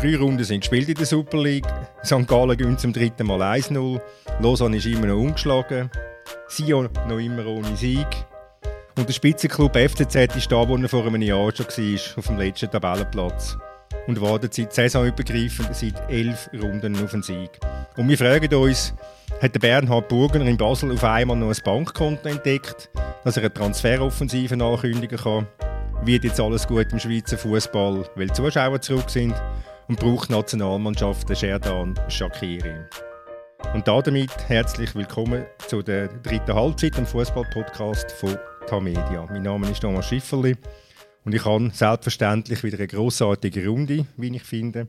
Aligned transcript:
Drei 0.00 0.16
Runden 0.16 0.42
sind 0.44 0.60
gespielt 0.60 0.88
in 0.88 0.94
der 0.94 1.04
Super 1.04 1.36
League. 1.36 1.66
St. 2.02 2.26
Gallen 2.26 2.56
gewinnt 2.56 2.80
zum 2.80 2.90
dritten 2.90 3.26
Mal 3.26 3.42
1-0. 3.42 4.00
Lausanne 4.40 4.78
ist 4.78 4.86
immer 4.86 5.08
noch 5.08 5.18
ungeschlagen. 5.18 5.90
Sion 6.48 6.88
noch 7.06 7.18
immer 7.18 7.44
ohne 7.44 7.76
Sieg. 7.76 8.06
Und 8.96 9.06
der 9.06 9.12
Spitzenklub 9.12 9.76
FCZ 9.76 10.36
ist 10.36 10.50
da, 10.50 10.66
wo 10.66 10.74
er 10.78 10.88
vor 10.88 11.04
einem 11.04 11.20
Jahr 11.20 11.54
schon 11.54 11.66
war, 11.66 12.18
auf 12.18 12.26
dem 12.28 12.38
letzten 12.38 12.70
Tabellenplatz. 12.70 13.58
Und 14.06 14.18
wartet 14.22 14.54
seit 14.54 14.72
saisonübergreifend 14.72 15.76
seit 15.76 16.10
elf 16.10 16.48
Runden 16.54 16.96
auf 17.04 17.10
den 17.10 17.22
Sieg. 17.22 17.50
Und 17.98 18.08
wir 18.08 18.16
fragen 18.16 18.54
uns, 18.54 18.94
hat 19.42 19.54
der 19.54 19.60
Bernhard 19.60 20.08
Burgener 20.08 20.46
in 20.46 20.56
Basel 20.56 20.92
auf 20.92 21.04
einmal 21.04 21.36
noch 21.36 21.50
ein 21.50 21.62
Bankkonto 21.62 22.26
entdeckt, 22.26 22.88
dass 23.22 23.36
er 23.36 23.42
eine 23.42 23.52
Transferoffensive 23.52 24.54
ankündigen 24.54 25.18
kann? 25.18 25.46
Wird 26.04 26.24
jetzt 26.24 26.40
alles 26.40 26.66
gut 26.66 26.90
im 26.90 26.98
Schweizer 26.98 27.36
Fußball, 27.36 28.08
weil 28.14 28.28
die 28.28 28.32
Zuschauer 28.32 28.80
zurück 28.80 29.10
sind? 29.10 29.34
Und 29.90 29.98
braucht 29.98 30.30
Nationalmannschaft 30.30 31.28
den 31.28 31.34
Sherdan 31.34 31.98
Shakiri? 32.06 32.76
Und 33.74 33.88
damit 33.88 34.30
herzlich 34.46 34.94
willkommen 34.94 35.44
zu 35.66 35.82
der 35.82 36.06
dritten 36.06 36.54
Halbzeit 36.54 36.96
am 36.96 37.04
Fußball-Podcast 37.04 38.12
von 38.12 38.38
Tamedia. 38.68 39.26
Mein 39.28 39.42
Name 39.42 39.68
ist 39.68 39.80
Thomas 39.80 40.06
Schifferli 40.06 40.54
und 41.24 41.34
ich 41.34 41.44
habe 41.44 41.72
selbstverständlich 41.72 42.62
wieder 42.62 42.78
eine 42.78 42.86
grossartige 42.86 43.66
Runde, 43.66 44.06
wie 44.16 44.36
ich 44.36 44.44
finde. 44.44 44.86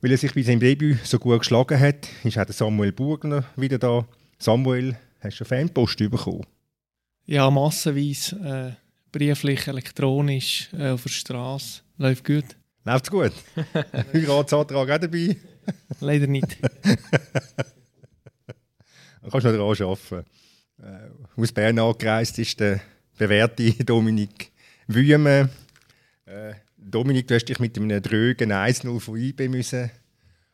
Weil 0.00 0.12
er 0.12 0.18
sich 0.18 0.34
bei 0.34 0.42
seinem 0.42 0.60
Debüt 0.60 1.04
so 1.04 1.18
gut 1.18 1.40
geschlagen 1.40 1.80
hat, 1.80 2.06
ist 2.22 2.38
auch 2.38 2.46
Samuel 2.48 2.92
Burgner 2.92 3.42
wieder 3.56 3.78
da. 3.78 4.06
Samuel, 4.38 4.96
hast 5.18 5.40
du 5.40 5.44
eine 5.44 5.66
Fanpost 5.66 5.98
bekommen? 5.98 6.46
Ja, 7.24 7.50
massenweise. 7.50 8.76
Äh, 8.76 9.08
brieflich, 9.10 9.66
elektronisch, 9.66 10.68
äh, 10.78 10.90
auf 10.90 11.02
der 11.02 11.10
Straße. 11.10 11.80
Läuft 11.98 12.24
gut. 12.24 12.44
Läuft's 12.86 13.10
gut? 13.10 13.32
Heiratsantrag 14.14 14.88
auch 14.88 14.98
dabei? 14.98 15.36
Leider 16.00 16.26
nicht. 16.26 16.56
Du 19.22 19.32
kannst 19.32 19.44
noch 19.44 19.52
daran 19.52 19.88
arbeiten. 19.88 20.24
Äh, 20.80 21.40
aus 21.40 21.50
Bern 21.50 21.80
angereist 21.80 22.38
ist 22.38 22.60
der 22.60 22.80
bewährte 23.18 23.72
Dominik 23.84 24.52
Wüme. 24.86 25.48
Äh, 26.26 26.54
Dominik, 26.76 27.26
du 27.26 27.34
hast 27.34 27.46
dich 27.46 27.58
mit 27.58 27.76
einem 27.76 28.00
drögen 28.00 28.52
1-0 28.52 29.00
von 29.00 29.16
IB 29.16 29.48
müssen 29.48 29.90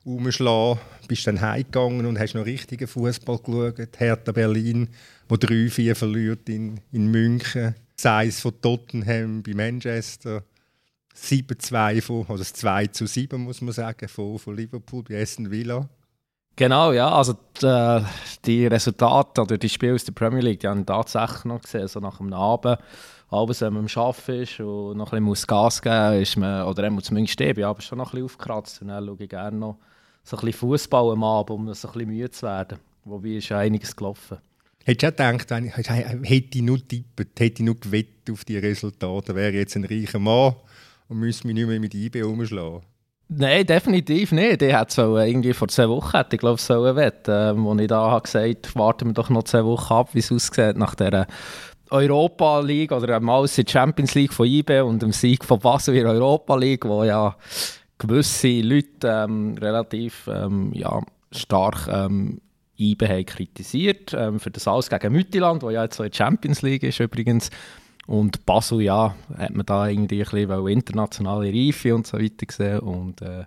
umschlagen. 0.04 0.80
Bist 1.06 1.26
dann 1.26 1.42
heimgegangen 1.42 2.06
und 2.06 2.18
hast 2.18 2.34
noch 2.34 2.46
richtigen 2.46 2.86
Fußball 2.88 3.40
geschaut. 3.40 4.00
Hertha 4.00 4.32
Berlin, 4.32 4.88
wo 5.28 5.34
3-4 5.34 5.94
verliert 5.94 6.48
in, 6.48 6.80
in 6.92 7.08
München. 7.10 7.74
6 7.96 8.40
von 8.40 8.58
Tottenham 8.62 9.42
bei 9.42 9.52
Manchester. 9.52 10.44
7-2 11.16 12.02
von, 12.02 12.26
also 12.28 12.44
2 12.44 12.86
zu 12.88 13.06
7 13.06 13.40
muss 13.42 13.60
man 13.60 13.72
sagen, 13.72 14.08
von, 14.08 14.38
von 14.38 14.56
Liverpool 14.56 15.02
bei 15.02 15.20
Aston 15.20 15.50
Villa. 15.50 15.88
Genau, 16.56 16.92
ja. 16.92 17.10
Also 17.10 17.34
die, 17.60 17.66
äh, 17.66 18.02
die 18.44 18.66
Resultate 18.66 19.40
oder 19.40 19.58
die 19.58 19.68
Spiele 19.68 19.94
aus 19.94 20.04
der 20.04 20.12
Premier 20.12 20.40
League, 20.40 20.60
die 20.60 20.68
haben 20.68 20.84
tatsächlich 20.84 21.44
noch 21.44 21.62
gesehen, 21.62 21.88
so 21.88 22.00
nach 22.00 22.18
dem 22.18 22.32
Abend. 22.32 22.78
Abends, 23.30 23.62
wenn 23.62 23.72
man 23.72 23.86
am 23.86 24.02
Arbeiten 24.02 24.42
ist 24.42 24.60
und 24.60 24.98
noch 24.98 25.12
ein 25.12 25.24
bisschen 25.24 25.46
Gas 25.46 25.80
geben 25.80 26.18
muss, 26.18 26.28
ist 26.28 26.36
man, 26.36 26.66
oder 26.66 26.84
er 26.84 27.02
zumindest 27.02 27.32
stehen, 27.32 27.54
bin 27.54 27.64
aber 27.64 27.80
schon 27.80 27.98
noch 27.98 28.08
ein 28.08 28.10
bisschen 28.10 28.24
aufgekratzt. 28.26 28.82
Und 28.82 28.88
dann 28.88 29.06
schaue 29.06 29.16
ich 29.18 29.28
gerne 29.28 29.56
noch 29.56 29.78
so 30.22 30.36
ein 30.36 30.44
bisschen 30.44 30.58
Fußball 30.58 31.12
am 31.12 31.24
Abend, 31.24 31.50
um 31.50 31.72
so 31.72 31.88
ein 31.88 31.92
bisschen 31.92 32.08
müde 32.08 32.30
zu 32.30 32.46
werden. 32.46 32.78
Wobei 33.04 33.30
ist 33.30 33.48
ja 33.48 33.58
einiges 33.58 33.96
gelaufen. 33.96 34.38
Hättest 34.84 35.18
du 35.18 35.24
auch 35.24 35.32
gedacht, 35.32 35.50
wenn 35.50 35.66
ich, 35.66 35.76
hätte 35.76 36.58
ich 36.58 36.62
nur 36.62 36.86
tippet, 36.86 37.40
hätte 37.40 37.62
ich 37.62 37.66
nur 37.66 37.78
gewettet 37.78 38.30
auf 38.30 38.44
die 38.44 38.58
Resultate, 38.58 39.34
wäre 39.34 39.52
jetzt 39.52 39.76
ein 39.76 39.84
reicher 39.84 40.18
Mann 40.18 40.54
und 41.08 41.18
müsste 41.18 41.46
mich 41.46 41.54
nicht 41.54 41.66
mehr 41.66 41.80
mit 41.80 41.94
IB 41.94 42.22
umschlagen? 42.22 42.82
Nein, 43.28 43.64
definitiv 43.64 44.32
nicht. 44.32 44.60
Ich 44.62 44.74
hätte 44.74 44.92
so 44.92 45.16
irgendwie 45.16 45.54
vor 45.54 45.68
zwei 45.68 45.88
Wochen, 45.88 46.16
hätte 46.16 46.36
ich 46.36 46.40
glaube 46.40 46.60
so 46.60 46.82
wetten, 46.96 47.30
ähm, 47.58 47.64
wo 47.64 47.74
ich 47.76 47.88
da 47.88 48.10
habe 48.10 48.22
gesagt, 48.22 48.76
warten 48.76 49.08
wir 49.08 49.14
doch 49.14 49.30
noch 49.30 49.44
zwei 49.44 49.64
Wochen 49.64 49.92
ab, 49.92 50.10
wie 50.12 50.18
es 50.18 50.30
aussieht 50.30 50.76
nach 50.76 50.94
der 50.94 51.26
Europa 51.90 52.60
League 52.60 52.92
oder 52.92 53.16
einmal 53.16 53.46
die 53.46 53.64
Champions 53.66 54.14
League 54.14 54.32
von 54.32 54.46
IB 54.46 54.80
und 54.80 55.02
dem 55.02 55.12
Sieg 55.12 55.44
von 55.44 55.58
Basel 55.58 55.96
in 55.96 56.04
der 56.04 56.12
Europa 56.12 56.56
League, 56.56 56.84
wo 56.84 57.04
ja 57.04 57.36
gewisse 57.98 58.60
Leute 58.60 59.08
ähm, 59.08 59.56
relativ 59.58 60.28
ähm, 60.28 60.72
ja, 60.74 61.00
stark 61.30 61.88
ähm, 61.88 62.40
IBE 62.78 63.08
haben 63.08 63.26
kritisiert 63.26 64.14
ähm, 64.14 64.40
für 64.40 64.50
das 64.50 64.66
Aus 64.66 64.90
gegen 64.90 65.12
Müttiland, 65.12 65.62
wo 65.62 65.70
ja 65.70 65.84
jetzt 65.84 65.96
so 65.96 66.02
in 66.02 66.12
Champions 66.12 66.62
League 66.62 66.82
ist 66.82 67.00
übrigens. 67.00 67.50
Und 68.06 68.44
Basel, 68.46 68.82
ja, 68.82 69.14
hat 69.36 69.54
man 69.54 69.64
da 69.64 69.88
irgendwie 69.88 70.22
ein 70.22 70.28
bisschen 70.28 70.68
internationale 70.68 71.52
Reife 71.52 71.94
und 71.94 72.06
so 72.06 72.18
weiter 72.18 72.46
gesehen. 72.46 72.80
Und 72.80 73.22
äh, 73.22 73.44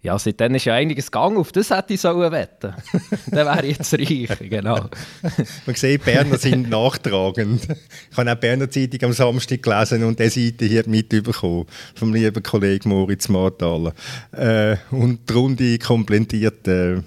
ja, 0.00 0.16
seitdem 0.16 0.54
ist 0.54 0.64
ja 0.64 0.74
einiges 0.74 1.10
gegangen, 1.10 1.38
auf 1.38 1.50
das 1.50 1.70
hätte 1.70 1.94
ich 1.94 2.00
sollen 2.00 2.30
wetten. 2.30 2.72
Dann 3.30 3.46
wäre 3.46 3.66
ich 3.66 3.78
jetzt 3.78 3.92
reich, 3.92 4.48
genau. 4.48 4.88
Man 5.66 5.74
sieht, 5.74 6.04
Berner 6.04 6.38
sind 6.38 6.70
nachtragend. 6.70 7.66
Ich 8.10 8.16
habe 8.16 8.30
auch 8.30 8.36
Berner 8.36 8.70
Zeitung 8.70 9.02
am 9.02 9.12
Samstag 9.12 9.60
gelesen 9.60 10.04
und 10.04 10.20
diese 10.20 10.40
Seite 10.40 10.66
hier 10.66 10.88
mitbekommen 10.88 11.66
vom 11.96 12.14
lieben 12.14 12.42
Kollegen 12.42 12.90
Moritz 12.90 13.28
Marthaler. 13.28 13.92
Äh, 14.30 14.76
und 14.92 15.28
die 15.28 15.32
Runde 15.32 15.78
komplettiert 15.78 16.66
äh, 16.68 17.02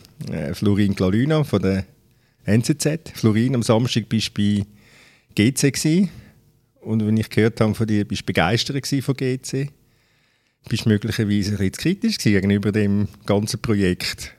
Florin 0.54 0.94
Glaluna 0.94 1.46
von 1.46 1.62
der 1.62 1.86
NZZ. 2.44 3.14
Florin, 3.14 3.56
am 3.56 3.64
Samstag 3.64 4.10
bist 4.10 4.38
du 4.38 4.60
bei 4.60 4.66
GC 5.34 5.72
gewesen. 5.72 6.21
Und 6.82 7.06
wenn 7.06 7.18
ich 7.18 7.30
gehört 7.30 7.62
habe 7.62 7.76
von 7.76 7.88
dir, 7.88 8.06
bist 8.06 8.22
du 8.22 8.26
begeistert 8.26 8.88
von 9.04 9.16
GC. 9.16 9.70
Bist 10.70 10.86
du 10.86 10.90
möglicherweise 10.90 11.52
ein 11.52 11.58
bisschen 11.58 11.72
kritisch 11.72 12.18
gegenüber 12.18 12.72
dem 12.72 13.08
ganzen 13.26 13.62
Projekt? 13.62 14.36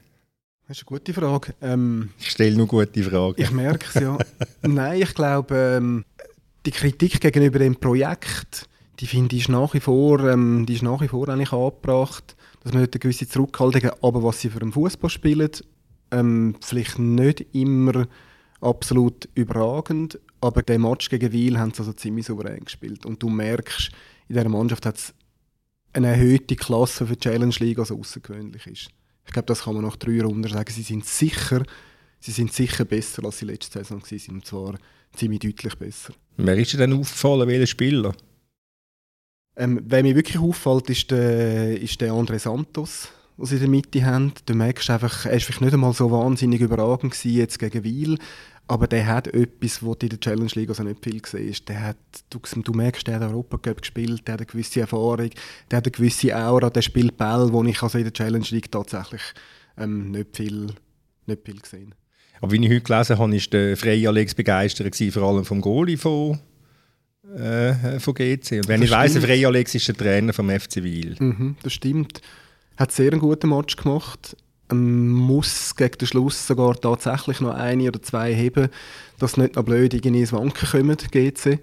Das 0.68 0.78
ist 0.78 0.88
eine 0.88 0.98
gute 0.98 1.12
Frage. 1.12 1.54
Ähm, 1.60 2.10
ich 2.18 2.30
stelle 2.30 2.56
nur 2.56 2.66
gute 2.66 3.02
Fragen. 3.02 3.40
Ich 3.40 3.50
merke 3.50 3.86
es 3.92 3.94
ja. 4.00 4.18
Nein, 4.62 5.02
ich 5.02 5.14
glaube, 5.14 5.76
ähm, 5.78 6.04
die 6.64 6.70
Kritik 6.70 7.20
gegenüber 7.20 7.58
dem 7.58 7.76
Projekt, 7.76 8.68
die 9.00 9.06
finde 9.06 9.36
ich 9.36 9.48
nach 9.48 9.74
wie 9.74 9.80
vor, 9.80 10.20
ähm, 10.20 10.64
die 10.66 10.74
ist 10.74 10.82
nach 10.82 11.00
wie 11.00 11.08
vor 11.08 11.28
eigentlich 11.28 11.52
angebracht, 11.52 12.36
dass 12.62 12.72
man 12.72 12.82
eine 12.82 12.88
gewisse 12.88 13.28
Zurückhaltung 13.28 13.82
hat, 13.82 14.02
aber 14.02 14.22
was 14.22 14.40
sie 14.40 14.50
für 14.50 14.60
den 14.60 14.72
Fußball 14.72 15.10
spielen, 15.10 15.50
ähm, 16.12 16.56
vielleicht 16.60 16.98
nicht 16.98 17.44
immer 17.52 18.06
absolut 18.60 19.28
überragend, 19.34 20.20
aber 20.42 20.62
den 20.62 20.82
Match 20.82 21.08
gegen 21.08 21.32
Wiel 21.32 21.58
haben 21.58 21.72
sie 21.72 21.78
also 21.80 21.92
ziemlich 21.92 22.26
souverän 22.26 22.64
gespielt 22.64 23.06
und 23.06 23.22
du 23.22 23.28
merkst, 23.28 23.90
in 24.28 24.34
dieser 24.34 24.48
Mannschaft 24.48 24.84
hat 24.84 24.96
es 24.96 25.14
eine 25.92 26.08
erhöhte 26.08 26.56
Klasse 26.56 27.06
für 27.06 27.14
die 27.14 27.20
Challenge 27.20 27.54
League, 27.58 27.78
als 27.78 27.92
außergewöhnlich 27.92 28.66
ist. 28.66 28.88
Ich 29.24 29.32
glaube, 29.32 29.46
das 29.46 29.62
kann 29.62 29.74
man 29.74 29.84
nach 29.84 29.96
drei 29.96 30.20
Runden 30.20 30.48
sagen. 30.50 30.72
Sie 30.72 30.82
sind 30.82 31.04
sicher, 31.04 31.62
sie 32.18 32.32
sind 32.32 32.52
sicher 32.52 32.84
besser, 32.84 33.24
als 33.24 33.38
sie 33.38 33.44
letzte 33.44 33.78
Saison 33.78 34.02
waren. 34.02 34.34
Und 34.34 34.46
zwar 34.46 34.74
ziemlich 35.14 35.40
deutlich 35.40 35.76
besser. 35.76 36.14
Wer 36.36 36.56
ist 36.56 36.72
dir 36.72 36.78
denn 36.78 36.94
aufgefallen, 36.94 37.48
welcher 37.48 37.66
Spieler? 37.66 38.14
Ähm, 39.54 39.80
wer 39.84 40.02
mir 40.02 40.16
wirklich 40.16 40.38
auffällt, 40.38 40.88
ist 40.90 41.10
der, 41.10 41.80
ist 41.80 42.00
der 42.00 42.12
André 42.12 42.38
Santos, 42.38 43.08
den 43.36 43.46
sie 43.46 43.54
in 43.56 43.60
der 43.60 43.68
Mitte 43.68 44.04
haben. 44.04 44.32
Du 44.46 44.54
merkst 44.54 44.88
einfach, 44.88 45.26
er 45.26 45.32
war 45.32 45.40
vielleicht 45.40 45.60
nicht 45.60 45.74
einmal 45.74 45.92
so 45.92 46.10
wahnsinnig 46.10 46.62
überragend 46.62 47.12
gewesen, 47.12 47.36
jetzt 47.36 47.58
gegen 47.58 47.84
Wiel, 47.84 48.18
aber 48.68 48.86
der 48.86 49.06
hat 49.06 49.26
etwas, 49.28 49.84
was 49.84 49.96
in 50.02 50.08
der 50.10 50.20
Challenge 50.20 50.50
League 50.54 50.68
also 50.68 50.82
nicht 50.82 51.02
viel 51.02 51.20
gesehen 51.20 51.48
ist. 51.48 51.68
Der 51.68 51.80
hat, 51.80 51.96
du, 52.30 52.38
du 52.38 52.72
merkst, 52.72 53.06
der 53.06 53.16
hat 53.16 53.22
Europacup 53.22 53.82
gespielt, 53.82 54.26
der 54.26 54.34
hat 54.34 54.40
eine 54.40 54.46
gewisse 54.46 54.80
Erfahrung, 54.80 55.30
der 55.70 55.76
hat 55.76 55.84
eine 55.84 55.90
gewisse 55.90 56.36
Aura, 56.36 56.70
der 56.70 56.82
spielt 56.82 57.16
Ball, 57.16 57.52
wo 57.52 57.62
ich 57.64 57.82
also 57.82 57.98
in 57.98 58.04
der 58.04 58.12
Challenge 58.12 58.46
League 58.50 58.70
tatsächlich 58.70 59.22
ähm, 59.76 60.10
nicht, 60.10 60.36
viel, 60.36 60.68
nicht 61.26 61.44
viel 61.44 61.60
gesehen 61.60 61.94
Aber 62.40 62.52
wie 62.52 62.64
ich 62.64 62.70
heute 62.70 62.80
gelesen 62.80 63.18
habe, 63.18 63.32
war 63.32 63.40
der 63.52 63.76
Frey 63.76 64.06
Alex 64.06 64.34
begeistert, 64.34 64.96
vor 65.12 65.22
allem 65.22 65.44
vom 65.44 65.60
Goalie 65.60 65.98
von, 65.98 66.38
äh, 67.36 67.98
von 67.98 68.14
GC. 68.14 68.52
Und 68.52 68.68
wenn 68.68 68.80
das 68.80 68.90
ich 68.90 68.90
weiss, 68.90 69.18
Frey 69.18 69.44
Alex 69.44 69.74
ist 69.74 69.88
der 69.88 69.96
Trainer 69.96 70.32
vom 70.32 70.48
FC 70.48 70.82
Wiel. 70.82 71.16
Mhm, 71.18 71.56
das 71.62 71.72
stimmt. 71.72 72.20
Hat 72.76 72.92
sehr 72.92 73.12
einen 73.12 73.20
guten 73.20 73.50
Match 73.50 73.76
gemacht 73.76 74.36
muss 74.74 75.74
gegen 75.76 75.98
den 75.98 76.06
Schluss 76.06 76.46
sogar 76.46 76.74
tatsächlich 76.74 77.40
noch 77.40 77.54
eine 77.54 77.88
oder 77.88 78.02
zwei 78.02 78.34
heben, 78.34 78.68
dass 79.18 79.36
nicht 79.36 79.56
noch 79.56 79.64
blöd 79.64 79.94
irgendwie 79.94 80.20
ins 80.20 80.32
Wanken 80.32 80.68
kommen, 80.68 80.96
GC. 80.96 81.60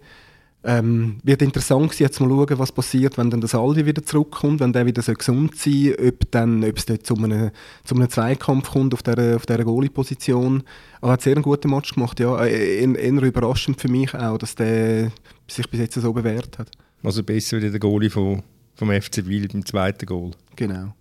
Ähm, 0.62 1.20
wird 1.24 1.42
interessant 1.42 1.94
sein, 1.94 2.08
jetzt 2.08 2.20
mal 2.20 2.28
schauen, 2.28 2.60
was 2.60 2.74
passiert, 2.74 3.18
wenn 3.18 3.30
dann 3.30 3.40
der 3.40 3.48
Salvi 3.48 3.86
wieder 3.86 4.04
zurückkommt, 4.04 4.60
wenn 4.60 4.74
der 4.74 4.86
wieder 4.86 5.02
so 5.02 5.14
gesund 5.14 5.56
sein 5.56 5.96
ob, 6.06 6.30
dann, 6.32 6.66
ob 6.66 6.78
es 6.78 6.86
dort 6.86 7.06
zu 7.06 7.16
einem, 7.16 7.52
zu 7.86 7.96
einem 7.96 8.10
Zweikampf 8.10 8.72
kommt 8.72 8.94
auf 8.94 9.02
dieser, 9.02 9.38
auf 9.38 9.46
dieser 9.46 9.64
Goalie-Position. 9.64 10.64
Aber 11.00 11.12
er 11.12 11.14
hat 11.14 11.22
sehr 11.22 11.36
einen 11.36 11.44
guten 11.44 11.70
Match 11.70 11.94
gemacht, 11.94 12.20
ja. 12.20 12.44
Äh, 12.44 12.84
eher 12.84 13.24
überraschend 13.24 13.80
für 13.80 13.88
mich 13.88 14.14
auch, 14.14 14.38
dass 14.38 14.56
der 14.56 15.14
sich 15.48 15.70
bis 15.70 15.80
jetzt 15.80 15.94
so 15.94 16.12
bewährt 16.12 16.60
hat. 16.60 16.70
Also 17.04 17.24
besser 17.24 17.62
wie 17.62 17.70
der 17.70 17.80
Goalie 17.80 18.10
vom, 18.10 18.44
vom 18.76 18.92
FC 18.92 19.26
Wild 19.28 19.54
im 19.54 19.66
zweiten 19.66 20.06
Goal. 20.06 20.32
Genau. 20.58 20.94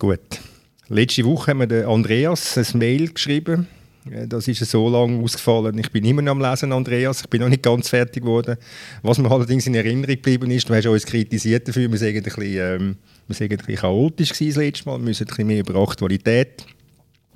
Gut. 0.00 0.40
Letzte 0.88 1.24
Woche 1.24 1.50
haben 1.52 1.60
wir 1.60 1.66
den 1.66 1.86
Andreas 1.86 2.58
ein 2.58 2.78
Mail 2.78 3.12
geschrieben 3.12 3.68
Äh, 4.10 4.26
das 4.26 4.48
ist 4.48 4.64
so 4.64 4.88
lange 4.88 5.22
ausgefallen. 5.22 5.78
Ich 5.78 5.90
bin 5.90 6.04
immer 6.04 6.22
noch 6.22 6.32
am 6.32 6.40
Lesen, 6.40 6.72
Andreas. 6.72 7.22
Ich 7.22 7.28
bin 7.28 7.40
noch 7.40 7.48
nicht 7.48 7.62
ganz 7.62 7.88
fertig 7.88 8.22
geworden. 8.22 8.56
Was 9.02 9.18
mir 9.18 9.30
allerdings 9.30 9.66
in 9.66 9.74
Erinnerung 9.74 10.16
geblieben 10.16 10.50
ist, 10.50 10.68
du 10.68 10.74
hast 10.74 10.86
uns 10.86 11.06
kritisiert 11.06 11.68
dafür, 11.68 11.90
wir 11.90 11.98
sind 11.98 12.26
ein 12.26 12.42
ähm, 12.42 12.96
ein 13.28 13.48
bisschen 13.48 13.76
chaotisch 13.76 14.32
gewesen 14.32 14.48
das 14.48 14.56
letzte 14.56 14.88
Mal. 14.88 14.98
Wir 14.98 15.04
müssen 15.04 15.24
ein 15.24 15.28
bisschen 15.28 15.46
mehr 15.46 15.60
über 15.60 15.76
Aktualität 15.76 16.64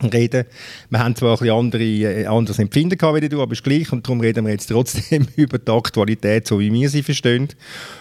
reden. 0.03 0.45
Wir 0.91 0.99
haben 0.99 1.17
zwar 1.17 1.41
ein 1.41 1.51
andere, 1.51 1.83
äh, 1.83 2.27
anderes 2.27 2.59
Empfinden 2.59 2.99
gehabt 2.99 3.21
wie 3.21 3.29
du, 3.29 3.41
aber 3.41 3.53
es 3.53 3.61
ist 3.61 3.65
gleich 3.65 3.91
und 3.93 4.07
darum 4.07 4.21
reden 4.21 4.45
wir 4.45 4.53
jetzt 4.53 4.67
trotzdem 4.67 5.27
über 5.37 5.59
die 5.59 5.73
Aktualität, 5.73 6.47
so 6.47 6.61
wie 6.61 6.73
wir 6.73 6.89
sie 6.91 7.03
verstehen 7.03 7.49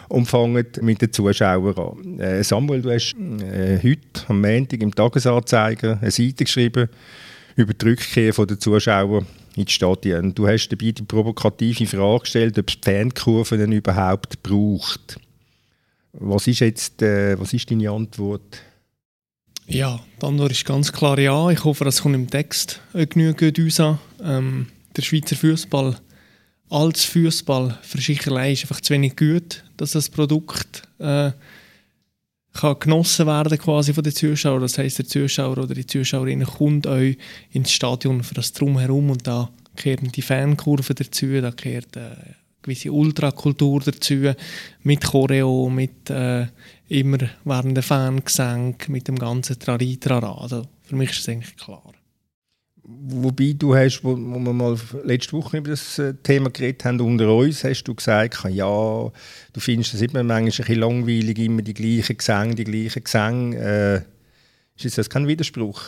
und 0.09 0.27
fangen 0.27 0.65
mit 0.81 1.01
den 1.01 1.13
Zuschauern 1.13 1.75
an. 1.75 2.19
Äh, 2.19 2.43
Samuel, 2.43 2.81
du 2.81 2.91
hast 2.91 3.15
äh, 3.15 3.77
heute 3.81 4.27
am 4.27 4.41
Montag 4.41 4.81
im 4.81 4.93
Tagesanzeiger 4.93 5.99
eine 6.01 6.11
Seite 6.11 6.43
geschrieben 6.43 6.89
über 7.55 7.73
die 7.73 7.85
Rückkehr 7.85 8.33
der 8.33 8.59
Zuschauer 8.59 9.25
ins 9.55 9.71
Stadion. 9.71 10.35
Du 10.35 10.47
hast 10.47 10.67
dabei 10.67 10.91
die 10.91 11.03
provokative 11.03 11.85
Frage 11.85 12.19
gestellt, 12.21 12.59
ob 12.59 12.69
es 12.69 12.77
Fankurven 12.83 13.71
überhaupt 13.71 14.43
braucht. 14.43 15.17
Was 16.11 16.47
ist 16.47 16.59
jetzt 16.59 17.01
äh, 17.01 17.39
was 17.39 17.53
ist 17.53 17.71
deine 17.71 17.89
Antwort? 17.89 18.61
Ja, 19.67 19.99
die 20.21 20.25
Antwort 20.25 20.51
ist 20.51 20.65
ganz 20.65 20.91
klar 20.91 21.17
ja. 21.17 21.49
Ich 21.49 21.63
hoffe, 21.63 21.85
das 21.85 22.01
kommt 22.01 22.15
im 22.15 22.29
Text 22.29 22.81
genügend 22.93 23.59
raus. 23.59 23.97
Ähm, 24.23 24.67
der 24.95 25.01
Schweizer 25.01 25.35
Fußball 25.35 25.97
als 26.69 27.05
Fußball 27.05 27.77
für 27.81 27.99
sich 27.99 28.25
allein 28.27 28.53
ist 28.53 28.63
einfach 28.63 28.81
zu 28.81 28.93
wenig 28.93 29.15
gut, 29.15 29.63
dass 29.77 29.91
das 29.91 30.09
Produkt 30.09 30.83
äh, 30.99 31.31
kann 32.53 32.79
genossen 32.79 33.27
werden 33.27 33.57
quasi 33.57 33.93
von 33.93 34.03
den 34.03 34.13
Zuschauern. 34.13 34.61
Das 34.61 34.77
heißt, 34.77 34.99
der 34.99 35.07
Zuschauer 35.07 35.57
oder 35.57 35.73
die 35.73 35.85
Zuschauerin 35.85 36.43
kommt 36.43 36.87
euch 36.87 37.17
ins 37.51 37.71
Stadion 37.71 38.23
für 38.23 38.33
das 38.33 38.53
Drumherum 38.53 39.09
und 39.09 39.27
da 39.27 39.49
kehren 39.75 40.11
die 40.11 40.21
Fankurve 40.21 40.93
dazu, 40.93 41.41
da 41.41 41.51
kehrt 41.51 41.97
äh, 41.97 42.15
gewisse 42.61 42.91
Ultrakultur 42.91 43.81
dazu, 43.81 44.33
mit 44.83 45.03
Choreo, 45.03 45.69
mit 45.69 46.09
äh, 46.09 46.47
immer 46.87 47.17
während 47.43 47.75
der 47.75 47.83
Fangesang, 47.83 48.75
mit 48.87 49.07
dem 49.07 49.17
ganzen 49.17 49.59
Trari-Trara. 49.59 50.39
Also 50.41 50.67
für 50.83 50.95
mich 50.95 51.11
ist 51.11 51.19
es 51.19 51.29
eigentlich 51.29 51.57
klar. 51.57 51.93
Wobei 52.87 53.53
du 53.57 53.75
hast, 53.75 54.03
wo, 54.03 54.11
wo 54.11 54.39
wir 54.39 54.53
mal 54.53 54.77
letzte 55.03 55.33
Woche 55.33 55.57
über 55.57 55.71
das 55.71 55.97
äh, 55.97 56.13
Thema 56.21 56.51
geredet 56.51 56.85
haben, 56.85 57.01
unter 57.01 57.33
uns 57.33 57.63
hast 57.63 57.83
du 57.85 57.95
gesagt, 57.95 58.43
ja, 58.49 59.11
du 59.53 59.59
findest 59.59 59.95
es 59.95 60.01
immer 60.01 60.21
manchmal 60.21 60.43
ein 60.43 60.45
bisschen 60.45 60.79
langweilig, 60.79 61.39
immer 61.39 61.63
die 61.63 61.73
gleichen 61.73 62.17
Gesänge, 62.17 62.53
die 62.53 62.63
gleichen 62.63 63.03
Gesänge. 63.03 63.57
Äh, 63.57 64.85
ist 64.85 64.97
das 64.99 65.09
kein 65.09 65.27
Widerspruch? 65.27 65.81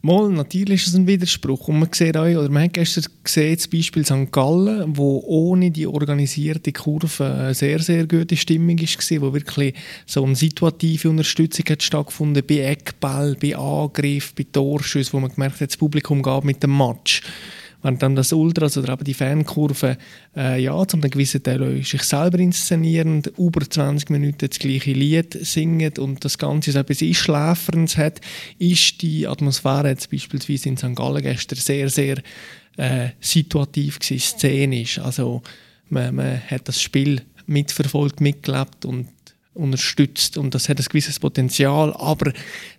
Mal, 0.00 0.30
natürlich 0.30 0.82
ist 0.82 0.88
es 0.88 0.94
ein 0.94 1.06
Widerspruch. 1.06 1.68
Und 1.68 1.80
man 1.80 1.88
sieht 1.92 2.16
auch, 2.16 2.24
oder 2.24 2.48
man 2.48 2.64
hat 2.64 2.74
gestern 2.74 3.04
gesehen, 3.24 3.56
das 3.56 3.68
Beispiel 3.68 4.04
St. 4.04 4.30
Gallen, 4.30 4.96
wo 4.96 5.22
ohne 5.26 5.70
die 5.70 5.86
organisierte 5.86 6.72
Kurve 6.72 7.24
eine 7.24 7.54
sehr, 7.54 7.80
sehr 7.80 8.06
gute 8.06 8.36
Stimmung 8.36 8.78
war, 8.78 9.20
wo 9.20 9.34
wirklich 9.34 9.74
so 10.06 10.24
eine 10.24 10.36
situative 10.36 11.10
Unterstützung 11.10 11.64
hat 11.68 11.82
stattgefunden 11.82 12.44
bei 12.46 12.58
Eckball, 12.60 13.36
bei 13.40 13.56
Angriff, 13.56 14.34
bei 14.34 14.46
Torschüssen, 14.50 15.14
wo 15.14 15.20
man 15.20 15.32
gemerkt 15.32 15.60
hat, 15.60 15.70
das 15.70 15.76
Publikum 15.76 16.22
geht 16.22 16.44
mit 16.44 16.62
dem 16.62 16.76
Match 16.76 17.22
während 17.82 18.02
dann 18.02 18.16
das 18.16 18.32
Ultras 18.32 18.76
oder 18.76 18.92
eben 18.92 19.04
die 19.04 19.14
Fankurve 19.14 19.96
äh, 20.36 20.62
ja, 20.62 20.86
zum 20.86 21.00
einem 21.00 21.10
gewissen 21.10 21.42
Teil 21.42 21.82
sich 21.84 22.02
selber 22.02 22.38
inszenieren, 22.38 23.22
über 23.36 23.68
20 23.68 24.10
Minuten 24.10 24.48
das 24.48 24.58
gleiche 24.58 24.92
Lied 24.92 25.38
singen 25.40 25.92
und 25.98 26.24
das 26.24 26.38
Ganze 26.38 26.72
so 26.72 26.78
etwas 26.78 27.02
Einschläferns 27.02 27.96
hat, 27.96 28.20
ist 28.58 29.02
die 29.02 29.26
Atmosphäre 29.26 29.88
jetzt 29.88 30.10
beispielsweise 30.10 30.68
in 30.68 30.76
St. 30.76 30.94
Gallen 30.94 31.22
gestern 31.22 31.58
sehr, 31.58 31.88
sehr 31.88 32.18
äh, 32.76 33.10
situativ 33.20 33.98
gewesen, 33.98 34.20
szenisch. 34.20 34.98
Also 34.98 35.42
man, 35.88 36.14
man 36.14 36.40
hat 36.40 36.68
das 36.68 36.80
Spiel 36.80 37.22
mitverfolgt, 37.46 38.20
mitgelebt 38.20 38.84
und 38.84 39.08
unterstützt 39.54 40.38
und 40.38 40.54
das 40.54 40.68
hat 40.68 40.78
ein 40.78 40.84
gewisses 40.84 41.18
Potenzial, 41.18 41.92
aber 41.94 42.32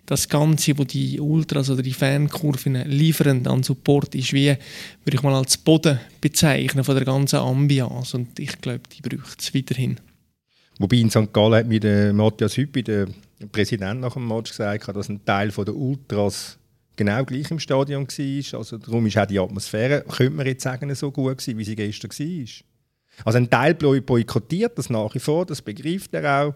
das 0.06 0.28
Ganze, 0.28 0.78
wo 0.78 0.84
die 0.84 1.20
Ultras 1.20 1.68
oder 1.70 1.82
die 1.82 1.92
Fankurven 1.92 2.74
liefern 2.86 3.46
an 3.46 3.62
Support, 3.62 4.14
ist 4.14 4.32
wie, 4.32 4.56
würde 5.04 5.16
ich 5.16 5.22
mal 5.22 5.34
als 5.34 5.58
Boden 5.58 6.00
bezeichnen 6.20 6.84
von 6.84 6.94
der 6.94 7.04
ganzen 7.04 7.36
Ambiance 7.36 8.16
und 8.16 8.38
ich 8.38 8.60
glaube, 8.60 8.82
die 8.96 9.02
braucht 9.02 9.40
es 9.40 9.54
weiterhin. 9.54 10.00
Wobei 10.78 10.96
in 10.96 11.10
St. 11.10 11.32
Gallen 11.32 11.54
hat 11.54 11.66
mir 11.66 12.12
Matthias 12.14 12.56
Hüppi, 12.56 12.82
der 12.82 13.08
Präsident 13.52 14.00
nach 14.00 14.14
dem 14.14 14.26
Match 14.26 14.50
gesagt, 14.50 14.88
dass 14.88 15.10
ein 15.10 15.24
Teil 15.24 15.50
der 15.50 15.76
Ultras 15.76 16.58
genau 16.96 17.24
gleich 17.24 17.50
im 17.50 17.58
Stadion 17.58 18.06
war. 18.06 18.58
Also 18.58 18.78
darum 18.78 19.06
ist 19.06 19.18
auch 19.18 19.26
die 19.26 19.38
Atmosphäre, 19.38 20.04
könnte 20.08 20.32
man 20.32 20.46
jetzt 20.46 20.62
sagen, 20.62 20.94
so 20.94 21.10
gut 21.10 21.38
gewesen, 21.38 21.58
wie 21.58 21.64
sie 21.64 21.76
gestern 21.76 22.10
war. 22.10 22.69
Also 23.24 23.38
ein 23.38 23.50
Teil 23.50 23.74
boykottiert 23.74 24.78
das 24.78 24.90
nach 24.90 25.14
wie 25.14 25.18
vor, 25.18 25.46
das 25.46 25.62
begreift 25.62 26.14
er 26.14 26.42
auch, 26.42 26.54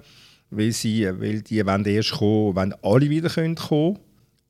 weil, 0.50 0.72
sie, 0.72 1.06
weil 1.06 1.42
die 1.42 1.64
wollen 1.64 1.84
erst 1.84 2.12
kommen, 2.12 2.56
wenn 2.56 2.74
alle 2.82 3.10
wieder 3.10 3.28
kommen 3.28 3.54
können. 3.54 3.98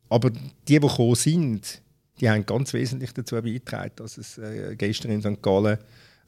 Aber 0.09 0.31
die, 0.31 0.41
die 0.69 0.81
gekommen 0.81 1.15
sind, 1.15 1.83
die 2.21 2.29
haben 2.29 2.47
ganz 2.47 2.73
wesentlich 2.73 3.13
dazu 3.13 3.37
beigetragen, 3.37 3.93
dass 3.97 4.19
es 4.19 4.39
äh, 4.39 4.77
gestern 4.77 5.11
in 5.11 5.23
St. 5.23 5.43
Gallen 5.43 5.79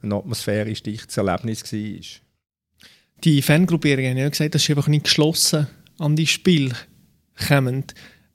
ein 0.01 0.13
atmosphärisch 0.13 0.83
dichtes 0.83 1.17
Erlebnis 1.17 1.63
war. 1.71 2.21
Die 3.23 3.41
Fangruppierungen 3.41 4.11
haben 4.11 4.17
ja 4.17 4.29
gesagt, 4.29 4.55
dass 4.55 4.63
sie 4.63 4.73
einfach 4.73 4.87
nicht 4.87 5.05
geschlossen 5.05 5.67
an 5.97 6.15
die 6.15 6.27
Spiel 6.27 6.73
kommen 7.47 7.85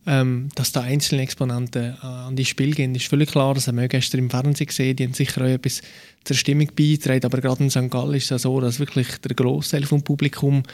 ähm, 0.07 0.49
dass 0.55 0.73
da 0.73 0.81
einzelne 0.81 1.23
Exponenten 1.23 1.97
äh, 2.03 2.07
an 2.07 2.35
die 2.35 2.45
Spiel 2.45 2.75
gehen, 2.75 2.95
ist 2.95 3.07
völlig 3.07 3.31
klar. 3.31 3.55
Das 3.55 3.69
haben 3.69 3.79
wir 3.79 3.89
gestern 3.89 4.19
im 4.19 4.31
Fernsehen 4.31 4.67
gesehen. 4.67 4.97
Die 4.97 5.05
haben 5.05 5.15
sicher 5.15 5.43
auch 5.43 5.47
etwas 5.47 5.81
zur 6.25 6.37
Stimmung 6.37 6.69
beigetragen. 6.75 7.25
Aber 7.25 7.41
gerade 7.41 7.63
in 7.63 7.71
St. 7.71 7.91
Gallen 7.91 8.15
ist 8.15 8.31
es 8.31 8.43
so, 8.43 8.61
dass 8.61 8.81
wirklich 8.81 9.19
der 9.19 9.37
Großteil 9.37 9.85
vom 9.85 10.03
Publikum 10.03 10.65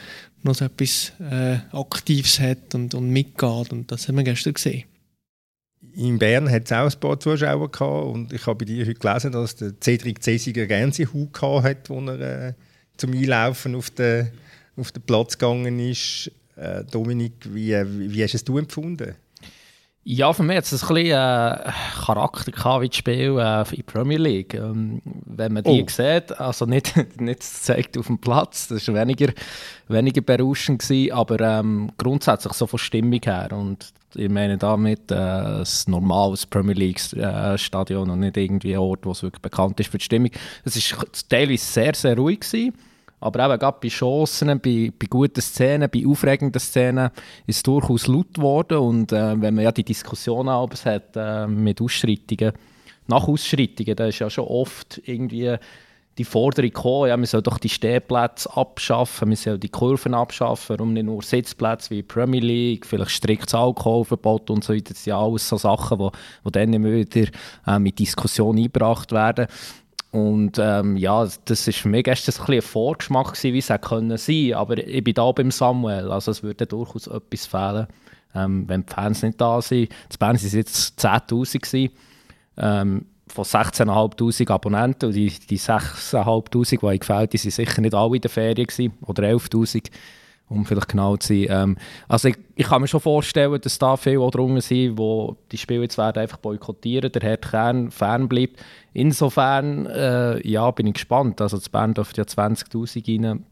noch 0.41 0.55
so 0.55 0.65
etwas 0.65 1.13
äh, 1.19 1.57
Aktives 1.71 2.39
hat 2.39 2.73
und, 2.73 2.95
und 2.95 3.09
mitgeht. 3.09 3.71
Und 3.71 3.91
das 3.91 4.07
haben 4.07 4.17
wir 4.17 4.23
gestern 4.23 4.53
gesehen. 4.53 4.85
In 5.93 6.17
Bern 6.17 6.49
hat 6.49 6.65
es 6.65 6.71
auch 6.71 6.91
ein 6.91 6.99
paar 6.99 7.19
Zuschauer 7.19 7.71
gehabt 7.71 8.05
und 8.05 8.33
ich 8.33 8.45
habe 8.45 8.57
bei 8.57 8.65
dir 8.65 8.85
heute 8.85 8.99
gelesen, 8.99 9.31
dass 9.31 9.55
der 9.55 9.73
Cedric 9.79 10.21
Cesiger 10.23 10.65
Gänsehaut 10.65 11.41
hat, 11.63 11.89
als 11.89 12.07
er 12.07 12.47
äh, 12.49 12.53
zum 12.97 13.13
Einlaufen 13.13 13.75
auf 13.75 13.89
den, 13.89 14.29
auf 14.75 14.91
den 14.91 15.01
Platz 15.03 15.37
gegangen 15.37 15.79
ist. 15.79 16.31
Äh, 16.59 16.83
Dominik, 16.91 17.33
wie, 17.53 17.73
wie 17.73 18.23
hast 18.23 18.33
du 18.47 18.57
es 18.57 18.61
empfunden? 18.61 19.15
Ja, 20.03 20.33
für 20.33 20.43
mich 20.43 20.57
hat 20.57 20.63
es 20.63 20.73
ein 20.73 20.79
bisschen 20.79 21.05
äh, 21.05 21.71
Charakter 22.03 22.51
gehabt 22.51 22.81
wie 22.81 22.89
das 22.89 22.97
Spiel 22.97 23.37
äh, 23.37 23.61
in 23.69 23.75
der 23.75 23.83
Premier 23.85 24.17
League. 24.17 24.53
Ähm, 24.55 25.01
wenn 25.25 25.53
man 25.53 25.63
die 25.63 25.83
oh. 25.83 25.85
sieht, 25.87 26.37
also 26.37 26.65
nicht, 26.65 26.95
nicht 27.21 27.43
zeigt 27.43 27.97
auf 27.97 28.07
dem 28.07 28.17
Platz, 28.17 28.67
das 28.69 28.87
war 28.87 28.95
weniger, 28.95 29.31
weniger 29.87 30.21
berauschend, 30.21 30.81
gewesen, 30.81 31.13
aber 31.13 31.39
ähm, 31.39 31.91
grundsätzlich 31.97 32.53
so 32.53 32.65
von 32.65 32.79
Stimmung 32.79 33.21
her. 33.23 33.49
Und 33.51 33.93
ich 34.15 34.29
meine 34.29 34.57
damit 34.57 35.11
äh, 35.11 35.15
ein 35.15 35.65
normales 35.87 36.45
Premier 36.45 36.75
League-Stadion 36.75 38.09
äh, 38.09 38.11
und 38.11 38.19
nicht 38.19 38.35
irgendwie 38.35 38.73
ein 38.73 38.79
Ort, 38.79 39.05
wo 39.05 39.11
es 39.11 39.21
wirklich 39.21 39.41
bekannt 39.41 39.79
ist 39.79 39.91
für 39.91 39.97
die 39.97 40.05
Stimmung. 40.05 40.31
Es 40.65 40.91
war 40.91 41.05
teilweise 41.29 41.65
sehr, 41.65 41.93
sehr 41.93 42.17
ruhig. 42.17 42.39
Gewesen. 42.39 42.73
Aber 43.19 43.45
eben 43.45 43.59
gerade 43.59 43.77
bei 43.81 43.89
Chancen, 43.89 44.59
bei, 44.59 44.91
bei 44.97 45.07
guten 45.09 45.41
Szenen, 45.41 45.89
bei 45.89 46.05
aufregenden 46.05 46.59
Szenen 46.59 47.09
ist 47.47 47.57
es 47.57 47.63
durchaus 47.63 48.07
laut 48.07 48.33
geworden. 48.33 48.77
Und 48.77 49.11
äh, 49.11 49.39
wenn 49.41 49.55
man 49.55 49.63
ja 49.63 49.71
die 49.71 49.83
Diskussion 49.83 50.49
hat 50.49 51.15
äh, 51.15 51.47
mit 51.47 51.81
Ausschreitungen, 51.81 52.53
nach 53.07 53.27
Ausschreitungen, 53.27 53.95
da 53.95 54.07
ist 54.07 54.19
ja 54.19 54.29
schon 54.29 54.45
oft 54.45 55.01
irgendwie 55.05 55.57
die 56.19 56.25
Forderung 56.25 56.69
gekommen, 56.69 57.07
ja, 57.07 57.17
man 57.17 57.25
soll 57.25 57.41
doch 57.41 57.57
die 57.57 57.69
Stehplätze 57.69 58.55
abschaffen, 58.55 59.29
man 59.29 59.37
soll 59.37 59.57
die 59.57 59.69
Kurven 59.69 60.13
abschaffen, 60.13 60.77
warum 60.77 60.93
nicht 60.93 61.05
nur 61.05 61.23
Sitzplätze 61.23 61.91
wie 61.91 62.03
Premier 62.03 62.41
League, 62.41 62.85
vielleicht 62.85 63.11
striktes 63.11 63.55
Alkoholverbot 63.55 64.49
und 64.49 64.63
so 64.63 64.73
weiter. 64.73 64.93
Das 64.93 65.03
sind 65.03 65.11
ja 65.11 65.19
alles 65.19 65.47
so 65.47 65.57
Sachen, 65.57 65.97
die 66.45 66.51
dann 66.51 66.73
immer 66.73 66.91
wieder 66.91 67.29
äh, 67.65 67.79
mit 67.79 67.97
Diskussion 67.99 68.57
eingebracht 68.57 69.13
werden. 69.13 69.47
Und 70.11 70.57
ähm, 70.57 70.97
ja, 70.97 71.27
das 71.45 71.67
war 71.67 71.73
für 71.73 71.87
mich 71.87 72.03
gestern 72.03 72.47
ein, 72.47 72.53
ein 72.53 72.61
Vorgeschmack, 72.61 73.33
gewesen, 73.33 73.53
wie 73.53 73.59
es 73.59 73.67
sein 73.67 74.53
Aber 74.55 74.77
ich 74.77 75.03
bin 75.03 75.13
da 75.13 75.31
beim 75.31 75.51
Samuel, 75.51 76.11
also 76.11 76.31
es 76.31 76.41
würde 76.41 76.65
durchaus 76.65 77.07
etwas 77.07 77.45
fehlen, 77.45 77.87
ähm, 78.33 78.67
wenn 78.67 78.85
die 78.85 78.93
Fans 78.93 79.21
nicht 79.21 79.39
da 79.39 79.61
sind. 79.61 79.83
In 79.83 80.17
Bern 80.17 80.35
waren 80.35 80.49
jetzt 80.49 80.99
10'000 80.99 81.91
ähm, 82.57 83.05
von 83.27 83.45
16'500 83.45 84.51
Abonnenten. 84.51 85.05
Und 85.07 85.13
die, 85.13 85.29
die 85.29 85.59
6'500, 85.59 86.91
die 86.91 86.99
gefällt, 86.99 87.33
die 87.33 87.43
waren 87.43 87.51
sicher 87.51 87.81
nicht 87.81 87.93
alle 87.93 88.15
in 88.15 88.21
der 88.21 88.31
Ferien 88.31 88.65
gewesen, 88.65 88.93
oder 89.05 89.23
11'000 89.23 89.91
um 90.49 90.65
vielleicht 90.65 90.89
genau 90.89 91.15
zu 91.17 91.27
sein. 91.27 91.47
Ähm, 91.49 91.77
also 92.07 92.27
ich, 92.27 92.37
ich, 92.55 92.65
kann 92.65 92.81
mir 92.81 92.87
schon 92.87 92.99
vorstellen, 92.99 93.59
dass 93.61 93.77
da 93.77 93.95
viele 93.95 94.19
auch 94.19 94.31
drunter 94.31 94.61
sind, 94.61 94.97
wo 94.97 95.37
die 95.51 95.57
Spiele 95.57 95.83
jetzt 95.83 95.97
werden 95.97 96.21
einfach 96.21 96.37
boykottieren, 96.37 97.11
der 97.11 97.21
Herr 97.21 97.37
Kern 97.37 97.91
fern 97.91 98.27
bleibt. 98.27 98.59
Insofern 98.93 99.85
äh, 99.85 100.45
ja, 100.47 100.69
bin 100.71 100.87
ich 100.87 100.95
gespannt. 100.95 101.39
Also 101.41 101.57
das 101.57 101.69
Band 101.69 101.97
dürfte 101.97 102.21
ja 102.21 102.25
20'000 102.25 103.23
rein. 103.23 103.45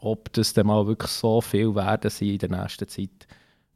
Ob 0.00 0.32
das 0.32 0.52
dann 0.54 0.66
mal 0.66 0.86
wirklich 0.86 1.10
so 1.10 1.40
viel 1.40 1.74
werden 1.74 2.10
sein 2.10 2.28
in 2.28 2.38
der 2.38 2.50
nächsten 2.50 2.88
Zeit, 2.88 3.26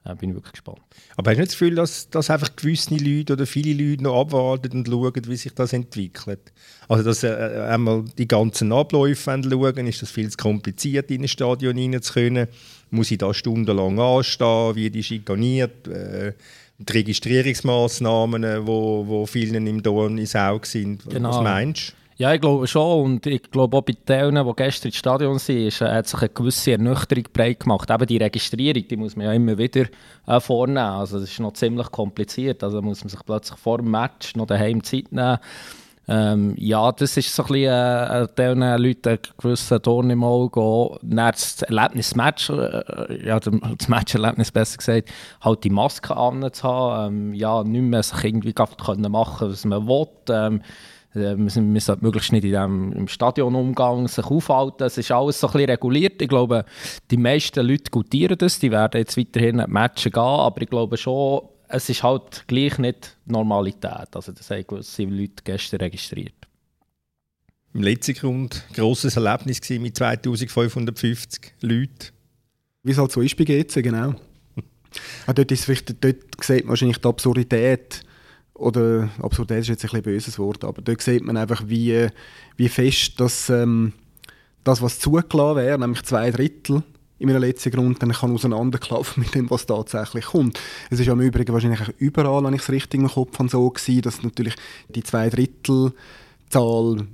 äh, 0.05 0.15
bin 0.15 0.31
ich 0.31 0.37
wirklich 0.37 0.53
gespannt. 0.53 0.81
Aber 1.17 1.31
hast 1.31 1.37
du 1.37 1.41
nicht 1.41 1.53
das 1.53 1.59
Gefühl, 1.59 1.75
dass, 1.75 2.11
dass 2.11 2.31
einfach 2.31 2.55
gewisse 2.57 2.95
Leute 2.95 3.33
oder 3.33 3.47
viele 3.47 3.73
Leute 3.73 4.03
noch 4.03 4.21
abwarten 4.21 4.79
und 4.79 4.89
schauen, 4.89 5.23
wie 5.27 5.37
sich 5.37 5.55
das 5.55 5.73
entwickelt? 5.73 6.53
Also, 6.89 7.05
dass 7.05 7.23
äh, 7.23 7.29
äh 7.29 7.61
einmal 7.69 8.05
die 8.19 8.29
ganzen 8.29 8.73
Abläufe 8.73 9.31
schauen, 9.43 9.87
ist 9.87 10.03
das 10.03 10.11
viel 10.11 10.31
zu 10.31 10.37
kompliziert, 10.37 11.11
in 11.11 11.23
ein 11.23 11.29
Stadion 11.29 11.79
reinzukommen? 11.79 12.49
Muss 12.91 13.11
ich 13.11 13.19
da 13.19 13.33
stundenlang 13.33 13.99
anstehen? 13.99 14.77
Wie 14.77 14.91
die 14.91 15.03
schikaniert? 15.03 15.89
Äh, 15.89 16.35
die 16.79 16.93
Registrierungsmaßnahmen, 16.93 18.67
wo, 18.67 19.07
wo 19.07 19.27
vielen 19.27 19.67
im 19.67 19.83
Dorn 19.83 20.19
ins 20.19 20.35
Auge 20.35 20.67
sind. 20.67 21.09
Genau. 21.09 21.31
Was 21.31 21.43
meinst 21.43 21.91
du? 21.91 22.04
Ja, 22.17 22.33
ich 22.33 22.41
glaube 22.41 22.67
schon. 22.69 23.05
Und 23.05 23.27
ich 23.27 23.43
glaube 23.51 23.77
auch 23.77 23.83
bei 23.83 23.95
denen, 24.09 24.47
die 24.47 24.53
gestern 24.55 24.89
ins 24.89 24.97
Stadion 24.97 25.37
ist, 25.37 25.51
äh, 25.51 25.91
hat 25.91 26.07
sich 26.07 26.21
eine 26.21 26.29
gewisse 26.29 26.73
Ernüchterung 26.73 27.25
breit 27.33 27.61
gemacht. 27.61 27.91
Eben 27.91 28.07
die 28.07 28.19
Registrierung, 28.19 28.87
die 28.87 28.97
muss 28.97 29.17
man 29.17 29.27
ja 29.27 29.33
immer 29.33 29.59
wieder 29.59 29.87
äh, 30.27 30.39
vornehmen. 30.39 30.79
Also 30.79 31.19
das 31.19 31.31
ist 31.31 31.41
noch 31.41 31.55
ziemlich 31.55 31.91
kompliziert. 31.91 32.63
Also 32.63 32.81
muss 32.83 33.03
man 33.03 33.09
sich 33.09 33.21
plötzlich 33.27 33.59
vor 33.59 33.79
dem 33.79 33.91
Match 33.91 34.37
noch 34.37 34.47
daheim 34.47 34.85
Zeit 34.85 35.11
nehmen. 35.11 35.39
Ähm, 36.07 36.55
ja, 36.59 36.93
das 36.93 37.17
ist 37.17 37.35
so 37.35 37.45
ein 37.45 37.49
bisschen 37.49 37.73
äh, 37.73 38.29
diesen 38.37 38.61
Leuten 38.61 39.09
ein 39.09 39.19
gewisser 39.39 39.81
Ton 39.81 40.11
im 40.11 40.23
Auge. 40.23 40.99
Dann 41.03 41.33
das 41.33 41.63
Erlebnis-Match, 41.63 42.51
äh, 42.51 43.27
ja, 43.27 43.41
das 43.41 43.89
Match-Erlebnis 43.89 44.53
besser 44.53 44.77
gesagt, 44.77 45.09
halt 45.41 45.65
die 45.65 45.71
Maske 45.71 46.15
anzuhaben, 46.15 47.31
ähm, 47.31 47.35
ja, 47.35 47.65
nicht 47.65 47.83
mehr 47.83 48.03
sich 48.03 48.23
irgendwie 48.23 48.53
können 48.53 49.11
machen 49.11 49.51
was 49.51 49.65
man 49.65 49.89
will. 49.89 50.07
Ähm, 50.29 50.61
äh, 51.15 51.37
man, 51.37 51.73
man 51.73 51.81
sollte 51.81 52.05
möglichst 52.05 52.33
nicht 52.33 52.45
in 52.45 52.53
dem, 52.53 52.93
im 52.93 53.09
Stadionumgang 53.09 54.09
sich 54.09 54.25
aufhalten. 54.25 54.85
Es 54.85 54.99
ist 54.99 55.11
alles 55.11 55.41
so 55.41 55.47
ein 55.49 55.53
bisschen 55.53 55.71
reguliert. 55.71 56.21
Ich 56.21 56.29
glaube, 56.29 56.65
die 57.11 57.17
meisten 57.17 57.67
Leute 57.67 57.91
gutieren 57.91 58.39
das. 58.39 58.59
Die 58.59 58.71
werden 58.71 58.99
jetzt 58.99 59.17
weiterhin 59.17 59.61
in 59.61 59.71
Matchen 59.71 60.13
gehen. 60.13 60.23
Aber 60.23 60.61
ich 60.63 60.71
glaube 60.71 60.97
schon, 60.97 61.43
es 61.69 61.89
ist 61.89 62.03
halt 62.03 62.45
gleich 62.47 62.79
nicht 62.79 63.17
Normalität. 63.27 64.15
Also 64.15 64.33
das 64.33 64.51
haben 64.51 64.67
gewisse 64.67 65.05
Leute 65.05 65.43
gestern 65.45 65.81
registriert. 65.81 66.35
Im 67.73 67.83
letzten 67.83 68.15
Grund 68.15 68.65
ein 68.69 68.75
grosses 68.75 69.17
Erlebnis 69.17 69.61
mit 69.69 69.97
2550 69.97 71.55
Leuten. 71.61 72.13
Wie 72.85 72.93
es 72.93 72.99
halt 72.99 73.11
so 73.11 73.21
ist 73.21 73.37
bei 73.37 73.45
GC, 73.45 73.83
genau. 73.83 74.15
ah, 75.27 75.33
dort, 75.33 75.51
ist 75.51 75.69
dort 75.69 76.17
sieht 76.41 76.65
man 76.65 76.69
wahrscheinlich 76.69 76.99
die 76.99 77.09
Absurdität 77.09 78.05
oder 78.55 79.11
Absurdität 79.21 79.63
ist 79.63 79.69
jetzt 79.69 79.95
ein 79.95 80.03
böses 80.03 80.39
Wort, 80.39 80.65
aber 80.65 80.81
dort 80.81 81.03
sieht 81.03 81.25
man 81.25 81.37
einfach, 81.37 81.65
wie, 81.67 82.09
wie 82.57 82.69
fest 82.69 83.19
das, 83.19 83.51
ähm, 83.51 83.93
das, 84.63 84.81
was 84.81 85.01
zugelassen 85.01 85.57
wäre, 85.57 85.79
nämlich 85.79 86.03
zwei 86.03 86.31
Drittel 86.31 86.83
in 87.19 87.29
meinem 87.29 87.43
letzten 87.43 87.71
Grund, 87.71 88.03
dann 88.03 88.13
kann 88.13 88.33
auseinanderklaffen 88.33 89.23
mit 89.23 89.35
dem, 89.35 89.51
was 89.51 89.67
tatsächlich 89.67 90.27
kommt. 90.27 90.61
Es 90.91 91.01
ist 91.01 91.09
im 91.09 91.21
Übrigen 91.21 91.53
wahrscheinlich 91.53 91.89
überall, 91.99 92.45
wenn 92.45 92.55
ich 92.55 92.63
es 92.63 92.71
richtig 92.71 93.01
im 93.01 93.09
Kopf 93.09 93.39
habe, 93.39 93.49
so 93.49 93.71
gewesen, 93.71 94.03
dass 94.03 94.23
natürlich 94.23 94.55
die 94.89 95.03
zwei 95.03 95.31
Drittel 95.31 95.93
Zahl 96.51 97.07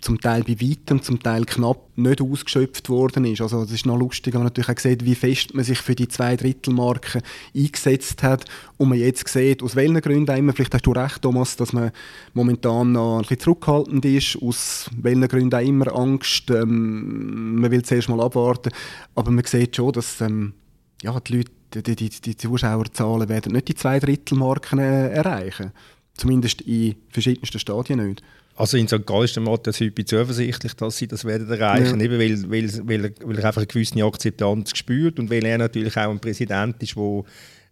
zum 0.00 0.20
Teil 0.20 0.44
bei 0.44 0.60
weitem, 0.60 1.02
zum 1.02 1.20
Teil 1.20 1.44
knapp 1.44 1.88
nicht 1.96 2.20
ausgeschöpft 2.20 2.88
worden 2.88 3.24
ist. 3.24 3.40
Also 3.40 3.62
es 3.62 3.72
ist 3.72 3.84
noch 3.84 3.98
lustig, 3.98 4.32
wenn 4.32 4.40
man 4.40 4.46
natürlich 4.46 4.70
auch 4.70 4.78
sieht, 4.78 5.04
wie 5.04 5.16
fest 5.16 5.54
man 5.54 5.64
sich 5.64 5.78
für 5.78 5.96
die 5.96 6.06
Zweidrittelmarke 6.06 7.20
eingesetzt 7.54 8.22
hat 8.22 8.44
und 8.76 8.90
man 8.90 8.98
jetzt 8.98 9.26
sieht, 9.26 9.62
aus 9.62 9.74
welchen 9.74 10.00
Gründen 10.00 10.36
immer, 10.36 10.52
vielleicht 10.52 10.74
hast 10.74 10.86
du 10.86 10.92
recht, 10.92 11.22
Thomas, 11.22 11.56
dass 11.56 11.72
man 11.72 11.90
momentan 12.32 12.92
noch 12.92 13.16
ein 13.16 13.22
bisschen 13.22 13.40
zurückhaltend 13.40 14.04
ist, 14.04 14.38
aus 14.40 14.88
welchen 14.96 15.26
Gründen 15.26 15.54
auch 15.54 15.66
immer 15.66 15.94
Angst, 15.94 16.48
ähm, 16.50 17.60
man 17.60 17.70
will 17.70 17.82
zuerst 17.82 18.08
mal 18.08 18.20
abwarten, 18.20 18.70
aber 19.16 19.32
man 19.32 19.44
sieht 19.44 19.74
schon, 19.74 19.92
dass 19.92 20.20
ähm, 20.20 20.54
ja, 21.02 21.18
die 21.18 21.38
Leute, 21.38 21.82
die, 21.82 21.96
die, 21.96 22.08
die 22.08 22.36
Zuschauerzahlen 22.36 23.28
werden 23.28 23.52
nicht 23.52 23.68
die 23.68 23.74
Zweidrittelmarken 23.74 24.78
äh, 24.78 25.08
erreichen. 25.10 25.72
Zumindest 26.14 26.62
in 26.62 26.96
verschiedensten 27.10 27.58
Stadien 27.58 28.04
nicht. 28.04 28.22
Also 28.58 28.76
in 28.76 28.88
St. 28.88 29.06
Gallen 29.06 29.24
ist 29.24 29.36
der 29.36 29.42
Matthias 29.44 29.80
heute 29.80 30.04
zuversichtlich, 30.04 30.74
dass 30.74 30.96
sie 30.96 31.06
das 31.06 31.24
werden 31.24 31.48
erreichen 31.48 32.00
werden, 32.00 32.12
ja. 32.12 32.18
weil, 32.18 32.50
weil, 32.50 32.88
weil, 32.88 33.14
weil 33.22 33.38
er 33.38 33.44
einfach 33.44 33.58
eine 33.60 33.68
gewisse 33.68 34.02
Akzeptanz 34.02 34.76
spürt 34.76 35.20
und 35.20 35.30
weil 35.30 35.44
er 35.44 35.58
natürlich 35.58 35.96
auch 35.96 36.10
ein 36.10 36.18
Präsident 36.18 36.82
ist, 36.82 36.96
der 36.96 37.22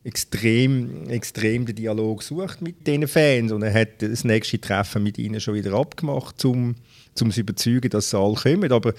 extrem, 0.05 1.09
extrem 1.09 1.67
den 1.67 1.75
Dialog 1.75 2.23
sucht 2.23 2.63
mit 2.63 2.87
diesen 2.87 3.09
Fans 3.09 3.51
und 3.51 3.65
er 3.65 3.75
hat 3.75 4.01
das 4.01 4.23
nächste 4.23 4.61
Treffen 4.61 5.03
mit 5.03 5.19
ihnen 5.19 5.41
schon 5.41 5.55
wieder 5.55 5.73
abgemacht, 5.73 6.45
um 6.45 6.77
um 7.21 7.31
zu 7.31 7.41
überzeugen, 7.41 7.91
dass 7.91 8.11
sie 8.11 8.19
alle 8.19 8.35
kommen. 8.35 8.71
Aber 8.71 8.95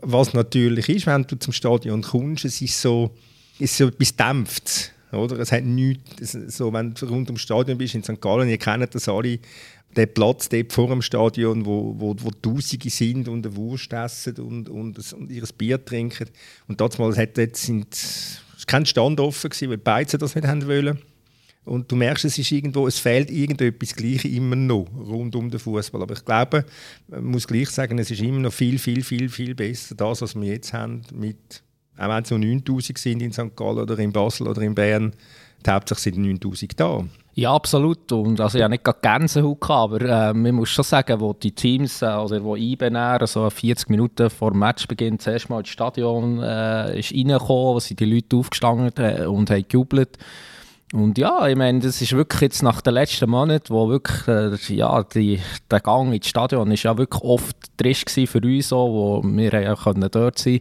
was 0.00 0.32
natürlich 0.32 0.88
ist, 0.88 1.06
wenn 1.06 1.24
du 1.24 1.36
zum 1.36 1.52
Stadion 1.52 2.02
kommst, 2.02 2.44
es 2.44 2.62
ist 2.62 2.80
so, 2.80 3.10
es 3.56 3.72
ist 3.72 3.76
so 3.78 3.88
etwas 3.88 4.16
dämpft. 4.16 4.92
Oder? 5.12 5.38
Es 5.38 5.52
hat 5.52 5.64
nichts, 5.64 6.36
so, 6.48 6.72
wenn 6.72 6.94
du 6.94 7.06
rund 7.06 7.28
ums 7.28 7.40
Stadion 7.40 7.78
bist 7.78 7.94
in 7.94 8.02
St. 8.02 8.20
Gallen, 8.20 8.48
ihr 8.48 8.58
kennt 8.58 8.94
das 8.94 9.08
alle, 9.08 9.38
der 9.96 10.06
Platz 10.06 10.48
dort 10.48 10.72
vor 10.72 10.88
dem 10.88 11.02
Stadion, 11.02 11.64
wo, 11.64 11.94
wo, 11.98 12.14
wo 12.18 12.30
Tausende 12.30 12.90
sind 12.90 13.28
und 13.28 13.46
eine 13.46 13.56
Wurst 13.56 13.92
essen 13.92 14.36
und, 14.36 14.68
und, 14.68 15.12
und 15.12 15.30
ihr 15.30 15.44
Bier 15.56 15.84
trinken. 15.84 16.28
Und 16.68 16.80
damals 16.80 17.16
hat 17.16 17.36
sind, 17.56 17.92
es 17.92 18.66
kein 18.66 18.86
Stand 18.86 19.18
offen 19.20 19.50
gewesen, 19.50 19.70
weil 19.70 19.76
die 19.78 19.82
Beizen 19.82 20.18
das 20.18 20.34
nicht 20.34 20.46
haben 20.46 20.66
wollen. 20.66 20.98
Und 21.64 21.90
du 21.92 21.96
merkst, 21.96 22.24
es 22.24 22.38
ist 22.38 22.50
irgendwo, 22.50 22.86
es 22.86 22.98
fehlt 22.98 23.30
irgendetwas 23.30 23.94
Gleiche 23.94 24.28
immer 24.28 24.56
noch 24.56 24.86
rund 24.96 25.36
um 25.36 25.50
den 25.50 25.60
Fußball. 25.60 26.02
Aber 26.02 26.14
ich 26.14 26.24
glaube, 26.24 26.64
man 27.08 27.24
muss 27.24 27.46
gleich 27.46 27.68
sagen, 27.68 27.98
es 27.98 28.10
ist 28.10 28.22
immer 28.22 28.40
noch 28.40 28.52
viel, 28.52 28.78
viel, 28.78 29.04
viel, 29.04 29.28
viel 29.28 29.54
besser, 29.54 29.94
das, 29.94 30.22
was 30.22 30.34
wir 30.34 30.50
jetzt 30.50 30.72
haben, 30.72 31.02
mit, 31.12 31.62
auch 31.98 32.08
wenn 32.08 32.22
es 32.22 32.30
nur 32.30 32.38
9000 32.38 32.98
sind 32.98 33.22
in 33.22 33.32
St. 33.32 33.54
Gallen 33.54 33.78
oder 33.78 33.98
in 33.98 34.12
Basel 34.12 34.48
oder 34.48 34.62
in 34.62 34.74
Bern, 34.74 35.12
Hauptsache 35.66 36.00
sind 36.00 36.18
9000 36.18 36.80
da. 36.80 37.04
Ja, 37.38 37.54
absolut. 37.54 38.10
Und 38.10 38.40
also, 38.40 38.58
ich 38.58 38.64
habe 38.64 38.72
nicht 38.72 38.82
gerade 38.82 38.98
Gänsehaut 39.00 39.60
gehabt, 39.60 39.94
aber 39.94 40.00
äh, 40.00 40.34
man 40.34 40.56
muss 40.56 40.70
schon 40.70 40.82
sagen, 40.82 41.20
wo 41.20 41.32
die 41.32 41.52
Teams, 41.52 42.02
äh, 42.02 42.06
also 42.06 42.42
wo 42.42 42.56
IBE 42.56 42.90
so 43.28 43.48
40 43.48 43.90
Minuten 43.90 44.28
vor 44.28 44.50
dem 44.50 44.58
Matchbeginn 44.58 45.20
zuerst 45.20 45.48
mal 45.48 45.60
ins 45.60 45.68
Stadion 45.68 46.42
äh, 46.42 46.98
ist 46.98 47.12
reingekommen, 47.12 47.78
sind 47.78 48.00
die 48.00 48.12
Leute 48.12 48.36
aufgestanden 48.36 48.92
äh, 48.96 49.24
und 49.26 49.52
haben 49.52 49.64
gejubelt. 49.68 50.18
Und 50.92 51.16
ja, 51.16 51.46
ich 51.46 51.54
meine, 51.54 51.78
das 51.78 52.02
ist 52.02 52.12
wirklich 52.12 52.40
jetzt 52.40 52.64
nach 52.64 52.80
den 52.80 52.94
letzten 52.94 53.30
Monaten, 53.30 53.72
wo 53.72 53.88
wirklich, 53.88 54.26
äh, 54.26 54.74
ja, 54.74 55.04
die, 55.04 55.38
der 55.70 55.78
Gang 55.78 56.12
ins 56.12 56.26
Stadion 56.26 56.72
ist 56.72 56.82
ja 56.82 56.98
wirklich 56.98 57.22
oft 57.22 57.56
trisch 57.76 58.04
für 58.04 58.40
uns, 58.40 58.68
so, 58.68 58.78
wo 58.78 59.22
wir 59.22 59.62
ja 59.62 59.76
dort 60.08 60.38
sein 60.40 60.54
äh, 60.54 60.56
äh, 60.56 60.60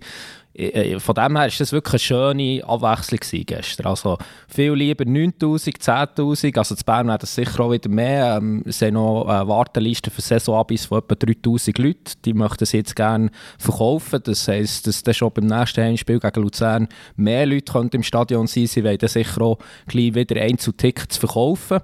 von 0.99 1.13
dem 1.13 1.37
her 1.37 1.43
war 1.43 1.47
das 1.47 1.71
wirklich 1.71 1.93
eine 1.93 1.99
schöne 1.99 2.63
Abwechslung 2.65 3.45
gestern. 3.45 3.85
Also 3.85 4.17
viel 4.47 4.73
lieber 4.73 5.05
9000, 5.05 5.77
10.000, 5.77 6.57
also 6.57 6.73
zu 6.73 6.83
Bern 6.83 7.07
wäre 7.07 7.19
das 7.19 7.35
sicher 7.35 7.59
auch 7.59 7.71
wieder 7.71 7.89
mehr. 7.89 8.37
Ähm, 8.37 8.63
es 8.65 8.79
sind 8.79 8.95
noch 8.95 9.27
eine 9.27 9.47
Warteliste 9.47 10.09
für 10.09 10.21
Saisonabis 10.21 10.85
von 10.85 10.99
etwa 10.99 11.13
3000 11.13 11.77
Leuten. 11.77 12.13
Die 12.25 12.33
möchten 12.33 12.65
sie 12.65 12.77
jetzt 12.77 12.95
gerne 12.95 13.29
verkaufen. 13.59 14.19
Das 14.23 14.47
heisst, 14.47 14.87
dass 14.87 15.03
dann 15.03 15.13
schon 15.13 15.31
beim 15.31 15.45
nächsten 15.45 15.83
Heimspiel 15.83 16.19
gegen 16.19 16.41
Luzern 16.41 16.87
mehr 17.15 17.45
Leute 17.45 17.89
im 17.91 18.03
Stadion 18.03 18.47
sein 18.47 18.65
Sie 18.65 18.83
wollen 18.83 18.97
sicher 18.99 19.41
auch 19.41 19.59
gleich 19.85 20.15
wieder 20.15 20.41
Einzeltickets 20.41 21.17
verkaufen. 21.17 21.81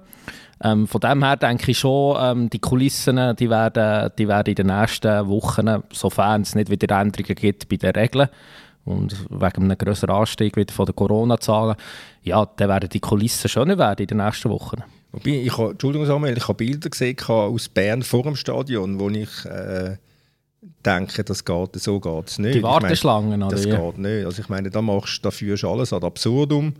Ähm, 0.63 0.87
von 0.87 1.01
dem 1.01 1.23
her 1.23 1.35
denke 1.35 1.71
ich 1.71 1.79
schon, 1.79 2.17
ähm, 2.19 2.49
die 2.49 2.59
Kulissen 2.59 3.35
die 3.35 3.49
werden, 3.49 4.11
die 4.17 4.27
werden 4.27 4.49
in 4.49 4.55
den 4.55 4.67
nächsten 4.67 5.27
Wochen, 5.27 5.83
sofern 5.91 6.41
es 6.41 6.55
nicht 6.55 6.69
wieder 6.69 6.97
Änderungen 6.97 7.35
gibt 7.35 7.67
bei 7.67 7.75
den 7.75 7.91
Regeln, 7.91 8.29
und 8.85 9.15
wegen 9.29 9.63
einem 9.63 9.77
größeren 9.77 10.15
Anstieg 10.15 10.55
wieder 10.57 10.73
von 10.73 10.85
den 10.85 10.95
Corona-Zahlen, 10.95 11.75
ja, 12.23 12.45
dann 12.45 12.69
werden 12.69 12.89
die 12.89 12.99
Kulissen 12.99 13.49
schöner 13.49 13.77
werden 13.77 14.01
in 14.01 14.07
den 14.07 14.17
nächsten 14.17 14.49
Wochen. 14.49 14.83
Ich 15.23 15.57
habe, 15.57 15.71
Entschuldigung 15.71 16.07
Samuel, 16.07 16.37
ich 16.37 16.47
habe 16.47 16.55
Bilder 16.55 16.89
gesehen 16.89 17.17
aus 17.27 17.69
Bern 17.69 18.01
vor 18.01 18.23
dem 18.23 18.35
Stadion, 18.35 18.99
wo 18.99 19.09
ich 19.09 19.45
äh, 19.45 19.97
denke, 20.83 21.23
das 21.23 21.45
geht, 21.45 21.75
so 21.75 21.99
geht 21.99 22.27
es 22.27 22.39
nicht. 22.39 22.55
Die 22.55 22.63
Warteschlangen, 22.63 23.39
meine, 23.39 23.51
Das 23.51 23.63
geht 23.63 23.97
nicht. 23.97 24.25
Also 24.25 24.41
ich 24.41 24.49
meine, 24.49 24.69
da 24.71 24.81
machst, 24.81 25.23
da 25.23 25.29
führst 25.29 25.63
du 25.63 25.69
alles 25.69 25.93
ad 25.93 26.05
absurdum 26.05 26.73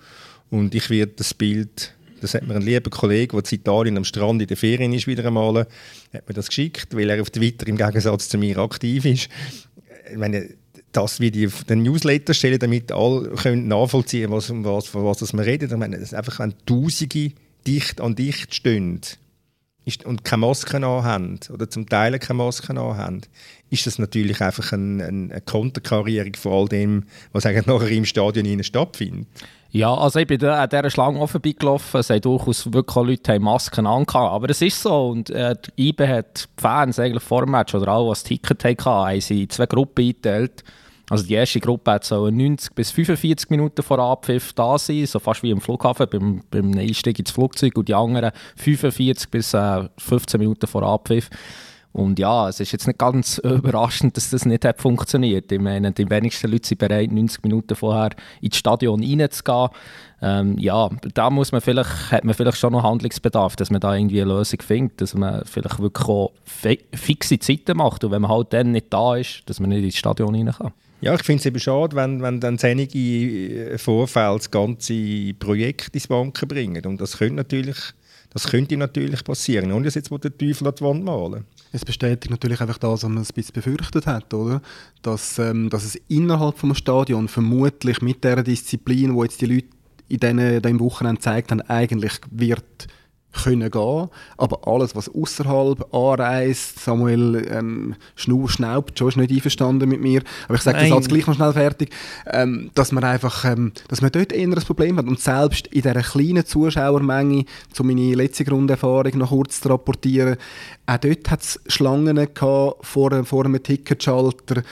und 0.49 0.73
ich 0.73 0.89
werde 0.89 1.13
das 1.15 1.33
Bild 1.33 1.93
das 2.23 2.33
hat 2.35 2.47
mir 2.47 2.55
ein 2.55 2.61
lieber 2.61 2.89
Kollege, 2.89 3.35
der 3.35 3.51
in 3.51 3.59
Italien 3.59 3.97
am 3.97 4.05
Strand 4.05 4.41
in 4.41 4.47
der 4.47 4.55
Ferien 4.55 4.93
ist, 4.93 5.07
wieder 5.07 5.25
einmal, 5.25 5.67
hat 6.13 6.27
mir 6.27 6.33
das 6.33 6.47
geschickt, 6.47 6.95
weil 6.95 7.09
er 7.09 7.21
auf 7.21 7.29
Twitter 7.29 7.67
im 7.67 7.75
Gegensatz 7.75 8.29
zu 8.29 8.37
mir 8.37 8.57
aktiv 8.59 9.03
ist. 9.03 9.27
Ich 10.09 10.17
meine, 10.17 10.47
das 10.93 11.19
wie 11.19 11.31
die 11.31 11.47
den 11.69 11.83
Newsletter 11.83 12.33
stellen, 12.33 12.59
damit 12.59 12.91
alle 12.91 13.29
können 13.29 13.67
nachvollziehen 13.67 14.29
können, 14.29 14.33
was, 14.33 14.49
um 14.49 14.63
was, 14.63 14.87
von 14.87 15.03
was 15.03 15.33
wir 15.33 15.45
reden. 15.45 15.69
Ich 15.69 15.77
meine, 15.77 15.99
das 15.99 16.13
einfach, 16.13 16.39
wenn 16.39 16.53
Tausende 16.65 17.31
dicht 17.65 18.01
an 18.01 18.15
dicht 18.15 18.53
stehen 18.53 19.01
und 20.05 20.23
keine 20.23 20.41
Masken 20.41 20.85
haben 20.85 21.39
oder 21.51 21.69
zum 21.69 21.89
Teil 21.89 22.17
keine 22.19 22.37
Masken 22.37 22.79
haben, 22.79 23.21
ist 23.69 23.85
das 23.85 23.99
natürlich 23.99 24.39
einfach 24.39 24.71
eine, 24.71 25.05
eine 25.05 25.41
Konterkarrierung 25.41 26.35
von 26.35 26.53
all 26.53 26.67
dem, 26.67 27.03
was 27.33 27.45
eigentlich 27.45 27.65
nachher 27.65 27.89
im 27.89 28.05
Stadion 28.05 28.63
stattfindet. 28.63 29.27
Ja, 29.71 29.91
also 29.91 30.19
ich 30.19 30.27
bin 30.27 30.37
da 30.37 30.61
an 30.61 30.69
dieser 30.69 30.91
Schlange 30.91 31.19
auch 31.19 31.27
vorbeigelaufen. 31.27 31.99
Es 31.99 32.11
haben 32.11 32.21
durchaus 32.21 32.71
wirklich 32.71 32.95
Leute 32.95 33.33
haben 33.33 33.43
Masken 33.43 33.87
angehabt. 33.87 34.31
Aber 34.31 34.47
es 34.47 34.61
ist 34.61 34.79
so. 34.79 35.07
Und 35.07 35.31
äh, 35.31 35.55
IBE 35.75 36.07
hat 36.07 36.47
die 36.57 36.61
Fans 36.61 36.99
eigentlich 36.99 37.23
vor 37.23 37.41
dem 37.41 37.51
Match 37.51 37.73
oder 37.73 37.99
die 37.99 38.09
das 38.09 38.23
Ticket 38.23 38.63
hatten, 38.63 38.85
haben 38.85 39.19
sie 39.19 39.43
in 39.43 39.49
zwei 39.49 39.65
Gruppen 39.65 40.05
eingeteilt. 40.05 40.63
Also 41.09 41.25
die 41.25 41.33
erste 41.33 41.59
Gruppe 41.59 41.91
hat 41.91 42.05
so 42.05 42.29
90 42.29 42.73
bis 42.73 42.91
45 42.91 43.49
Minuten 43.49 43.83
vor 43.83 43.99
Abpfiff 43.99 44.53
da 44.53 44.77
sein, 44.77 45.05
so 45.05 45.19
fast 45.19 45.43
wie 45.43 45.51
im 45.51 45.59
Flughafen 45.59 46.07
beim, 46.09 46.41
beim 46.49 46.77
Einstieg 46.77 47.19
ins 47.19 47.31
Flugzeug 47.31 47.77
und 47.77 47.89
die 47.89 47.93
anderen 47.93 48.31
45 48.55 49.29
bis 49.29 49.53
äh, 49.53 49.89
15 49.97 50.39
Minuten 50.39 50.65
vor 50.65 50.83
Abpfiff. 50.83 51.29
Und 51.91 52.17
ja, 52.17 52.49
es 52.49 52.59
ist 52.59 52.71
jetzt 52.71 52.87
nicht 52.87 52.97
ganz 52.97 53.37
überraschend, 53.43 54.17
dass 54.17 54.31
das 54.31 54.45
nicht 54.45 54.65
hat 54.65 54.81
funktioniert. 54.81 55.51
Ich 55.51 55.59
meine, 55.59 55.91
die 55.91 56.09
wenigsten 56.09 56.51
Leute 56.51 56.67
sind 56.67 56.79
bereit, 56.79 57.11
90 57.11 57.43
Minuten 57.43 57.75
vorher 57.75 58.09
ins 58.41 58.57
Stadion 58.57 59.03
reinzugehen. 59.03 59.69
Ähm, 60.21 60.57
ja, 60.57 60.89
da 61.13 61.29
muss 61.29 61.51
man 61.51 61.61
vielleicht, 61.61 62.11
hat 62.11 62.23
man 62.23 62.33
vielleicht 62.33 62.57
schon 62.57 62.71
noch 62.71 62.83
Handlungsbedarf, 62.83 63.55
dass 63.57 63.69
man 63.69 63.81
da 63.81 63.93
irgendwie 63.93 64.21
eine 64.21 64.33
Lösung 64.33 64.61
findet, 64.61 65.01
dass 65.01 65.13
man 65.13 65.43
vielleicht 65.45 65.79
wirklich 65.79 66.07
auch 66.07 66.31
fixe 66.45 67.37
Zeiten 67.37 67.77
macht 67.77 68.03
und 68.03 68.11
wenn 68.11 68.21
man 68.21 68.31
halt 68.31 68.53
dann 68.53 68.71
nicht 68.71 68.91
da 68.91 69.17
ist, 69.17 69.43
dass 69.45 69.59
man 69.59 69.69
nicht 69.69 69.83
ins 69.83 69.97
Stadion 69.97 70.33
rein 70.33 70.51
kann. 70.51 70.71
Ja, 71.03 71.13
ich 71.15 71.23
finde 71.23 71.41
es 71.41 71.45
eben 71.45 71.59
schade, 71.59 71.97
wenn, 71.97 72.21
wenn 72.21 72.39
dann 72.39 72.57
einige 72.61 73.77
Vorfälle 73.77 74.37
das 74.37 74.49
ganze 74.49 75.33
Projekt 75.37 75.93
ins 75.93 76.07
Banken 76.07 76.47
bringen. 76.47 76.85
Und 76.85 77.01
das 77.01 77.17
könnte 77.17 77.35
natürlich, 77.35 77.75
das 78.29 78.45
könnte 78.47 78.77
natürlich 78.77 79.21
passieren, 79.21 79.83
dass 79.83 79.95
jetzt 79.95 80.09
der 80.09 80.37
Teufel 80.37 80.65
an 80.65 80.75
die 80.79 80.81
Wand 80.81 81.03
malen. 81.03 81.43
Es 81.73 81.83
bestätigt 81.83 82.31
natürlich 82.31 82.61
einfach 82.61 82.77
das, 82.77 83.03
was 83.03 83.09
man 83.09 83.17
ein 83.17 83.27
bisschen 83.35 83.51
befürchtet 83.53 84.07
hat, 84.07 84.33
oder? 84.33 84.61
Dass, 85.01 85.37
ähm, 85.39 85.69
dass 85.69 85.83
es 85.83 85.95
innerhalb 86.07 86.57
des 86.61 86.77
Stadions 86.77 87.29
vermutlich 87.29 88.01
mit 88.01 88.23
der 88.23 88.41
Disziplin, 88.41 89.13
wo 89.13 89.25
jetzt 89.25 89.41
die 89.41 89.47
Leute 89.47 89.67
in 90.07 90.19
diesem 90.61 90.79
Wochenende 90.79 91.17
gezeigt 91.17 91.51
haben, 91.51 91.61
eigentlich 91.63 92.13
wird 92.31 92.87
können 93.33 93.69
gehen. 93.69 94.09
Aber 94.37 94.67
alles, 94.67 94.95
was 94.95 95.09
außerhalb 95.09 95.93
anreist, 95.93 96.79
Samuel 96.79 97.47
ähm, 97.49 97.95
Schnau, 98.15 98.47
schnaubt 98.47 98.97
schon, 98.97 99.09
ist 99.09 99.17
nicht 99.17 99.31
einverstanden 99.31 99.89
mit 99.89 100.01
mir, 100.01 100.21
aber 100.45 100.55
ich 100.55 100.61
sage 100.61 100.79
das 100.79 100.89
jetzt 100.89 101.09
gleich 101.09 101.27
noch 101.27 101.35
schnell 101.35 101.53
fertig, 101.53 101.89
ähm, 102.27 102.71
dass 102.75 102.91
man 102.91 103.03
einfach, 103.03 103.45
ähm, 103.45 103.73
dass 103.87 104.01
man 104.01 104.11
dort 104.11 104.31
eher 104.31 104.47
ein 104.47 104.53
Problem 104.53 104.97
hat. 104.97 105.07
Und 105.07 105.19
selbst 105.19 105.67
in 105.67 105.81
dieser 105.81 106.01
kleinen 106.01 106.45
Zuschauermenge, 106.45 107.45
um 107.79 107.87
meine 107.87 108.15
letzte 108.15 108.45
Grunderfahrung 108.45 109.17
noch 109.17 109.29
kurz 109.29 109.61
zu 109.61 109.69
rapportieren, 109.69 110.37
auch 110.85 110.97
dort 110.97 111.31
hat 111.31 111.41
es 111.41 111.59
Schlangen 111.67 112.15
gehabt 112.15 112.85
vor, 112.85 113.25
vor 113.25 113.45
einem 113.45 113.61
Ticketschalter, 113.61 114.63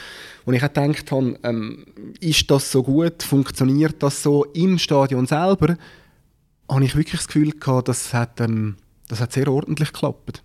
und 0.45 0.55
ich 0.55 0.61
gedacht 0.61 1.11
habe, 1.11 1.37
ähm, 1.43 1.85
ist 2.19 2.49
das 2.49 2.71
so 2.71 2.81
gut, 2.83 3.21
funktioniert 3.21 4.01
das 4.01 4.23
so 4.23 4.45
im 4.53 4.79
Stadion 4.79 5.27
selber? 5.27 5.77
Habe 6.71 6.85
ich 6.85 6.95
wirklich 6.95 7.19
das 7.19 7.27
Gefühl 7.27 7.51
gehabt, 7.51 7.87
das 7.87 8.13
hat, 8.13 8.39
ähm, 8.39 8.77
das 9.07 9.19
hat 9.19 9.33
sehr 9.33 9.47
ordentlich 9.47 9.91
geklappt. 9.91 10.43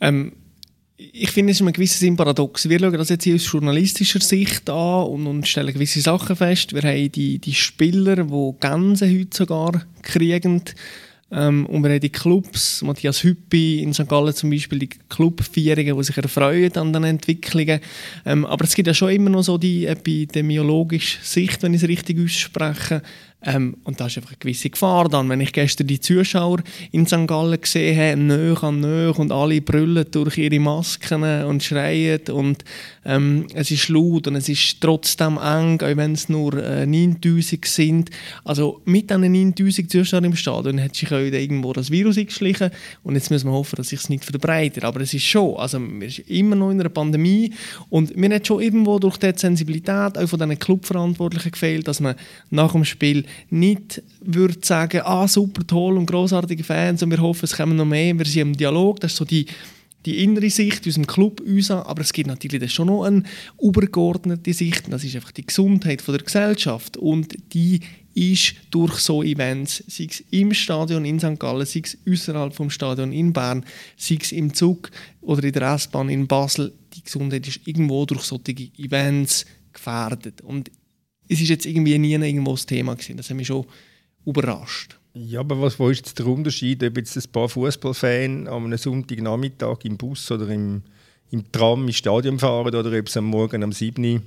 Ähm, 0.00 0.32
ich 0.96 1.30
finde, 1.30 1.50
es 1.50 1.60
ist 1.60 1.66
ein 1.66 1.72
gewisses 1.72 2.16
paradox. 2.16 2.68
Wir 2.68 2.78
schauen 2.78 2.92
das 2.92 3.08
jetzt 3.08 3.24
hier 3.24 3.34
aus 3.34 3.50
journalistischer 3.50 4.20
Sicht 4.20 4.70
an 4.70 5.06
und, 5.06 5.26
und 5.26 5.48
stellen 5.48 5.72
gewisse 5.72 6.00
Sachen 6.00 6.36
fest. 6.36 6.72
Wir 6.72 6.82
haben 6.82 7.10
die, 7.10 7.38
die 7.38 7.54
Spieler, 7.54 8.16
die 8.16 8.54
Gänse 8.60 9.08
heute 9.08 9.36
sogar 9.36 9.82
kriegen. 10.02 10.62
Ähm, 11.32 11.66
und 11.66 11.82
wir 11.82 11.90
haben 11.90 12.00
die 12.00 12.10
Clubs, 12.10 12.82
Matthias 12.82 13.24
Hüppi 13.24 13.82
in 13.82 13.92
St. 13.92 14.08
Gallen 14.08 14.34
zum 14.34 14.50
Beispiel, 14.50 14.78
die 14.78 14.88
Clubvierungen, 14.88 15.96
die 15.96 16.04
sich 16.04 16.16
erfreuen 16.16 16.76
an 16.76 16.92
den 16.92 17.04
Entwicklungen. 17.04 17.80
Ähm, 18.24 18.46
aber 18.46 18.64
es 18.64 18.74
gibt 18.74 18.86
ja 18.86 18.94
schon 18.94 19.10
immer 19.10 19.30
noch 19.30 19.42
so 19.42 19.58
die 19.58 19.86
epidemiologische 19.86 21.18
Sicht, 21.22 21.62
wenn 21.62 21.74
ich 21.74 21.82
es 21.82 21.88
richtig 21.88 22.22
ausspreche, 22.22 23.02
ähm, 23.44 23.76
und 23.84 24.00
da 24.00 24.06
ist 24.06 24.16
einfach 24.16 24.30
eine 24.30 24.38
gewisse 24.38 24.70
Gefahr 24.70 25.08
dann. 25.08 25.28
Wenn 25.28 25.40
ich 25.40 25.52
gestern 25.52 25.86
die 25.86 26.00
Zuschauer 26.00 26.62
in 26.92 27.06
St. 27.06 27.26
Gallen 27.26 27.60
gesehen 27.60 27.98
habe, 27.98 28.16
nöch 28.16 28.62
an 28.62 28.80
nöch 28.80 29.18
und 29.18 29.32
alle 29.32 29.60
brüllen 29.60 30.06
durch 30.10 30.38
ihre 30.38 30.60
Masken 30.60 31.22
und 31.44 31.62
schreien 31.62 32.20
und 32.32 32.64
ähm, 33.04 33.46
es 33.54 33.70
ist 33.70 33.88
laut 33.88 34.26
und 34.26 34.36
es 34.36 34.48
ist 34.48 34.80
trotzdem 34.80 35.36
eng, 35.36 35.80
auch 35.82 35.96
wenn 35.96 36.12
es 36.12 36.28
nur 36.28 36.54
äh, 36.54 36.86
9000 36.86 37.64
sind. 37.66 38.10
Also 38.44 38.80
mit 38.86 39.10
diesen 39.10 39.32
9000 39.32 39.90
Zuschauern 39.90 40.24
im 40.24 40.36
Stadion 40.36 40.82
hat 40.82 40.96
sich 40.96 41.12
auch 41.12 41.18
irgendwo 41.18 41.72
das 41.72 41.90
Virus 41.90 42.16
eingeschlichen 42.16 42.70
und 43.02 43.14
jetzt 43.14 43.30
müssen 43.30 43.48
wir 43.48 43.52
hoffen, 43.52 43.76
dass 43.76 43.88
sich 43.88 44.00
es 44.00 44.08
nicht 44.08 44.24
verbreitet. 44.24 44.84
Aber 44.84 45.00
es 45.00 45.12
ist 45.12 45.24
schon, 45.24 45.56
also 45.56 45.78
wir 45.78 46.10
sind 46.10 46.30
immer 46.30 46.56
noch 46.56 46.70
in 46.70 46.80
einer 46.80 46.88
Pandemie 46.88 47.52
und 47.90 48.16
wir 48.16 48.30
haben 48.30 48.44
schon 48.44 48.62
irgendwo 48.62 48.98
durch 48.98 49.18
die 49.18 49.32
Sensibilität 49.36 50.16
auch 50.16 50.28
von 50.28 50.38
diesen 50.38 50.58
Clubverantwortlichen 50.58 51.52
gefehlt, 51.52 51.86
dass 51.88 52.00
man 52.00 52.14
nach 52.50 52.72
dem 52.72 52.84
Spiel 52.84 53.24
nicht 53.50 54.02
würde 54.20 54.58
sagen, 54.62 55.02
ah, 55.04 55.28
super 55.28 55.66
toll 55.66 55.96
und 55.96 56.06
großartige 56.06 56.64
Fans 56.64 57.02
und 57.02 57.10
wir 57.10 57.20
hoffen, 57.20 57.44
es 57.44 57.56
kommen 57.56 57.76
noch 57.76 57.84
mehr, 57.84 58.16
wir 58.18 58.26
sind 58.26 58.42
im 58.42 58.56
Dialog, 58.56 59.00
das 59.00 59.12
ist 59.12 59.18
so 59.18 59.24
die, 59.24 59.46
die 60.06 60.22
innere 60.22 60.50
Sicht 60.50 60.84
unserem 60.86 61.06
Club 61.06 61.40
uns 61.40 61.70
aber 61.70 62.02
es 62.02 62.12
gibt 62.12 62.28
natürlich 62.28 62.72
schon 62.72 62.88
noch 62.88 63.04
eine 63.04 63.22
übergeordnete 63.60 64.52
Sicht, 64.52 64.84
das 64.90 65.04
ist 65.04 65.16
einfach 65.16 65.32
die 65.32 65.46
Gesundheit 65.46 66.06
der 66.06 66.18
Gesellschaft 66.18 66.96
und 66.96 67.34
die 67.52 67.80
ist 68.14 68.54
durch 68.70 68.98
so 68.98 69.22
Events, 69.22 69.82
sei 69.88 70.06
es 70.08 70.20
im 70.30 70.54
Stadion 70.54 71.04
in 71.04 71.18
St. 71.18 71.38
Gallen, 71.38 71.66
sei 71.66 71.82
es 71.84 71.98
außerhalb 72.08 72.54
vom 72.54 72.70
Stadion 72.70 73.12
in 73.12 73.32
Bern, 73.32 73.64
sei 73.96 74.18
es 74.20 74.32
im 74.32 74.54
Zug 74.54 74.90
oder 75.20 75.42
in 75.42 75.52
der 75.52 75.74
S-Bahn 75.74 76.08
in 76.08 76.26
Basel, 76.26 76.72
die 76.94 77.02
Gesundheit 77.02 77.46
ist 77.48 77.66
irgendwo 77.66 78.06
durch 78.06 78.22
solche 78.22 78.70
Events 78.78 79.46
gefährdet. 79.72 80.40
Und 80.42 80.70
es 81.28 81.40
ist 81.40 81.48
jetzt 81.48 81.66
irgendwie 81.66 81.98
nie 81.98 82.12
irgendwo 82.12 82.52
das 82.52 82.66
Thema 82.66 82.94
gewesen. 82.94 83.16
Das 83.16 83.30
hat 83.30 83.36
mich 83.36 83.46
schon 83.46 83.64
überrascht. 84.24 84.98
Ja, 85.14 85.40
aber 85.40 85.60
was 85.60 85.78
wo 85.78 85.88
ist 85.90 85.98
jetzt 85.98 86.18
der 86.18 86.26
Unterschied, 86.26 86.82
ob 86.82 86.96
jetzt 86.96 87.16
ein 87.16 87.32
paar 87.32 87.48
Fußballfans 87.48 88.48
am 88.48 88.64
einem 88.64 88.78
Sonntagnachmittag 88.78 89.78
im 89.84 89.96
Bus 89.96 90.30
oder 90.30 90.48
im, 90.48 90.82
im 91.30 91.50
Tram 91.52 91.86
ins 91.86 91.96
Stadion 91.96 92.38
fahren 92.38 92.74
oder 92.74 92.98
ob 92.98 93.08
sie 93.08 93.18
am 93.20 93.26
Morgen 93.26 93.62
am 93.62 93.70
7 93.70 94.04
Uhr 94.04 94.20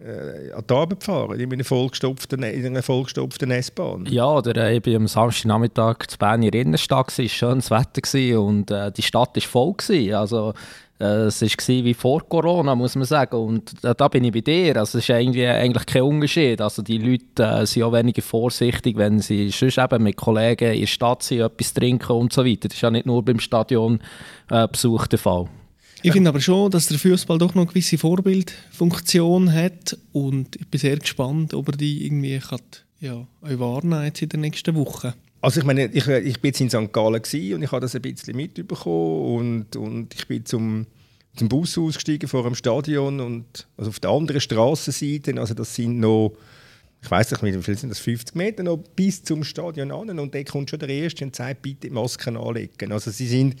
äh, 0.00 0.50
an 0.52 0.64
die 0.68 0.74
Arbeit 0.74 1.04
fahren, 1.04 1.38
in 1.38 1.52
einer 1.52 1.62
vollgestopften, 1.62 2.42
in 2.42 2.66
einer 2.66 2.82
vollgestopften 2.82 3.50
S-Bahn. 3.52 4.06
Ja, 4.06 4.26
oder 4.26 4.56
äh, 4.56 4.76
ich 4.76 4.82
bin 4.82 4.96
am 4.96 5.06
Samstagnachmittag 5.06 6.06
zu 6.08 6.18
Bern 6.18 6.42
in 6.42 6.50
der 6.50 6.62
Innenstadt, 6.62 7.10
es 7.10 7.18
war 7.18 7.28
schönes 7.28 7.70
Wetter 7.70 8.40
und 8.40 8.72
äh, 8.72 8.90
die 8.90 9.02
Stadt 9.02 9.36
war 9.36 9.42
voll. 9.42 9.74
Gewesen. 9.74 10.14
Also 10.14 10.52
es 10.98 11.42
war 11.42 11.84
wie 11.84 11.94
vor 11.94 12.28
Corona, 12.28 12.74
muss 12.74 12.94
man 12.94 13.04
sagen. 13.04 13.36
Und 13.36 13.84
äh, 13.84 13.94
da 13.96 14.08
bin 14.08 14.24
ich 14.24 14.32
bei 14.32 14.40
dir. 14.40 14.76
Also, 14.76 14.98
es 14.98 15.04
ist 15.04 15.10
irgendwie, 15.10 15.46
eigentlich 15.46 15.86
kein 15.86 16.02
Unterschied. 16.02 16.60
Also, 16.60 16.82
die 16.82 16.98
Leute 16.98 17.42
äh, 17.42 17.66
sind 17.66 17.82
auch 17.82 17.92
weniger 17.92 18.22
vorsichtig, 18.22 18.96
wenn 18.96 19.18
sie 19.18 19.50
sonst 19.50 19.78
eben 19.78 20.02
mit 20.02 20.16
Kollegen 20.16 20.72
in 20.72 20.80
der 20.80 20.86
Stadt 20.86 21.22
sind, 21.22 21.40
etwas 21.40 21.74
trinken 21.74 22.12
und 22.12 22.32
so 22.32 22.44
weiter. 22.44 22.68
Das 22.68 22.76
ist 22.76 22.82
ja 22.82 22.90
nicht 22.90 23.06
nur 23.06 23.24
beim 23.24 23.40
Stadion 23.40 24.00
äh, 24.50 24.68
Besuch 24.68 25.06
der 25.08 25.18
Fall. 25.18 25.48
Ich 26.02 26.12
finde 26.12 26.28
aber 26.28 26.40
schon, 26.42 26.70
dass 26.70 26.88
der 26.88 26.98
Fußball 26.98 27.38
doch 27.38 27.54
noch 27.54 27.62
eine 27.62 27.70
gewisse 27.70 27.96
Vorbildfunktion 27.96 29.50
hat 29.50 29.96
und 30.12 30.54
ich 30.56 30.68
bin 30.68 30.78
sehr 30.78 30.98
gespannt, 30.98 31.54
ob 31.54 31.68
er 31.68 31.78
die 31.78 32.04
irgendwie 32.04 32.38
kann, 32.40 32.60
ja, 33.00 33.26
wahrnehmen 33.40 34.12
in 34.20 34.28
den 34.28 34.40
nächsten 34.42 34.74
Wochen. 34.74 35.14
Also 35.44 35.60
ich 35.60 35.66
meine, 35.66 35.84
ich, 35.92 36.08
ich 36.08 36.40
bin 36.40 36.48
jetzt 36.48 36.60
in 36.62 36.70
St. 36.70 36.90
Gallen 36.90 37.16
und 37.16 37.62
ich 37.62 37.70
habe 37.70 37.80
das 37.80 37.94
ein 37.94 38.00
bisschen 38.00 38.34
mitbekommen 38.34 39.66
und, 39.66 39.76
und 39.76 40.14
ich 40.14 40.26
bin 40.26 40.46
zum, 40.46 40.86
zum 41.36 41.50
Bus 41.50 41.76
ausgestiegen 41.76 42.30
vor 42.30 42.44
dem 42.44 42.54
Stadion 42.54 43.20
und 43.20 43.66
also 43.76 43.90
auf 43.90 44.00
der 44.00 44.08
anderen 44.08 44.40
Straßenseite, 44.40 45.38
also 45.38 45.52
das 45.52 45.74
sind 45.74 46.00
noch, 46.00 46.32
ich 47.02 47.10
weiß 47.10 47.32
nicht, 47.32 47.42
wie 47.42 47.62
viel 47.62 47.76
sind 47.76 47.90
das, 47.90 47.98
50 47.98 48.34
Meter 48.34 48.62
noch 48.62 48.78
bis 48.78 49.22
zum 49.22 49.44
Stadion 49.44 49.92
an 49.92 50.18
und 50.18 50.34
da 50.34 50.42
kommt 50.44 50.70
schon 50.70 50.78
der 50.78 50.88
Erste 50.88 51.26
und 51.26 51.36
sagt, 51.36 51.60
bitte 51.60 51.90
Masken 51.90 52.38
anlegen. 52.38 52.90
Also 52.90 53.10
sie 53.10 53.26
sind, 53.26 53.56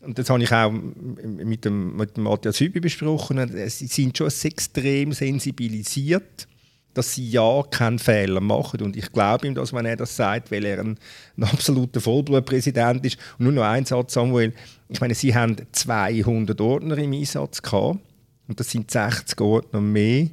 und 0.00 0.18
das 0.18 0.28
habe 0.30 0.42
ich 0.42 0.52
auch 0.52 0.72
mit 0.72 1.64
dem, 1.64 1.96
mit 1.96 2.16
dem 2.16 2.24
Matthias 2.24 2.58
Hübi 2.58 2.80
besprochen, 2.80 3.68
sie 3.68 3.86
sind 3.86 4.18
schon 4.18 4.26
extrem 4.26 5.12
sensibilisiert 5.12 6.48
dass 6.94 7.14
sie 7.14 7.28
ja 7.28 7.62
keinen 7.70 7.98
Fehler 7.98 8.40
machen. 8.40 8.82
Und 8.82 8.96
ich 8.96 9.12
glaube 9.12 9.46
ihm, 9.46 9.54
dass 9.54 9.72
wenn 9.72 9.86
er 9.86 9.96
das 9.96 10.16
sagt, 10.16 10.50
weil 10.50 10.64
er 10.64 10.80
ein, 10.80 10.98
ein 11.36 11.44
absoluter 11.44 12.00
Vollblutpräsident 12.00 13.04
ist. 13.06 13.18
Und 13.38 13.44
nur 13.44 13.52
noch 13.52 13.64
ein 13.64 13.84
Satz, 13.84 14.14
Samuel. 14.14 14.52
Ich 14.88 15.00
meine, 15.00 15.14
sie 15.14 15.34
haben 15.34 15.56
200 15.72 16.60
Ordner 16.60 16.98
im 16.98 17.12
Einsatz 17.12 17.62
gehabt. 17.62 18.00
Und 18.48 18.58
das 18.58 18.70
sind 18.70 18.90
60 18.90 19.40
Ordner 19.40 19.80
mehr 19.80 20.28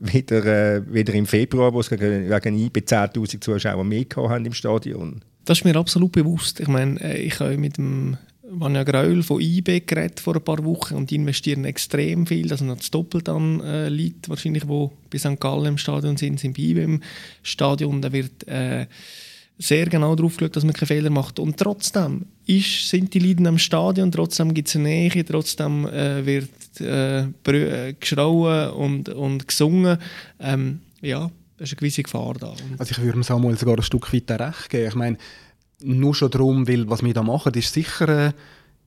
wieder, 0.00 0.44
äh, 0.46 0.92
wieder 0.92 1.12
im 1.12 1.26
Februar, 1.26 1.72
wo 1.72 1.80
es 1.80 1.90
wegen 1.90 2.58
IB 2.58 2.80
10'000 2.80 3.40
Zuschauer 3.40 3.84
mehr 3.84 4.06
haben 4.16 4.46
im 4.46 4.54
Stadion. 4.54 5.20
Das 5.44 5.58
ist 5.58 5.64
mir 5.64 5.76
absolut 5.76 6.12
bewusst. 6.12 6.60
Ich 6.60 6.68
meine, 6.68 7.00
äh, 7.00 7.18
ich 7.18 7.38
habe 7.40 7.56
mit 7.58 7.76
dem 7.76 8.16
Vanja 8.52 8.82
Graul 8.82 9.22
von 9.22 9.40
IB 9.40 9.80
geredet 9.86 10.20
vor 10.20 10.34
ein 10.34 10.42
paar 10.42 10.64
Wochen 10.64 10.94
und 10.94 11.12
investieren 11.12 11.64
extrem 11.64 12.26
viel, 12.26 12.48
dass 12.48 12.60
noch 12.60 12.76
das 12.76 12.90
Doppelte 12.90 13.32
an 13.32 13.60
äh, 13.60 13.88
Leute 13.88 14.28
wahrscheinlich, 14.28 14.64
die 14.64 14.88
bei 15.10 15.18
St. 15.18 15.40
Gallen 15.40 15.66
im 15.66 15.78
Stadion 15.78 16.16
sind, 16.16 16.40
sind 16.40 16.56
bei 16.56 16.62
IB 16.62 16.82
im 16.82 17.02
Stadion. 17.42 18.02
Da 18.02 18.12
wird 18.12 18.46
äh, 18.48 18.86
sehr 19.58 19.86
genau 19.86 20.16
darauf 20.16 20.36
geschaut, 20.36 20.56
dass 20.56 20.64
man 20.64 20.72
keine 20.72 20.86
Fehler 20.86 21.10
macht. 21.10 21.38
Und 21.38 21.58
trotzdem 21.58 22.26
ist, 22.46 22.88
sind 22.88 23.12
die 23.14 23.18
Leute 23.18 23.46
am 23.48 23.58
Stadion, 23.58 24.10
trotzdem 24.10 24.54
gibt 24.54 24.68
es 24.68 24.76
eine 24.76 24.84
Nähe, 24.84 25.24
trotzdem 25.24 25.86
äh, 25.86 26.24
wird 26.24 26.80
äh, 26.80 27.20
äh, 27.20 27.92
geschrauen 27.92 28.70
und, 28.70 29.08
und 29.10 29.46
gesungen. 29.46 29.98
Ähm, 30.40 30.80
ja, 31.02 31.30
da 31.56 31.64
ist 31.64 31.72
eine 31.72 31.76
gewisse 31.76 32.02
Gefahr 32.02 32.34
da. 32.40 32.48
Und 32.48 32.78
also 32.78 32.90
ich 32.90 33.02
würde 33.02 33.22
Samuel 33.22 33.58
sogar 33.58 33.76
ein 33.76 33.82
Stück 33.82 34.12
weit 34.12 34.30
recht 34.30 34.70
geben. 34.70 34.88
Ich 34.88 34.94
meine, 34.94 35.18
nur 35.82 36.14
schon 36.14 36.30
darum, 36.30 36.68
weil 36.68 36.88
was 36.88 37.02
wir 37.02 37.14
da 37.14 37.22
machen, 37.22 37.54
ist 37.54 37.72
sicher, 37.72 38.08
äh, 38.08 38.32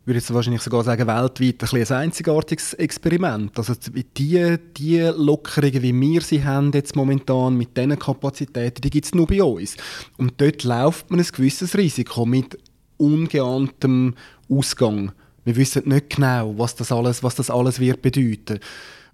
würde 0.05 0.19
jetzt 0.19 0.33
wahrscheinlich 0.33 0.61
sogar 0.61 0.83
sagen, 0.83 1.07
weltweit 1.07 1.63
ein, 1.63 1.81
ein 1.81 2.03
einzigartiges 2.03 2.73
Experiment. 2.73 3.57
Also 3.57 3.73
die, 4.17 4.57
die 4.77 4.99
Lockerungen, 4.99 5.81
wie 5.81 5.99
wir 5.99 6.21
sie 6.21 6.43
haben 6.43 6.71
jetzt 6.73 6.95
momentan 6.95 7.55
mit 7.55 7.77
diesen 7.77 7.97
Kapazitäten, 7.97 8.81
die 8.81 8.89
gibt 8.89 9.05
es 9.05 9.15
nur 9.15 9.27
bei 9.27 9.41
uns. 9.41 9.77
Und 10.17 10.33
dort 10.41 10.63
läuft 10.63 11.09
man 11.09 11.19
ein 11.19 11.25
gewisses 11.25 11.77
Risiko 11.77 12.25
mit 12.25 12.57
ungeahntem 12.97 14.15
Ausgang. 14.49 15.13
Wir 15.45 15.55
wissen 15.55 15.87
nicht 15.87 16.15
genau, 16.15 16.57
was 16.57 16.75
das 16.75 16.91
alles, 16.91 17.23
was 17.23 17.35
das 17.35 17.49
alles 17.49 17.79
wird 17.79 18.01
bedeuten. 18.01 18.59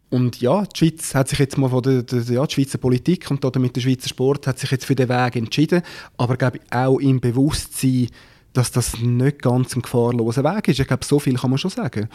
Und 0.09 0.41
ja, 0.41 0.63
die 0.65 0.77
Schweiz 0.77 1.13
hat 1.13 1.27
sich 1.29 1.39
jetzt 1.39 1.57
mal 1.57 1.69
von 1.69 1.83
der, 1.83 2.03
der 2.03 2.21
ja, 2.23 2.45
die 2.45 2.53
Schweizer 2.53 2.79
Politik 2.79 3.29
und 3.29 3.43
damit 3.43 3.75
der 3.75 3.81
Schweizer 3.81 4.09
Sport 4.09 4.47
hat 4.47 4.57
sich 4.57 4.71
jetzt 4.71 4.85
für 4.85 4.95
den 4.95 5.09
Weg 5.09 5.35
entschieden, 5.35 5.83
aber 6.17 6.35
glaube 6.35 6.57
ich 6.57 6.73
auch 6.73 6.97
im 6.99 7.19
Bewusstsein, 7.19 8.07
dass 8.53 8.71
das 8.71 8.99
nicht 8.99 9.41
ganz 9.41 9.75
ein 9.75 9.83
gefahrloser 9.83 10.43
Weg 10.43 10.67
ist. 10.69 10.79
Ich 10.79 10.87
glaube, 10.87 11.05
so 11.05 11.19
viel 11.19 11.35
kann 11.35 11.51
man 11.51 11.59
schon 11.59 11.71
sagen. 11.71 12.09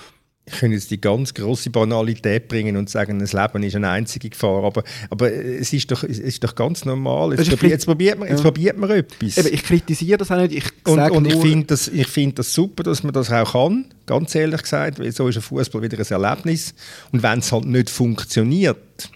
Ich 0.46 0.59
könnte 0.59 0.76
jetzt 0.76 0.90
die 0.90 1.00
ganz 1.00 1.33
große 1.33 1.70
Banalität 1.70 2.48
bringen 2.48 2.76
und 2.76 2.90
sagen, 2.90 3.18
das 3.18 3.33
Leben 3.33 3.62
ist 3.62 3.76
eine 3.76 3.88
einzige 3.88 4.28
Gefahr, 4.28 4.62
aber, 4.62 4.85
aber 5.09 5.33
es, 5.33 5.72
ist 5.72 5.90
doch, 5.90 6.04
es 6.04 6.18
ist 6.18 6.44
doch 6.44 6.54
ganz 6.54 6.85
normal. 6.85 7.30
Jetzt, 7.30 7.48
probiert, 7.48 7.72
jetzt, 7.72 7.87
probiert, 7.87 8.18
man, 8.18 8.28
jetzt 8.28 8.38
ja. 8.38 8.44
probiert 8.44 8.76
man 8.76 8.90
etwas. 8.90 9.38
Eben, 9.38 9.54
ich 9.54 9.62
kritisiere 9.62 10.18
das 10.18 10.30
auch 10.30 10.37
nicht. 10.37 10.52
Ich 10.52 10.64
und, 10.87 11.00
und 11.11 11.26
ich 11.26 11.37
finde 11.37 11.66
das, 11.68 11.90
find 12.09 12.38
das 12.38 12.52
super, 12.52 12.83
dass 12.83 13.02
man 13.02 13.14
das 13.14 13.33
auch 13.33 13.52
kann, 13.52 13.87
ganz 14.04 14.35
ehrlich 14.35 14.61
gesagt, 14.61 14.98
weil 14.98 15.12
so 15.12 15.28
ist 15.28 15.37
ein 15.37 15.42
Fußball 15.42 15.80
wieder 15.80 15.98
ein 15.98 16.22
Erlebnis. 16.22 16.74
Und 17.11 17.22
wenn 17.22 17.38
es 17.38 17.50
halt 17.50 17.64
nicht 17.64 17.88
funktioniert, 17.88 19.09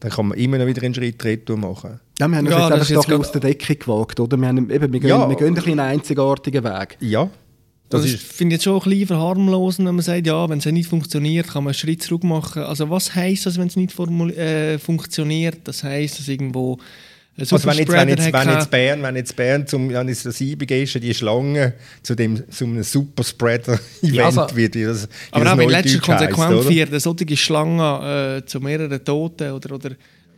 dann 0.00 0.10
kann 0.10 0.28
man 0.28 0.38
immer 0.38 0.58
noch 0.58 0.66
wieder 0.66 0.82
einen 0.82 0.94
Schritt 0.94 1.22
retour 1.24 1.58
machen. 1.58 2.00
Ja, 2.18 2.26
wir 2.26 2.36
haben 2.38 2.46
ja, 2.46 2.66
uns 2.66 2.88
jetzt 2.88 2.98
einfach 2.98 3.20
aus 3.20 3.32
der 3.32 3.40
Decke 3.40 3.76
gewagt, 3.76 4.18
oder? 4.18 4.36
Wir, 4.36 4.48
haben, 4.48 4.70
eben, 4.70 4.92
wir, 4.92 5.00
gehen, 5.00 5.10
ja. 5.10 5.28
wir 5.28 5.36
gehen 5.36 5.56
einen 5.58 5.80
einzigartigen 5.80 6.64
Weg. 6.64 6.96
Ja. 7.00 7.30
Das, 7.92 8.10
finde 8.10 8.54
ich 8.54 8.58
jetzt 8.58 8.64
schon 8.64 8.80
ein 8.80 8.88
bisschen 8.88 9.06
verharmlosen, 9.08 9.86
wenn 9.86 9.94
man 9.94 10.02
sagt, 10.02 10.26
ja, 10.26 10.48
wenn 10.48 10.58
es 10.58 10.66
nicht 10.66 10.88
funktioniert, 10.88 11.46
kann 11.46 11.64
man 11.64 11.72
einen 11.72 11.78
Schritt 11.78 12.02
zurück 12.02 12.24
machen. 12.24 12.62
Also 12.62 12.90
was 12.90 13.14
heisst 13.14 13.46
das, 13.46 13.58
wenn 13.58 13.68
es 13.68 13.76
nicht 13.76 13.98
äh, 13.98 14.78
funktioniert? 14.78 15.58
Das 15.64 15.84
heisst, 15.84 16.18
dass 16.18 16.28
irgendwo 16.28 16.78
also 17.38 17.64
wenn 17.64 17.78
jetzt, 17.78 17.90
wenn, 17.90 18.08
jetzt, 18.10 18.32
wenn, 18.32 18.48
jetzt 18.50 18.70
Bern, 18.70 19.02
wenn 19.02 19.16
jetzt 19.16 19.34
Bern 19.34 19.66
zum 19.66 19.90
jetzt 19.90 20.26
das 20.26 20.38
ist, 20.38 20.94
die 21.02 21.14
Schlange 21.14 21.72
zu 22.02 22.14
dem 22.14 22.42
zu 22.50 22.64
einem 22.64 22.82
Superspreader-Event 22.82 23.80
ja, 24.02 24.26
also, 24.26 24.54
wird, 24.54 24.74
wie 24.74 24.84
das, 24.84 25.04
wie 25.04 25.08
Aber 25.30 25.44
das 25.44 25.54
auch 25.54 25.58
wenn 25.58 25.68
letzter 25.70 25.98
konsequent 26.00 26.68
wird, 26.68 27.00
solche 27.00 27.36
Schlange 27.38 28.42
äh, 28.42 28.46
zu 28.46 28.60
mehreren 28.60 29.02
Toten 29.02 29.50
oder, 29.50 29.74
oder 29.74 29.90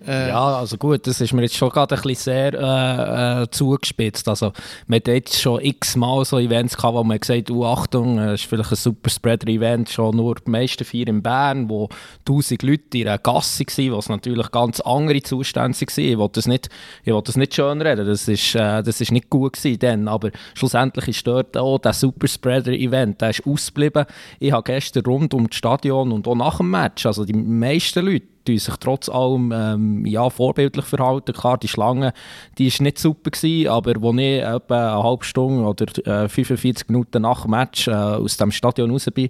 äh, 0.07 0.29
ja, 0.29 0.59
also 0.59 0.77
gut, 0.77 1.07
das 1.07 1.21
ist 1.21 1.33
mir 1.33 1.43
jetzt 1.43 1.57
schon 1.57 1.71
gerade 1.71 1.95
ein 1.95 2.03
bisschen 2.03 2.35
sehr 2.35 2.55
äh, 2.55 3.43
äh, 3.43 3.51
zugespitzt. 3.51 4.29
Also, 4.29 4.53
man 4.87 4.97
hat 4.99 5.09
jetzt 5.09 5.41
schon 5.41 5.61
x-mal 5.61 6.25
so 6.25 6.39
Events 6.39 6.77
gehabt, 6.77 6.95
wo 6.95 7.05
man 7.05 7.19
gesagt 7.19 7.49
hat, 7.49 7.51
oh, 7.51 7.65
Achtung, 7.65 8.19
es 8.19 8.43
ist 8.43 8.49
vielleicht 8.49 8.73
ein 8.73 8.77
Superspreader-Event, 8.77 9.89
schon 9.89 10.17
nur 10.17 10.35
die 10.35 10.51
meisten 10.51 10.85
vier 10.85 11.09
in 11.09 11.23
Bern, 11.23 11.69
wo 11.69 11.89
tausend 12.25 12.63
Leute 12.63 12.99
in 12.99 13.09
einer 13.09 13.19
Gasse 13.19 13.65
waren, 13.65 13.93
wo 13.93 13.99
es 13.99 14.09
natürlich 14.09 14.51
ganz 14.51 14.81
andere 14.81 15.23
Zustände 15.23 15.79
waren. 15.79 15.95
Ich 15.97 16.19
wollte 16.19 16.35
das 16.35 16.47
nicht, 16.47 16.69
ich 17.03 17.13
will 17.13 17.23
das 17.23 17.37
nicht 17.37 17.55
schön 17.55 17.81
reden, 17.81 18.07
das 18.07 18.29
ist, 18.29 18.55
äh, 18.55 18.83
das 18.83 19.01
ist 19.01 19.13
nicht 19.13 19.31
gut 19.31 19.55
gewesen 19.55 19.79
dann, 19.79 20.09
aber 20.09 20.31
schlussendlich 20.55 21.09
ist 21.09 21.27
dort 21.27 21.57
auch 21.57 21.79
der 21.79 21.93
Superspreader-Event, 21.93 23.21
der 23.21 23.31
ist 23.31 23.47
ausgeblieben. 23.47 24.05
Ich 24.39 24.53
habe 24.53 24.65
gestern 24.65 25.05
rund 25.07 25.35
um 25.35 25.49
das 25.49 25.57
Stadion 25.57 26.13
und 26.13 26.29
auch 26.29 26.35
nach 26.35 26.59
dem 26.59 26.71
Match, 26.71 27.07
also 27.07 27.25
die 27.25 27.33
meisten 27.33 28.05
Leute, 28.05 28.34
die 28.47 28.59
sich 28.59 28.77
trotz 28.77 29.09
allem 29.09 29.53
ähm, 29.55 30.07
ja, 30.07 30.29
vorbildlich 30.31 30.85
verhalten. 30.85 31.33
Klar, 31.33 31.59
die 31.59 31.69
Schlange 31.69 32.13
die 32.59 32.67
ist 32.67 32.81
nicht 32.81 32.99
super, 32.99 33.31
gewesen, 33.31 33.69
aber 33.69 33.93
als 33.97 34.19
ich 34.19 34.43
etwa 34.43 34.95
eine 34.95 35.03
halbe 35.03 35.25
Stunde 35.25 35.65
oder 35.65 36.25
äh, 36.25 36.29
45 36.29 36.89
Minuten 36.89 37.23
nach 37.23 37.43
dem 37.43 37.51
Match 37.53 37.89
äh, 37.89 37.93
aus 37.93 38.37
dem 38.37 38.51
Stadion 38.51 38.91
raus 38.91 39.09
bin, 39.13 39.29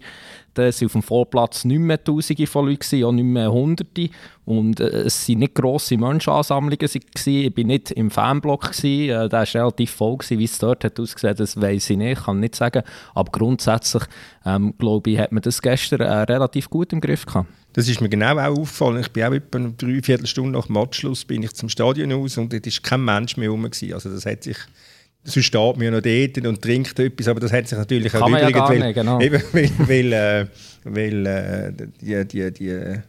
da 0.55 0.63
waren 0.63 0.87
auf 0.87 0.93
dem 0.93 1.03
Vorplatz 1.03 1.65
nicht 1.65 1.81
mehr 1.81 2.03
Tausende 2.03 2.47
von 2.47 2.69
Leuten, 2.69 3.05
auch 3.05 3.13
nicht 3.13 3.25
mehr 3.25 3.53
Hunderte. 3.53 4.09
Und 4.45 4.79
äh, 4.79 5.03
es 5.03 5.29
waren 5.29 5.39
nicht 5.41 5.55
grosse 5.55 5.97
Menschenansammlungen. 5.97 6.79
Gewesen. 6.79 7.03
Ich 7.17 7.57
war 7.57 7.65
nicht 7.65 7.91
im 7.91 8.11
Fanblock, 8.11 8.71
gewesen. 8.71 9.11
Äh, 9.11 9.29
der 9.29 9.41
war 9.41 9.55
relativ 9.55 9.91
voll. 9.91 10.19
Gewesen. 10.19 10.39
Wie 10.39 10.45
es 10.45 10.59
dort 10.59 10.85
hat 10.85 11.01
ausgesehen 11.01 11.37
das 11.37 11.61
weiß 11.61 11.91
ich 11.91 11.97
nicht, 11.97 12.25
kann 12.25 12.41
nicht 12.41 12.55
sagen. 12.55 12.85
Aber 13.15 13.33
grundsätzlich, 13.33 14.05
ähm, 14.47 14.75
glaube 14.79 15.11
ich, 15.11 15.19
hat 15.19 15.33
man 15.33 15.43
das 15.43 15.61
gestern 15.61 16.01
äh, 16.01 16.21
relativ 16.21 16.71
gut 16.71 16.93
im 16.93 17.01
Griff 17.01 17.27
gehabt. 17.27 17.49
Das 17.75 17.89
ist 17.89 18.01
mir 18.01 18.09
genau 18.09 18.39
auch 18.39 18.59
aufgefallen. 18.59 19.01
Ich 19.01 19.11
bin 19.11 19.25
auch 19.25 19.33
etwa 19.33 19.59
eine 19.59 19.73
Dreiviertelstunde 19.73 20.53
nach 20.53 20.69
Matchschluss 20.69 21.25
bin 21.25 21.43
ich 21.43 21.53
zum 21.53 21.69
Stadion 21.69 22.13
aus 22.13 22.39
und 22.39 22.53
dort 22.53 22.67
war 22.67 22.73
kein 22.83 23.05
Mensch 23.05 23.37
mehr 23.37 23.51
rum. 23.51 23.65
Also 23.65 24.11
das 24.11 24.25
hat 24.25 24.45
sich 24.45 24.57
sonst 25.25 25.47
steht 25.47 25.77
ja 25.81 25.91
noch 25.91 26.01
dort 26.01 26.47
und 26.47 26.63
trinkt 26.63 26.99
etwas, 26.99 27.29
aber 27.29 27.41
das 27.41 27.53
hat 27.53 27.67
sich 27.67 27.79
natürlich 27.79 28.13
Kann 28.13 28.23
auch 28.23 28.29
übrigens, 28.29 28.55
ja 28.55 28.69
weil, 28.69 28.79
nicht, 28.79 28.95
genau. 28.95 29.21
eben, 29.21 29.43
weil, 29.53 29.71
weil, 29.79 30.13
äh, 30.13 30.47
weil 30.85 31.27
äh, 31.27 31.73
die, 32.01 32.25
die, 32.29 32.51
die 32.53 33.01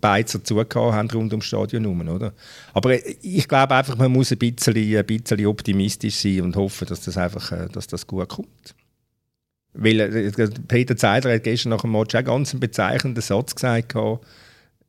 Beizer 0.00 0.44
zugehört 0.44 0.74
haben 0.74 1.10
rund 1.10 1.32
ums 1.32 1.46
Stadion 1.46 1.82
herum, 1.82 2.06
oder? 2.08 2.34
Aber 2.74 2.94
ich 3.22 3.48
glaube 3.48 3.74
einfach, 3.74 3.96
man 3.96 4.12
muss 4.12 4.30
ein 4.30 4.38
bisschen, 4.38 4.76
ein 4.76 5.06
bisschen 5.06 5.46
optimistisch 5.46 6.16
sein 6.16 6.42
und 6.42 6.56
hoffen, 6.56 6.86
dass 6.86 7.00
das 7.00 7.16
einfach 7.16 7.50
äh, 7.52 7.68
dass 7.72 7.86
das 7.86 8.06
gut 8.06 8.28
kommt. 8.28 8.74
Weil 9.74 10.00
äh, 10.00 10.48
Peter 10.68 10.96
Zeidler 10.96 11.34
hat 11.34 11.44
gestern 11.44 11.70
nach 11.70 11.82
dem 11.82 11.92
Match 11.92 12.14
auch 12.14 12.24
ganz 12.24 12.52
einen 12.52 12.60
bezeichnenden 12.60 13.22
Satz 13.22 13.54
gesagt, 13.54 13.94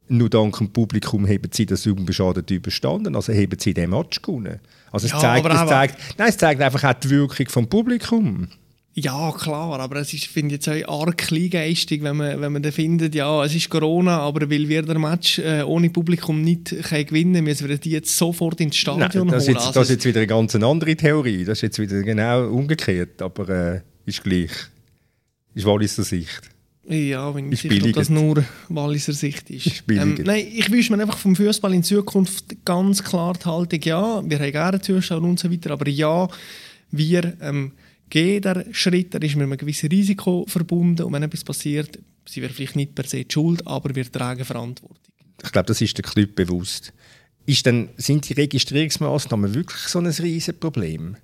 nur 0.08 0.30
dank 0.30 0.58
dem 0.58 0.70
Publikum 0.72 1.28
haben 1.28 1.50
sie 1.52 1.66
das 1.66 1.88
unbeschadet 1.88 2.50
überstanden, 2.52 3.16
also 3.16 3.34
haben 3.34 3.58
sie 3.60 3.74
den 3.74 3.90
Match 3.90 4.22
gewonnen. 4.22 4.60
Also 4.92 5.08
es, 5.08 5.14
ja, 5.14 5.20
zeigt, 5.20 5.48
es, 5.48 5.68
zeigt, 5.68 5.98
nein, 6.18 6.30
es 6.30 6.38
zeigt 6.38 6.62
einfach 6.62 6.84
auch 6.84 6.94
die 6.94 7.10
Wirkung 7.10 7.48
vom 7.50 7.68
Publikum. 7.68 8.48
Ja, 8.98 9.34
klar, 9.34 9.78
aber 9.82 9.98
es 9.98 10.14
ist, 10.14 10.28
finde 10.28 10.56
ich, 10.56 10.66
jetzt 10.66 10.88
auch 10.88 11.02
arg 11.02 11.18
kleingeistig, 11.18 12.02
wenn 12.02 12.16
man, 12.16 12.40
wenn 12.40 12.54
man 12.54 12.64
dann 12.64 12.72
findet, 12.72 13.14
ja, 13.14 13.44
es 13.44 13.54
ist 13.54 13.70
Corona, 13.70 14.20
aber 14.20 14.50
weil 14.50 14.70
wir 14.70 14.84
den 14.84 15.02
Match 15.02 15.40
äh, 15.40 15.64
ohne 15.64 15.90
Publikum 15.90 16.42
nicht 16.42 16.70
können 16.84 17.06
gewinnen 17.06 17.34
können, 17.34 17.44
müssen 17.44 17.68
wir 17.68 17.78
die 17.78 17.90
jetzt 17.90 18.16
sofort 18.16 18.62
ins 18.62 18.78
Stadion 18.78 19.28
Nein, 19.28 19.28
das 19.28 19.48
holen. 19.48 19.56
Jetzt, 19.56 19.68
also, 19.68 19.80
das 19.82 19.90
ist 19.90 19.96
jetzt 19.96 20.06
wieder 20.06 20.20
eine 20.20 20.28
ganz 20.28 20.56
andere 20.56 20.96
Theorie, 20.96 21.44
das 21.44 21.58
ist 21.58 21.62
jetzt 21.64 21.80
wieder 21.80 22.04
genau 22.04 22.48
umgekehrt, 22.48 23.22
aber 23.22 23.50
äh, 23.50 23.82
ist 24.06 24.24
gleich. 24.24 24.52
Ist 25.56 25.66
Walliser 25.66 26.04
Sicht. 26.04 26.52
Ja, 26.88 27.34
wenn 27.34 27.52
ich 27.52 27.62
sicher, 27.62 27.92
das 27.92 28.10
nur 28.10 28.44
Walliser 28.70 29.14
Sicht 29.14 29.50
ist. 29.50 29.66
ist 29.66 29.84
ähm, 29.90 30.20
nein, 30.24 30.46
ich 30.54 30.70
wünsche 30.70 30.96
mir 30.96 31.02
einfach 31.02 31.18
vom 31.18 31.36
Fußball 31.36 31.74
in 31.74 31.82
Zukunft 31.82 32.64
ganz 32.64 33.04
klar 33.04 33.34
die 33.34 33.46
Haltung, 33.46 33.82
ja, 33.82 34.22
wir 34.24 34.40
haben 34.40 34.52
gerne 34.52 34.82
Zuschauer 34.82 35.24
und 35.24 35.40
so 35.40 35.52
weiter, 35.52 35.72
aber 35.72 35.90
ja, 35.90 36.28
wir 36.92 37.38
ähm, 37.42 37.72
gehen 38.10 38.42
den 38.42 38.72
Schritt, 38.74 39.16
er 39.16 39.24
ist 39.24 39.36
mit 39.36 39.44
einem 39.44 39.58
gewissen 39.58 39.90
Risiko 39.90 40.46
verbunden 40.48 41.04
und 41.04 41.14
wenn 41.14 41.24
etwas 41.24 41.44
passiert, 41.44 41.98
sie 42.28 42.42
wäre 42.44 42.54
vielleicht 42.54 42.76
nicht 42.76 42.94
per 42.94 43.06
se 43.08 43.24
die 43.24 43.34
Schuld, 43.34 43.66
aber 43.66 43.96
wir 43.96 44.12
tragen 44.12 44.46
Verantwortung. 44.46 45.00
Ich 45.44 45.52
glaube, 45.52 45.68
das 45.68 45.82
ist 45.82 45.98
der 45.98 46.06
Club 46.06 46.36
bewusst. 46.36 46.94
Ist 47.48 47.66
denn, 47.66 47.90
sind 47.98 48.30
die 48.30 48.34
Registrierungsmaßnahmen 48.34 49.56
wirklich 49.56 49.82
so 49.82 50.00
ein 50.00 50.08
riesiges 50.08 50.60
Problem? 50.60 51.18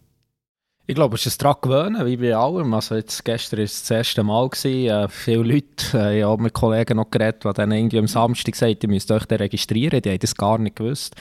Ich 0.91 0.95
glaube, 0.95 1.15
es 1.15 1.25
ist 1.25 1.41
daran 1.41 1.55
gewöhnen, 1.61 2.05
wie 2.05 2.17
bei 2.17 2.35
allem. 2.35 2.73
Also 2.73 2.95
jetzt, 2.95 3.23
gestern 3.23 3.59
war 3.59 3.63
es 3.63 3.79
das 3.79 3.91
erste 3.91 4.23
Mal. 4.23 4.49
Gewesen. 4.49 4.89
Äh, 4.89 5.07
viele 5.07 5.43
Leute, 5.43 5.85
äh, 5.93 6.19
ich 6.19 6.25
habe 6.25 6.43
mit 6.43 6.51
Kollegen 6.51 6.97
noch 6.97 7.09
geredet, 7.09 7.45
die 7.45 7.53
dann 7.53 7.71
irgendwie 7.71 7.97
am 7.97 8.07
Samstag 8.07 8.51
gesagt 8.51 8.83
haben, 8.83 8.91
ihr 8.91 8.95
müsst 8.95 9.09
euch 9.09 9.23
registrieren. 9.31 10.01
Die 10.01 10.09
haben 10.09 10.19
das 10.19 10.35
gar 10.35 10.57
nicht 10.57 10.75
gewusst. 10.75 11.15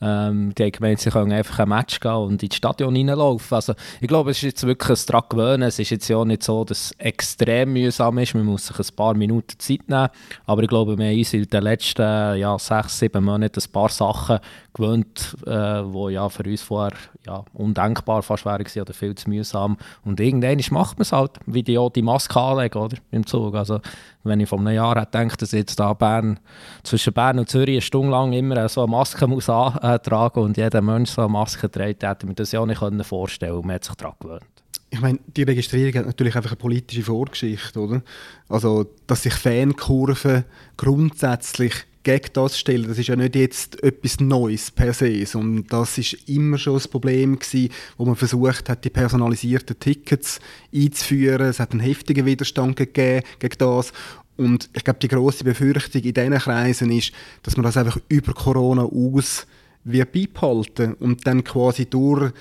Ähm, 0.00 0.54
die 0.54 0.64
haben 0.64 0.72
gemeint, 0.72 1.00
sie 1.00 1.10
können 1.10 1.32
einfach 1.32 1.60
ein 1.60 1.68
Match 1.68 2.00
gehen 2.00 2.12
und 2.12 2.42
ins 2.42 2.56
Stadion 2.56 2.96
reinlaufen. 2.96 3.54
Also, 3.54 3.74
ich 4.00 4.08
glaube, 4.08 4.30
es 4.30 4.38
ist 4.38 4.42
jetzt 4.42 4.66
wirklich 4.66 4.98
ein 4.98 5.06
daran 5.06 5.24
gewöhnen. 5.28 5.62
Es 5.62 5.78
ist 5.78 5.90
jetzt 5.90 6.08
ja 6.08 6.16
auch 6.16 6.24
nicht 6.24 6.42
so, 6.42 6.64
dass 6.64 6.86
es 6.86 6.92
extrem 6.98 7.72
mühsam 7.72 8.18
ist. 8.18 8.34
Man 8.34 8.44
muss 8.44 8.66
sich 8.66 8.78
ein 8.78 8.96
paar 8.96 9.14
Minuten 9.14 9.58
Zeit 9.58 9.88
nehmen. 9.88 10.08
Aber 10.46 10.62
ich 10.62 10.68
glaube, 10.68 10.98
wir 10.98 11.06
haben 11.06 11.18
uns 11.18 11.32
in 11.32 11.44
den 11.44 11.62
letzten 11.62 12.36
ja, 12.36 12.58
sechs, 12.58 12.98
sieben 12.98 13.24
Monaten 13.24 13.60
ein 13.60 13.72
paar 13.72 13.88
Sachen 13.88 14.40
gewöhnt, 14.72 15.36
äh, 15.46 15.50
wo 15.50 16.08
ja 16.08 16.28
für 16.28 16.42
uns 16.42 16.62
vorher 16.62 16.98
ja, 17.26 17.44
undenkbar 17.52 18.22
fast 18.22 18.44
wären 18.44 18.66
oder 18.80 18.92
viel 18.92 19.14
zu 19.14 19.30
mühsam. 19.30 19.76
Und 20.04 20.20
irgendwann 20.20 20.60
macht 20.70 20.98
man 20.98 21.02
es 21.02 21.12
halt, 21.12 21.32
wie 21.46 21.62
die 21.62 21.78
die 21.94 22.02
Maske 22.02 22.40
anlegen, 22.40 22.78
oder? 22.78 22.96
Im 23.10 23.26
Zug. 23.26 23.54
Also, 23.54 23.80
wenn 24.24 24.40
ich 24.40 24.48
vor 24.48 24.58
einem 24.58 24.74
Jahr 24.74 24.98
hätte 25.00 25.18
gedacht, 25.18 25.42
dass 25.42 25.52
jetzt 25.52 25.78
da 25.78 25.92
Bern, 25.92 26.40
zwischen 26.82 27.12
Bern 27.12 27.38
und 27.38 27.48
Zürich 27.48 27.74
eine 27.74 27.82
Stunde 27.82 28.10
lang 28.10 28.32
immer 28.32 28.68
so 28.68 28.82
eine 28.82 28.90
Maske 28.90 29.26
muss 29.26 29.48
antragen 29.84 30.42
und 30.42 30.56
jeder 30.56 30.82
Mensch 30.82 31.10
so 31.10 31.22
eine 31.22 31.30
Maske 31.30 31.70
trägt, 31.70 32.02
hätte 32.02 32.26
mir 32.26 32.34
das 32.34 32.52
ja 32.52 32.60
auch 32.60 32.66
nicht 32.66 32.80
vorstellen 33.06 33.52
können. 33.52 33.66
Man 33.66 33.74
hat 33.76 33.84
sich 33.84 33.94
daran 33.94 34.14
gewöhnt. 34.20 34.42
Ich 34.90 35.00
meine, 35.00 35.18
die 35.26 35.42
Registrierung 35.42 35.94
hat 35.94 36.06
natürlich 36.06 36.36
einfach 36.36 36.52
eine 36.52 36.56
politische 36.56 37.02
Vorgeschichte, 37.02 37.80
oder? 37.80 38.02
Also, 38.48 38.86
dass 39.06 39.24
sich 39.24 39.34
Fankurven 39.34 40.44
grundsätzlich 40.76 41.74
gegen 42.04 42.28
das 42.34 42.58
stellen, 42.58 42.86
das 42.86 42.98
ist 42.98 43.08
ja 43.08 43.16
nicht 43.16 43.34
jetzt 43.34 43.82
etwas 43.82 44.20
Neues 44.20 44.70
per 44.70 44.92
se, 44.92 45.24
sondern 45.26 45.66
das 45.68 45.98
ist 45.98 46.12
immer 46.28 46.58
schon 46.58 46.74
das 46.74 46.86
Problem 46.86 47.38
gewesen, 47.38 47.70
wo 47.96 48.04
man 48.04 48.14
versucht 48.14 48.68
hat, 48.68 48.84
die 48.84 48.90
personalisierten 48.90 49.80
Tickets 49.80 50.38
einzuführen. 50.72 51.48
Es 51.48 51.60
hat 51.60 51.72
einen 51.72 51.80
heftigen 51.80 52.26
Widerstand 52.26 52.76
gegeben 52.76 53.24
gegen 53.38 53.58
das 53.58 53.92
und 54.36 54.68
ich 54.74 54.84
glaube, 54.84 54.98
die 55.00 55.08
große 55.08 55.44
Befürchtung 55.44 56.02
in 56.02 56.14
diesen 56.14 56.38
Kreisen 56.38 56.90
ist, 56.90 57.12
dass 57.42 57.56
man 57.56 57.64
das 57.64 57.76
einfach 57.76 57.98
über 58.08 58.34
Corona 58.34 58.82
aus 58.82 59.46
wird 59.84 60.12
beibehalten 60.12 60.94
und 60.94 61.26
dann 61.26 61.44
quasi 61.44 61.86
durch 61.86 62.32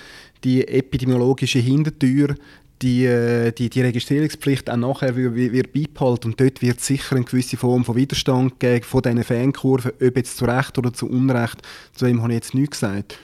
die 0.43 0.67
epidemiologische 0.67 1.60
Hintertür 1.60 2.36
die, 2.82 3.06
äh, 3.06 3.51
die, 3.51 3.69
die 3.69 3.82
Registrierungspflicht 3.82 4.69
auch 4.69 4.77
nachher 4.77 5.15
wird, 5.15 5.36
wird 5.36 5.73
beibehalten 5.73 6.32
und 6.32 6.39
dort 6.39 6.62
wird 6.62 6.82
sicher 6.82 7.15
eine 7.15 7.25
gewisse 7.25 7.58
Form 7.58 7.86
von 7.86 7.95
Widerstand 7.95 8.60
geben 8.60 8.84
von 8.84 9.01
diesen 9.01 9.23
Fankurven, 9.23 9.91
ob 10.01 10.17
jetzt 10.17 10.38
zu 10.38 10.45
Recht 10.45 10.77
oder 10.77 10.93
zu 10.93 11.10
Unrecht, 11.10 11.62
zu 11.93 12.06
dem 12.06 12.21
habe 12.21 12.34
ich 12.34 12.38
jetzt 12.38 12.53
nichts 12.53 12.82
gesagt. 12.82 13.19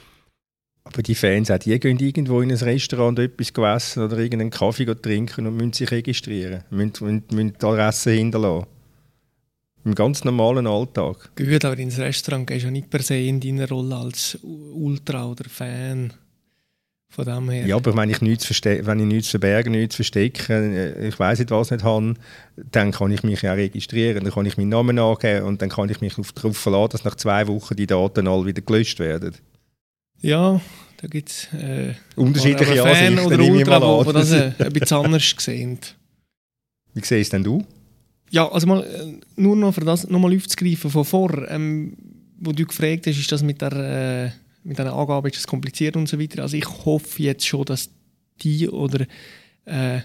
Aber 0.84 1.02
die 1.02 1.14
Fans, 1.14 1.50
auch 1.50 1.58
die 1.58 1.78
gehen 1.78 1.98
irgendwo 1.98 2.40
in 2.40 2.50
ein 2.50 2.56
Restaurant 2.56 3.18
etwas 3.18 3.52
essen 3.76 4.02
oder 4.02 4.18
irgendeinen 4.18 4.50
Kaffee 4.50 4.86
trinken 4.86 5.46
und 5.46 5.56
müssen 5.56 5.74
sich 5.74 5.90
registrieren, 5.90 6.64
müssen, 6.70 7.04
müssen, 7.04 7.24
müssen 7.30 7.56
die 7.60 7.66
Adresse 7.66 8.12
hinterlassen. 8.12 8.66
Im 9.84 9.94
ganz 9.94 10.24
normalen 10.24 10.66
Alltag. 10.66 11.30
Gut, 11.36 11.64
aber 11.64 11.78
ins 11.78 11.98
Restaurant 11.98 12.46
gehst 12.46 12.62
du 12.62 12.66
ja 12.66 12.70
nicht 12.70 12.90
per 12.90 13.02
se 13.02 13.16
in 13.16 13.40
deiner 13.40 13.68
Rolle 13.68 13.96
als 13.96 14.38
Ultra 14.42 15.26
oder 15.26 15.48
Fan. 15.48 16.12
Von 17.12 17.24
dem 17.24 17.50
her. 17.50 17.66
Ja, 17.66 17.74
aber 17.74 17.96
wenn 17.96 18.08
ich 18.08 18.20
nichts, 18.20 18.48
wenn 18.64 19.00
ich 19.00 19.06
nichts 19.06 19.30
verbergen, 19.30 19.72
nichts 19.72 19.96
verstecken, 19.96 20.72
äh, 20.72 21.08
ich 21.08 21.18
weiß 21.18 21.40
nicht, 21.40 21.50
was 21.50 21.72
nicht 21.72 21.82
habe, 21.82 22.14
dann 22.70 22.92
kann 22.92 23.10
ich 23.10 23.24
mich 23.24 23.42
ja 23.42 23.52
registrieren. 23.52 24.22
Dann 24.22 24.32
kann 24.32 24.46
ich 24.46 24.56
meinen 24.56 24.68
Namen 24.68 24.96
angeben 24.96 25.44
und 25.46 25.60
dann 25.60 25.70
kann 25.70 25.88
ich 25.88 26.00
mich 26.00 26.14
darauf 26.14 26.56
verlassen, 26.56 26.90
dass 26.92 27.04
nach 27.04 27.16
zwei 27.16 27.48
Wochen 27.48 27.74
die 27.74 27.88
Daten 27.88 28.28
alle 28.28 28.46
wieder 28.46 28.62
gelöscht 28.62 29.00
werden. 29.00 29.34
Ja, 30.20 30.60
da 30.98 31.08
gibt 31.08 31.30
es 31.30 31.48
äh, 31.52 31.94
unterschiedliche 32.14 32.76
Fan 32.76 33.18
Ansichten, 33.18 33.26
oder 33.26 33.44
Ultra, 33.44 34.06
wo 34.06 34.12
das 34.12 34.30
äh, 34.30 34.52
ein 34.58 34.72
bisschen 34.72 34.98
anders 34.98 35.34
sehen. 35.38 35.78
Wie 36.94 37.04
siehst 37.04 37.32
denn 37.32 37.42
du? 37.42 37.64
Ja, 38.30 38.50
also 38.50 38.66
mal, 38.66 38.82
äh, 38.84 39.20
nur 39.36 39.56
noch 39.56 39.74
für 39.74 39.80
das 39.80 40.08
nochmal 40.08 40.36
aufzugreifen 40.36 40.90
von 40.90 41.04
vor, 41.04 41.48
ähm, 41.50 41.96
wo 42.38 42.52
du 42.52 42.64
gefragt 42.64 43.06
hast, 43.06 43.18
ist 43.18 43.32
das 43.32 43.42
mit 43.42 43.60
der, 43.60 43.72
äh, 43.72 44.30
mit 44.62 44.78
einer 44.78 44.94
Angabe 44.94 45.28
ist 45.28 45.36
das 45.36 45.46
kompliziert 45.46 45.96
und 45.96 46.08
so 46.08 46.18
weiter. 46.18 46.42
Also 46.42 46.56
ich 46.56 46.68
hoffe 46.84 47.22
jetzt 47.22 47.46
schon, 47.46 47.64
dass 47.64 47.90
die 48.40 48.68
oder 48.68 49.04
äh, 49.64 50.00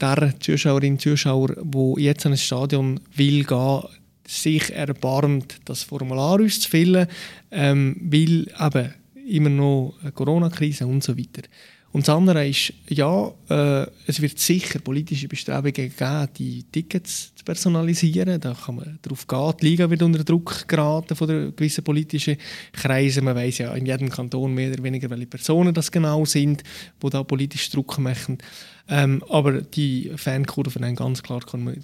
der 0.00 0.34
Zuschauerin, 0.40 0.98
Zuschauer, 0.98 1.56
wo 1.60 1.98
jetzt 1.98 2.24
an 2.24 2.32
ein 2.32 2.38
Stadion 2.38 3.00
will 3.14 3.44
gehen, 3.44 3.82
sich 4.26 4.72
erbarmt, 4.72 5.60
das 5.64 5.82
Formular 5.82 6.40
auszufüllen, 6.40 7.06
ähm, 7.50 7.96
weil 8.00 8.46
eben 8.60 8.94
immer 9.26 9.50
noch 9.50 9.94
Corona-Krise 10.14 10.86
und 10.86 11.02
so 11.02 11.18
weiter. 11.18 11.42
Und 11.90 12.06
das 12.06 12.14
andere 12.14 12.46
ist, 12.46 12.74
ja, 12.88 13.32
äh, 13.48 13.86
es 14.06 14.20
wird 14.20 14.38
sicher 14.38 14.78
politische 14.78 15.26
Bestrebungen 15.26 15.72
geben, 15.72 16.28
die 16.36 16.62
Tickets 16.64 17.32
zu 17.34 17.44
personalisieren. 17.44 18.38
Da 18.40 18.54
kann 18.54 18.76
man 18.76 18.98
darauf 19.00 19.26
gehen. 19.26 19.54
Die 19.60 19.66
Liga 19.68 19.88
wird 19.88 20.02
unter 20.02 20.22
Druck 20.22 20.68
geraten 20.68 21.16
von 21.16 21.26
gewissen 21.56 21.82
politischen 21.82 22.36
Kreisen. 22.72 23.24
Man 23.24 23.36
weiß 23.36 23.58
ja 23.58 23.74
in 23.74 23.86
jedem 23.86 24.10
Kanton 24.10 24.52
mehr 24.52 24.70
oder 24.70 24.82
weniger, 24.82 25.08
welche 25.08 25.26
Personen 25.26 25.72
das 25.72 25.90
genau 25.90 26.26
sind, 26.26 26.62
die 27.02 27.10
da 27.10 27.22
politisch 27.22 27.70
Druck 27.70 27.98
machen. 27.98 28.38
Ähm, 28.90 29.22
aber 29.28 29.62
die 29.62 30.12
Fankurven 30.16 30.84
haben 30.84 30.94
ganz 30.94 31.22
klar 31.22 31.40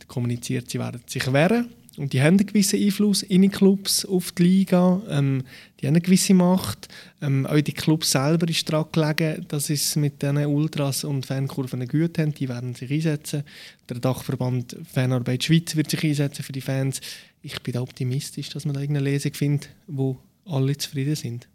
kommuniziert, 0.06 0.70
sie 0.70 0.78
werden 0.78 1.02
sich 1.06 1.32
wehren 1.32 1.68
und 1.98 2.12
die 2.12 2.20
haben 2.20 2.38
einen 2.38 2.46
gewissen 2.46 2.80
Einfluss 2.80 3.22
in 3.22 3.42
die 3.42 3.48
Clubs 3.48 4.04
auf 4.04 4.32
die 4.32 4.42
Liga. 4.42 5.00
Ähm, 5.08 5.44
die 5.80 5.86
haben 5.86 5.94
eine 5.94 6.00
gewisse 6.00 6.34
Macht. 6.34 6.88
Ähm, 7.20 7.46
auch 7.46 7.60
die 7.60 7.72
Clubs 7.72 8.10
selber 8.10 8.48
ist 8.48 8.70
daran 8.70 8.86
gelegen, 8.92 9.46
dass 9.48 9.70
es 9.70 9.96
mit 9.96 10.22
diesen 10.22 10.38
Ultras 10.46 11.04
und 11.04 11.26
Fankurven 11.26 11.86
gut 11.86 12.18
haben. 12.18 12.34
Die 12.34 12.48
werden 12.48 12.74
sich 12.74 12.90
einsetzen. 12.90 13.44
Der 13.88 13.98
Dachverband 13.98 14.76
Fanarbeit 14.92 15.44
Schweiz 15.44 15.76
wird 15.76 15.90
sich 15.90 16.04
einsetzen 16.04 16.42
für 16.42 16.52
die 16.52 16.60
Fans. 16.60 17.00
Ich 17.42 17.60
bin 17.62 17.76
optimistisch, 17.76 18.48
dass 18.50 18.64
man 18.64 18.74
da 18.74 18.80
irgendeine 18.80 19.10
Lesung 19.10 19.34
findet, 19.34 19.68
wo 19.86 20.18
alle 20.46 20.76
zufrieden 20.76 21.14
sind. 21.14 21.48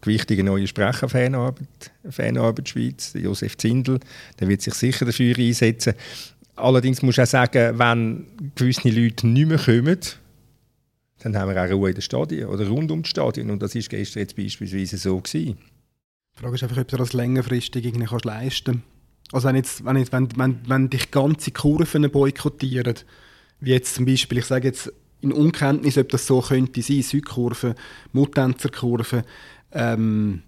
Gewichtige 0.00 0.42
neue 0.42 0.66
Sprecher 0.66 1.08
Fanarbeit, 1.08 1.92
Fanarbeit 2.08 2.68
Schweiz, 2.70 3.12
Josef 3.14 3.58
Zindel, 3.58 4.00
der 4.38 4.48
wird 4.48 4.62
sich 4.62 4.74
sicher 4.74 5.04
dafür 5.04 5.36
einsetzen. 5.36 5.92
Allerdings 6.60 7.02
muss 7.02 7.18
ich 7.18 7.22
auch 7.22 7.26
sagen, 7.26 7.78
wenn 7.78 8.26
gewisse 8.54 8.88
Leute 8.88 9.26
nicht 9.26 9.48
mehr 9.48 9.58
kommen, 9.58 9.98
dann 11.20 11.36
haben 11.36 11.54
wir 11.54 11.62
auch 11.62 11.70
Ruhe 11.70 11.90
in 11.90 11.94
den 11.94 12.02
Stadien 12.02 12.48
oder 12.48 12.66
rund 12.68 12.90
um 12.90 13.02
die 13.02 13.08
Stadien. 13.08 13.50
Und 13.50 13.62
das 13.62 13.74
war 13.74 13.82
gestern 13.82 14.20
jetzt 14.20 14.36
beispielsweise 14.36 14.96
so. 14.96 15.18
Gewesen. 15.20 15.58
Die 16.34 16.40
Frage 16.40 16.54
ist 16.54 16.62
einfach, 16.62 16.78
ob 16.78 16.88
du 16.88 16.96
das 16.96 17.12
längerfristig 17.12 17.84
irgendwie 17.84 18.06
kannst 18.06 18.24
leisten 18.24 18.72
kannst. 18.72 19.34
Also 19.34 19.48
wenn, 19.48 19.56
jetzt, 19.56 19.84
wenn, 19.84 19.96
jetzt, 19.96 20.12
wenn, 20.12 20.28
wenn, 20.36 20.60
wenn 20.66 20.90
dich 20.90 21.10
ganze 21.10 21.50
Kurven 21.50 22.10
boykottieren, 22.10 22.94
wie 23.60 23.70
jetzt 23.70 23.94
zum 23.94 24.06
Beispiel, 24.06 24.38
ich 24.38 24.46
sage 24.46 24.68
jetzt 24.68 24.92
in 25.20 25.32
Unkenntnis, 25.32 25.98
ob 25.98 26.08
das 26.08 26.26
so 26.26 26.40
könnte 26.40 26.82
sein, 26.82 27.02
Südkurve, 27.02 27.74
Muttenzerkurve, 28.12 29.24
ähm, 29.72 30.42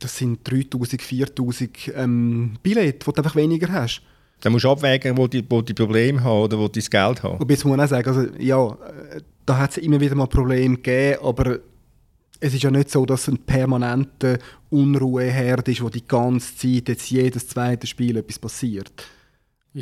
das 0.00 0.18
sind 0.18 0.40
3000, 0.50 1.00
4000 1.00 1.92
ähm, 1.94 2.58
Billette, 2.62 2.98
die 2.98 3.12
du 3.12 3.12
einfach 3.12 3.36
weniger 3.36 3.72
hast. 3.72 4.02
Dann 4.44 4.52
musst 4.52 4.66
du 4.66 4.70
abwägen, 4.70 5.16
wo 5.16 5.26
die, 5.26 5.42
wo 5.48 5.62
die 5.62 5.72
Probleme 5.72 6.22
haben 6.22 6.42
oder 6.42 6.58
wo 6.58 6.68
die 6.68 6.80
das 6.80 6.90
Geld 6.90 7.22
haben. 7.22 7.38
Und 7.38 7.50
jetzt 7.50 7.64
muss 7.64 7.74
man 7.74 7.84
auch 7.84 7.88
sagen, 7.88 8.06
also, 8.06 8.26
ja, 8.38 8.76
da 9.46 9.56
hat 9.56 9.70
es 9.70 9.78
immer 9.78 9.98
wieder 9.98 10.14
mal 10.14 10.26
Probleme 10.26 10.76
gegeben, 10.76 11.24
aber 11.24 11.60
es 12.40 12.52
ist 12.52 12.62
ja 12.62 12.70
nicht 12.70 12.90
so, 12.90 13.06
dass 13.06 13.22
es 13.22 13.28
ein 13.28 13.38
permanenter 13.38 14.36
Unruheherd 14.68 15.66
ist, 15.68 15.82
wo 15.82 15.88
die 15.88 16.06
ganze 16.06 16.54
Zeit, 16.56 16.90
jetzt 16.90 17.10
jedes 17.10 17.48
zweite 17.48 17.86
Spiel 17.86 18.18
etwas 18.18 18.38
passiert. 18.38 18.92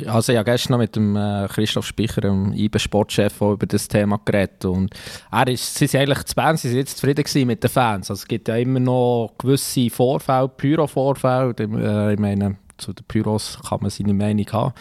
Also 0.07 0.31
ich 0.31 0.37
habe 0.39 0.49
gestern 0.49 0.71
noch 0.71 0.79
mit 0.79 0.95
dem 0.95 1.17
äh, 1.17 1.47
Christoph 1.49 1.85
Spicher, 1.85 2.21
dem 2.21 2.53
IBE-Sportchef, 2.53 3.41
über 3.41 3.67
das 3.67 3.89
Thema 3.89 4.17
geredet 4.23 4.63
und 4.63 4.91
er 5.29 5.47
ist, 5.49 5.75
sie 5.75 5.87
sind 5.87 5.99
eigentlich 5.99 6.23
zu 6.23 6.35
Bern, 6.35 6.55
sie 6.55 6.69
sind 6.69 6.77
jetzt 6.77 6.97
zufrieden 6.97 7.47
mit 7.47 7.61
den 7.61 7.69
Fans. 7.69 8.09
Also 8.09 8.21
es 8.21 8.27
gibt 8.27 8.47
ja 8.47 8.55
immer 8.55 8.79
noch 8.79 9.35
gewisse 9.37 9.89
Vorfälle, 9.89 10.47
Pyro-Vorfälle, 10.47 11.53
äh, 11.59 12.13
ich 12.13 12.19
meine, 12.19 12.57
zu 12.83 12.93
den 12.93 13.05
Pyros 13.05 13.59
kann 13.67 13.79
man 13.81 13.89
seine 13.89 14.13
Meinung 14.13 14.47
haben. 14.51 14.73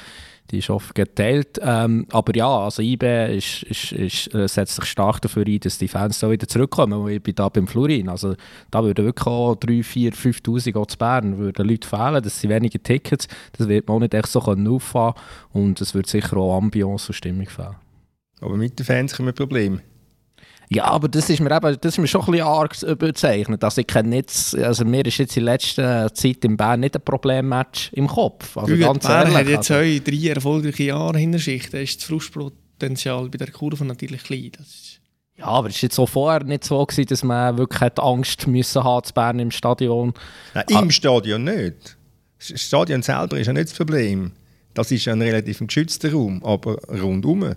Die 0.50 0.58
ist 0.58 0.68
oft 0.68 0.94
geteilt. 0.94 1.58
Ähm, 1.62 2.06
aber 2.10 2.36
ja, 2.36 2.46
also 2.46 2.82
IB 2.82 3.36
ist, 3.36 3.62
ist, 3.62 3.92
ist, 3.92 4.34
äh, 4.34 4.46
setzt 4.46 4.76
sich 4.76 4.84
stark 4.84 5.22
dafür 5.22 5.46
ein, 5.46 5.60
dass 5.60 5.78
die 5.78 5.88
Fans 5.88 6.18
so 6.18 6.30
wieder 6.30 6.46
zurückkommen. 6.46 7.08
Ich 7.08 7.22
bin 7.22 7.34
da 7.34 7.48
beim 7.48 7.66
Florin. 7.66 8.08
Also 8.08 8.34
da 8.70 8.84
würden 8.84 9.04
wirklich 9.04 9.26
auch 9.26 9.54
3, 9.54 9.82
4, 9.82 10.12
5'000 10.12 10.76
auch 10.76 10.86
zu 10.86 10.98
Bern 10.98 11.38
würden 11.38 11.66
Leute 11.66 11.88
fehlen. 11.88 12.22
Das 12.22 12.38
sind 12.38 12.50
wenige 12.50 12.82
Tickets. 12.82 13.28
Das 13.56 13.66
wird 13.68 13.88
man 13.88 13.96
auch 13.96 14.00
nicht 14.00 14.14
echt 14.14 14.28
so 14.28 14.40
auffahren 14.40 15.14
Und 15.52 15.80
es 15.80 15.94
wird 15.94 16.06
sicher 16.06 16.36
auch 16.36 16.58
Ambiance 16.58 17.08
und 17.08 17.14
Stimmung 17.14 17.48
fehlen. 17.48 17.76
Aber 18.40 18.56
mit 18.56 18.78
den 18.78 18.84
Fans 18.84 19.16
kommen 19.16 19.34
Probleme. 19.34 19.80
Ja, 20.74 20.84
aber 20.84 21.08
das 21.08 21.28
ist 21.28 21.40
mir, 21.40 21.54
eben, 21.54 21.76
das 21.80 21.94
ist 21.94 21.98
mir 21.98 22.06
schon 22.06 22.22
ein 22.22 22.32
bisschen 22.32 22.46
arg 22.46 22.98
bezeichnet. 22.98 23.62
Also 23.62 23.80
ich 23.80 23.86
kenne 23.86 24.16
jetzt, 24.16 24.56
also 24.56 24.84
mir 24.84 25.04
ist 25.04 25.18
jetzt 25.18 25.36
in 25.36 25.44
letzter 25.44 26.12
Zeit 26.14 26.44
in 26.44 26.56
Bern 26.56 26.80
nicht 26.80 26.96
ein 26.96 27.02
Problemmatch 27.02 27.92
im 27.92 28.06
Kopf. 28.06 28.56
Also 28.56 28.74
Gut, 28.74 28.80
ganz 28.80 29.06
Bern 29.06 29.32
ehrlich, 29.32 29.36
hat 29.36 29.48
jetzt 29.48 29.70
also. 29.70 30.02
drei 30.04 30.28
erfolgreiche 30.28 30.84
Jahre 30.84 31.18
hinter 31.18 31.38
sich. 31.38 31.68
Da 31.70 31.78
ist 31.78 31.98
das 31.98 32.04
Frustpotenzial 32.04 33.28
bei 33.28 33.38
der 33.38 33.50
Kurve 33.50 33.84
natürlich 33.84 34.24
klein. 34.24 34.52
ja, 35.36 35.44
aber 35.44 35.68
es 35.68 35.76
war 35.76 35.82
jetzt 35.82 35.96
so 35.96 36.06
vorher 36.06 36.44
nicht 36.44 36.64
so, 36.64 36.84
gewesen, 36.84 37.06
dass 37.08 37.22
man 37.22 37.58
wirklich 37.58 37.98
Angst 37.98 38.46
müssen 38.46 38.82
haben 38.82 39.04
zu 39.04 39.12
Bern 39.12 39.38
im 39.38 39.50
Stadion. 39.50 40.14
Nein, 40.54 40.64
Im 40.68 40.76
ah. 40.76 40.90
Stadion 40.90 41.44
nicht. 41.44 41.96
Das 42.38 42.60
Stadion 42.60 43.02
selber 43.02 43.38
ist 43.38 43.46
ja 43.46 43.52
nicht 43.52 43.68
das 43.68 43.74
Problem. 43.74 44.32
Das 44.74 44.90
ist 44.90 45.04
ja 45.04 45.12
ein 45.12 45.22
relativ 45.22 45.58
geschützter 45.58 46.12
Raum, 46.12 46.42
aber 46.44 46.76
rundum. 46.88 47.54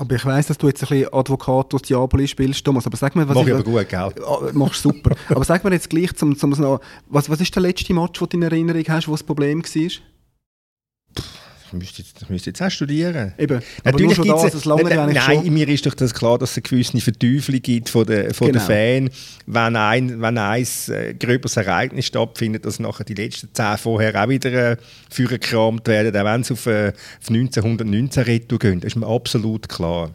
Aber 0.00 0.14
ich 0.14 0.24
weiss, 0.24 0.46
dass 0.46 0.56
du 0.56 0.68
jetzt 0.68 0.82
ein 0.84 0.88
bisschen 0.88 1.12
Advocatus 1.12 1.82
Diaboli 1.82 2.28
spielst, 2.28 2.64
Thomas. 2.64 2.86
Aber 2.86 2.96
sag 2.96 3.16
mir, 3.16 3.28
was 3.28 3.34
Mach 3.34 3.46
ich 3.46 3.52
aber 3.52 3.64
gut, 3.64 3.88
gell? 3.88 4.14
Ah, 4.24 4.50
machst 4.52 4.82
super. 4.82 5.16
aber 5.28 5.44
sag 5.44 5.64
mir 5.64 5.72
jetzt 5.72 5.90
gleich, 5.90 6.14
zum, 6.14 6.36
zum 6.36 6.50
noch, 6.50 6.80
was, 7.08 7.28
was 7.28 7.40
ist 7.40 7.54
der 7.54 7.62
letzte 7.62 7.92
Match, 7.92 8.20
den 8.20 8.28
du 8.28 8.36
in 8.36 8.42
Erinnerung 8.44 8.84
hast, 8.88 9.08
wo 9.08 9.12
das 9.12 9.24
Problem 9.24 9.62
war? 9.62 9.76
Ich 9.76 10.00
müsste, 11.72 12.02
jetzt, 12.02 12.22
ich 12.22 12.28
müsste 12.28 12.50
jetzt 12.50 12.62
auch 12.62 12.70
studieren. 12.70 13.32
Eben. 13.38 13.60
Natürlich 13.84 14.16
schon 14.16 14.28
das, 14.28 14.52
das 14.52 14.64
lange 14.64 14.84
nein, 14.84 15.12
nein, 15.12 15.44
schon. 15.44 15.52
mir 15.52 15.68
ist 15.68 15.86
doch 15.86 15.94
das 15.94 16.14
klar, 16.14 16.38
dass 16.38 16.52
es 16.52 16.56
eine 16.58 16.62
gewisse 16.62 17.00
Verteuflung 17.00 17.62
gibt 17.62 17.88
von 17.88 18.06
den, 18.06 18.32
von 18.34 18.52
genau. 18.52 18.64
den 18.64 18.66
Fans, 18.66 19.16
wenn 19.46 19.76
ein, 19.76 20.20
wenn 20.20 20.38
ein 20.38 20.66
äh, 20.88 21.14
gröberes 21.14 21.56
Ereignis 21.56 22.06
stattfindet, 22.06 22.64
dass 22.64 22.78
nachher 22.78 23.04
die 23.04 23.14
letzten 23.14 23.48
zehn 23.52 23.78
vorher 23.78 24.22
auch 24.22 24.28
wieder 24.28 24.72
äh, 24.72 24.76
vorgekramt 25.10 25.86
werden, 25.88 26.16
auch 26.16 26.24
wenn 26.24 26.44
sie 26.44 26.52
auf, 26.54 26.66
äh, 26.66 26.92
auf 27.20 27.28
1919 27.28 28.22
retour 28.24 28.58
gehen. 28.58 28.80
Das 28.80 28.92
ist 28.92 28.96
mir 28.96 29.06
absolut 29.06 29.68
klar. 29.68 30.10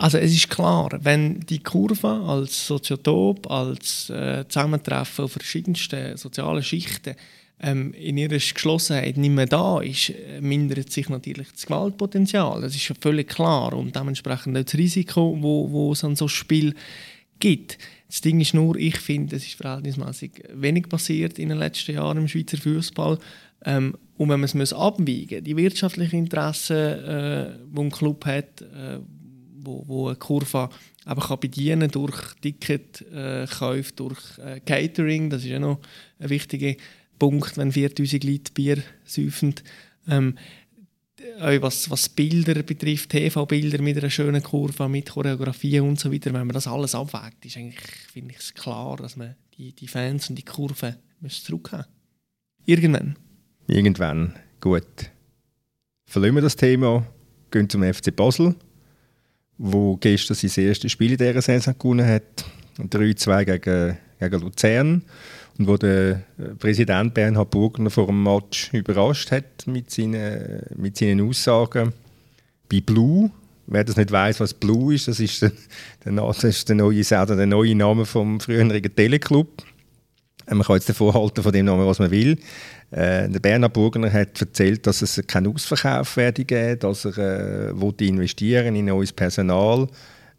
Also 0.00 0.16
es 0.16 0.32
ist 0.32 0.48
klar, 0.48 0.88
wenn 1.02 1.40
die 1.40 1.62
Kurve 1.62 2.08
als 2.08 2.66
Soziotop, 2.66 3.50
als 3.50 4.08
äh, 4.08 4.46
Zusammentreffen 4.48 5.26
auf 5.26 5.32
verschiedensten 5.32 6.16
sozialen 6.16 6.62
Schichten 6.62 7.14
ähm, 7.62 7.92
in 7.92 8.16
ihrer 8.16 8.34
Geschlossenheit 8.34 9.16
nicht 9.16 9.32
mehr 9.32 9.46
da 9.46 9.80
ist, 9.80 10.10
äh, 10.10 10.40
mindert 10.40 10.90
sich 10.90 11.08
natürlich 11.08 11.52
das 11.52 11.66
Gewaltpotenzial. 11.66 12.60
Das 12.60 12.74
ist 12.74 12.88
ja 12.88 12.94
völlig 12.98 13.28
klar 13.28 13.74
und 13.74 13.94
dementsprechend 13.94 14.56
auch 14.56 14.64
das 14.64 14.74
Risiko, 14.74 15.36
wo, 15.40 15.70
wo 15.70 15.92
es 15.92 16.02
an 16.04 16.16
so 16.16 16.28
Spiel 16.28 16.74
gibt. 17.38 17.78
Das 18.08 18.20
Ding 18.22 18.40
ist 18.40 18.54
nur, 18.54 18.76
ich 18.76 18.98
finde, 18.98 19.36
es 19.36 19.46
ist 19.46 19.54
verhältnismäßig 19.54 20.42
wenig 20.54 20.88
passiert 20.88 21.38
in 21.38 21.50
den 21.50 21.58
letzten 21.58 21.94
Jahren 21.94 22.18
im 22.18 22.28
Schweizer 22.28 22.58
Fußball. 22.58 23.18
Ähm, 23.64 23.94
und 24.16 24.28
wenn 24.28 24.40
man 24.40 24.60
es 24.60 24.72
abwiegen 24.72 25.44
die 25.44 25.56
wirtschaftlichen 25.56 26.18
Interessen, 26.18 26.76
äh, 26.76 27.52
die 27.66 27.80
ein 27.80 27.90
Club 27.90 28.24
hat, 28.26 28.62
äh, 28.62 28.98
wo, 29.62 29.84
wo 29.86 30.08
eine 30.08 30.16
Kurve 30.16 30.70
aber 31.04 31.22
kann 31.22 31.40
bedienen 31.40 31.90
durch 31.90 32.34
Ticketkäufe, 32.40 33.90
äh, 33.90 33.96
durch 33.96 34.38
äh, 34.38 34.60
Catering, 34.60 35.30
das 35.30 35.42
ist 35.42 35.48
ja 35.48 35.58
noch 35.58 35.80
eine 36.18 36.30
wichtige 36.30 36.76
Punkt, 37.20 37.56
wenn 37.56 37.70
4000 37.70 38.24
Leute 38.24 38.52
Bier 38.52 38.78
säufen. 39.04 39.54
Ähm, 40.08 40.36
was, 41.38 41.90
was 41.90 42.08
Bilder 42.08 42.62
betrifft, 42.62 43.10
TV-Bilder 43.10 43.82
mit 43.82 43.98
einer 43.98 44.10
schönen 44.10 44.42
Kurve, 44.42 44.88
mit 44.88 45.10
Choreografie 45.10 45.80
und 45.80 46.00
so 46.00 46.10
weiter, 46.10 46.32
wenn 46.32 46.46
man 46.46 46.54
das 46.54 46.66
alles 46.66 46.94
abwägt, 46.94 47.44
ist 47.44 47.56
eigentlich, 47.58 47.78
finde 48.12 48.32
ich 48.32 48.40
es 48.40 48.54
klar, 48.54 48.96
dass 48.96 49.16
man 49.16 49.36
die, 49.56 49.72
die 49.72 49.86
Fans 49.86 50.30
und 50.30 50.36
die 50.36 50.44
Kurve 50.44 50.96
zurückhaben 51.28 51.86
Irgendwann. 52.64 53.16
Irgendwann. 53.66 54.34
Gut. 54.60 54.84
Verlassen 56.06 56.34
wir 56.34 56.42
das 56.42 56.56
Thema, 56.56 57.06
gehen 57.50 57.68
zum 57.68 57.82
FC 57.82 58.14
Basel, 58.14 58.54
wo 59.58 59.96
gestern 59.96 60.34
sein 60.34 60.64
erstes 60.64 60.92
Spiel 60.92 61.12
in 61.12 61.18
dieser 61.18 61.42
Saison 61.42 61.74
gewonnen 61.78 62.06
hat. 62.06 62.44
3-2 62.78 63.44
gegen, 63.44 63.98
gegen 64.18 64.40
Luzern. 64.40 65.02
Und 65.60 65.66
wo 65.66 65.76
der 65.76 66.22
äh, 66.38 66.54
Präsident 66.58 67.12
Bernhard 67.12 67.50
Burgner 67.50 67.90
vor 67.90 68.06
dem 68.06 68.22
Match 68.22 68.72
überrascht 68.72 69.30
hat 69.30 69.66
mit 69.66 69.90
seinen, 69.90 70.62
mit 70.74 70.96
seinen 70.96 71.20
Aussagen. 71.20 71.92
Bei 72.72 72.80
Blue, 72.80 73.30
wer 73.66 73.84
das 73.84 73.98
nicht 73.98 74.10
weiß, 74.10 74.40
was 74.40 74.54
Blue 74.54 74.94
ist, 74.94 75.06
das 75.06 75.20
ist 75.20 75.42
der, 75.42 75.52
das 76.06 76.44
ist 76.44 76.66
der, 76.70 76.76
neue, 76.76 77.02
der 77.02 77.46
neue 77.46 77.74
Name 77.74 78.06
vom 78.06 78.40
früheren 78.40 78.70
Teleclub. 78.70 79.62
Äh, 80.46 80.54
man 80.54 80.66
kann 80.66 80.76
jetzt 80.76 80.88
davon 80.88 81.12
halten 81.12 81.42
von 81.42 81.52
dem 81.52 81.66
Namen, 81.66 81.86
was 81.86 81.98
man 81.98 82.10
will. 82.10 82.38
Äh, 82.90 83.28
der 83.28 83.40
Bernhard 83.40 83.74
Burgner 83.74 84.10
hat 84.10 84.40
erzählt, 84.40 84.86
dass 84.86 85.02
es 85.02 85.22
keinen 85.26 85.54
Ausverkauf 85.54 86.16
werde 86.16 86.46
geben, 86.46 86.78
dass 86.78 87.04
er 87.04 87.68
äh, 87.68 88.06
investieren 88.06 88.74
in 88.76 88.86
neues 88.86 89.12
Personal. 89.12 89.88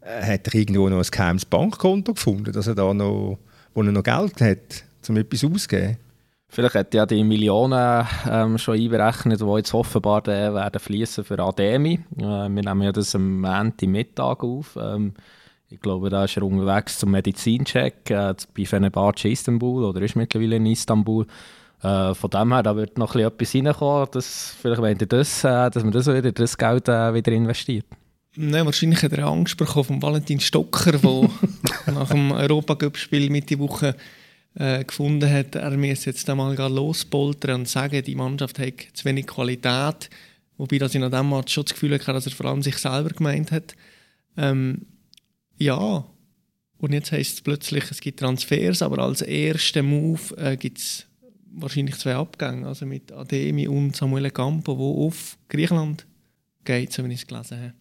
Äh, 0.00 0.32
hat 0.32 0.48
er 0.48 0.54
irgendwo 0.56 0.88
noch 0.88 0.98
ein 0.98 1.08
geheimes 1.08 1.44
Bankkonto 1.44 2.14
gefunden, 2.14 2.50
dass 2.50 2.66
er 2.66 2.74
da 2.74 2.92
noch, 2.92 3.38
wo 3.72 3.82
er 3.84 3.92
noch 3.92 4.02
Geld 4.02 4.40
hat, 4.40 4.84
um 5.10 5.16
etwas 5.16 5.44
auszugeben? 5.44 5.98
Vielleicht 6.48 6.74
hat 6.74 6.92
ja 6.92 7.06
die 7.06 7.24
Millionen 7.24 8.06
ähm, 8.28 8.58
schon 8.58 8.78
einberechnet, 8.78 9.40
die 9.40 9.56
jetzt 9.56 9.72
offenbar 9.72 10.20
äh, 10.28 10.52
werden 10.52 10.78
fließen 10.78 11.24
für 11.24 11.38
Ademi. 11.38 12.00
Äh, 12.18 12.20
wir 12.20 12.48
nehmen 12.48 12.82
ja 12.82 12.92
das 12.92 13.14
am 13.14 13.42
Ende 13.44 13.86
Mittag 13.86 14.44
auf. 14.44 14.76
Ähm, 14.78 15.14
ich 15.70 15.80
glaube, 15.80 16.10
da 16.10 16.24
ist 16.24 16.36
er 16.36 16.42
unterwegs 16.42 16.98
zum 16.98 17.12
Medizincheck 17.12 18.10
äh, 18.10 18.34
bei 18.54 18.66
Fenerbahce 18.66 19.30
Istanbul 19.30 19.84
oder 19.84 20.02
ist 20.02 20.14
mittlerweile 20.14 20.56
in 20.56 20.66
Istanbul. 20.66 21.26
Äh, 21.82 22.14
von 22.14 22.28
dem 22.28 22.52
her, 22.52 22.62
da 22.62 22.76
wird 22.76 22.98
noch 22.98 23.16
etwas 23.16 23.54
reinkommen, 23.54 24.08
dass, 24.12 24.54
vielleicht 24.60 24.82
wenn 24.82 24.98
ihr 24.98 25.06
das, 25.06 25.44
äh, 25.44 25.70
dass 25.70 25.82
man 25.82 25.92
das 25.92 26.06
wieder, 26.06 26.32
das 26.32 26.58
Geld 26.58 26.88
äh, 26.88 27.14
wieder 27.14 27.32
investiert. 27.32 27.86
Nein, 28.36 28.66
wahrscheinlich 28.66 29.02
hat 29.02 29.12
er 29.12 29.26
Angst 29.26 29.56
bekommen 29.56 29.84
von 29.84 30.02
Valentin 30.02 30.40
Stocker, 30.40 30.92
der 30.92 31.30
nach 31.94 32.10
dem 32.10 32.30
Europacup-Spiel 32.30 33.30
Mitte 33.30 33.58
Woche 33.58 33.96
äh, 34.54 34.84
gefunden 34.84 35.30
hat, 35.30 35.54
er 35.54 35.70
müsse 35.76 36.10
jetzt 36.10 36.28
einmal 36.28 36.56
lospoltern 36.56 37.60
und 37.60 37.68
sagen, 37.68 38.02
die 38.04 38.14
Mannschaft 38.14 38.58
hat 38.58 38.74
zu 38.92 39.04
wenig 39.04 39.26
Qualität. 39.26 40.10
Wobei 40.58 40.78
dass 40.78 40.94
ich 40.94 41.00
nach 41.00 41.10
dem 41.10 41.30
Match 41.30 41.52
schon 41.52 41.64
das 41.64 41.72
Gefühl 41.72 41.94
hatte, 41.94 42.12
dass 42.12 42.26
er 42.26 42.32
vor 42.32 42.46
allem 42.46 42.62
sich 42.62 42.76
selber 42.76 43.10
gemeint 43.10 43.50
hat. 43.50 43.74
Ähm, 44.36 44.86
ja, 45.58 46.04
und 46.78 46.92
jetzt 46.92 47.12
heisst 47.12 47.34
es 47.34 47.40
plötzlich, 47.40 47.84
es 47.90 48.00
gibt 48.00 48.20
Transfers, 48.20 48.82
aber 48.82 48.98
als 48.98 49.22
ersten 49.22 49.86
Move 49.86 50.36
äh, 50.36 50.56
gibt 50.56 50.78
es 50.78 51.06
wahrscheinlich 51.52 51.96
zwei 51.96 52.16
Abgänge, 52.16 52.66
also 52.66 52.86
mit 52.86 53.12
Ademi 53.12 53.68
und 53.68 53.94
Samuel 53.94 54.30
Campo, 54.30 54.76
wo 54.76 55.06
auf 55.06 55.38
Griechenland 55.48 56.06
geht, 56.64 56.92
so 56.92 57.04
wie 57.04 57.12
ich 57.12 57.20
es 57.20 57.26
gelesen 57.26 57.58
habe. 57.58 57.74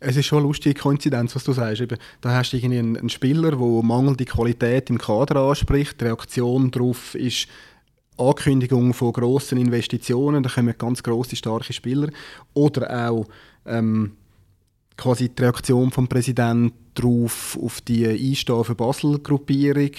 Es 0.00 0.16
ist 0.16 0.26
schon 0.26 0.38
eine 0.38 0.46
lustige 0.46 0.80
Koinzidenz, 0.80 1.34
was 1.34 1.44
du 1.44 1.52
sagst. 1.52 1.80
Eben, 1.80 1.98
da 2.20 2.30
hast 2.30 2.52
du 2.52 2.56
irgendwie 2.56 2.78
einen, 2.78 2.96
einen 2.96 3.08
Spieler, 3.08 3.50
der 3.50 3.82
mangelnde 3.82 4.24
Qualität 4.24 4.90
im 4.90 4.98
Kader 4.98 5.40
anspricht. 5.40 6.00
Die 6.00 6.04
Reaktion 6.04 6.70
darauf 6.70 7.14
ist 7.14 7.48
Ankündigung 8.16 8.94
von 8.94 9.12
grossen 9.12 9.58
Investitionen. 9.58 10.42
Da 10.42 10.50
kommen 10.50 10.74
ganz 10.78 11.02
grosse, 11.02 11.34
starke 11.34 11.72
Spieler. 11.72 12.10
Oder 12.54 13.08
auch 13.08 13.26
ähm, 13.66 14.12
quasi 14.96 15.30
die 15.30 15.42
Reaktion 15.42 15.90
vom 15.90 16.06
Präsidenten 16.06 16.72
darauf, 16.94 17.58
auf 17.60 17.80
die 17.80 18.06
Einstehen 18.06 18.64
für 18.64 18.74
Basel-Gruppierung 18.74 19.90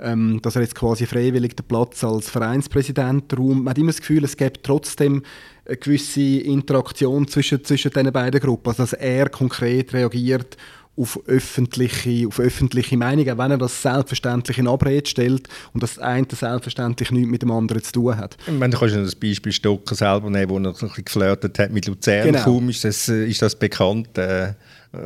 ähm, 0.00 0.40
dass 0.42 0.56
er 0.56 0.62
jetzt 0.62 0.74
quasi 0.74 1.06
freiwillig 1.06 1.56
den 1.56 1.66
Platz 1.66 2.02
als 2.04 2.28
Vereinspräsident 2.28 3.36
räumt. 3.36 3.64
Man 3.64 3.70
hat 3.70 3.78
immer 3.78 3.92
das 3.92 4.00
Gefühl, 4.00 4.24
es 4.24 4.36
gibt 4.36 4.64
trotzdem 4.64 5.22
eine 5.66 5.76
gewisse 5.76 6.20
Interaktion 6.20 7.26
zwischen, 7.28 7.64
zwischen 7.64 7.90
diesen 7.90 8.12
beiden 8.12 8.40
Gruppen, 8.40 8.68
also 8.68 8.82
dass 8.82 8.92
er 8.92 9.28
konkret 9.28 9.92
reagiert 9.92 10.56
auf 10.96 11.18
öffentliche, 11.26 12.28
auf 12.28 12.38
öffentliche 12.38 12.96
Meinungen, 12.96 13.36
wenn 13.36 13.50
er 13.50 13.58
das 13.58 13.82
selbstverständlich 13.82 14.58
in 14.58 14.68
Abrede 14.68 15.08
stellt 15.08 15.48
und 15.72 15.82
das 15.82 15.98
eine 15.98 16.26
selbstverständlich 16.30 17.10
nichts 17.10 17.30
mit 17.30 17.42
dem 17.42 17.50
anderen 17.50 17.82
zu 17.82 17.92
tun 17.92 18.16
hat. 18.16 18.36
Ich 18.46 18.52
meine, 18.52 18.72
du 18.72 18.78
kannst 18.78 18.94
das 18.94 19.16
Beispiel 19.16 19.52
Stocker 19.52 19.94
selber 19.94 20.30
nehmen, 20.30 20.50
wo 20.50 20.58
er 20.58 20.66
ein 20.66 20.72
bisschen 20.72 21.04
geflirtet 21.04 21.58
hat 21.58 21.72
mit 21.72 21.86
Luzern. 21.86 22.26
Genau. 22.26 22.44
Kaum 22.44 22.68
ist 22.68 22.84
das, 22.84 23.08
ist 23.08 23.42
das 23.42 23.56
bekannt, 23.56 24.16
äh, 24.18 24.54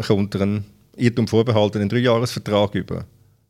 kommt 0.06 0.34
er 0.34 0.42
einen 0.42 0.64
Irrtum 0.96 1.26
vorbehaltenen 1.26 1.88
Dreijahresvertrag 1.88 2.74
über. 2.74 3.06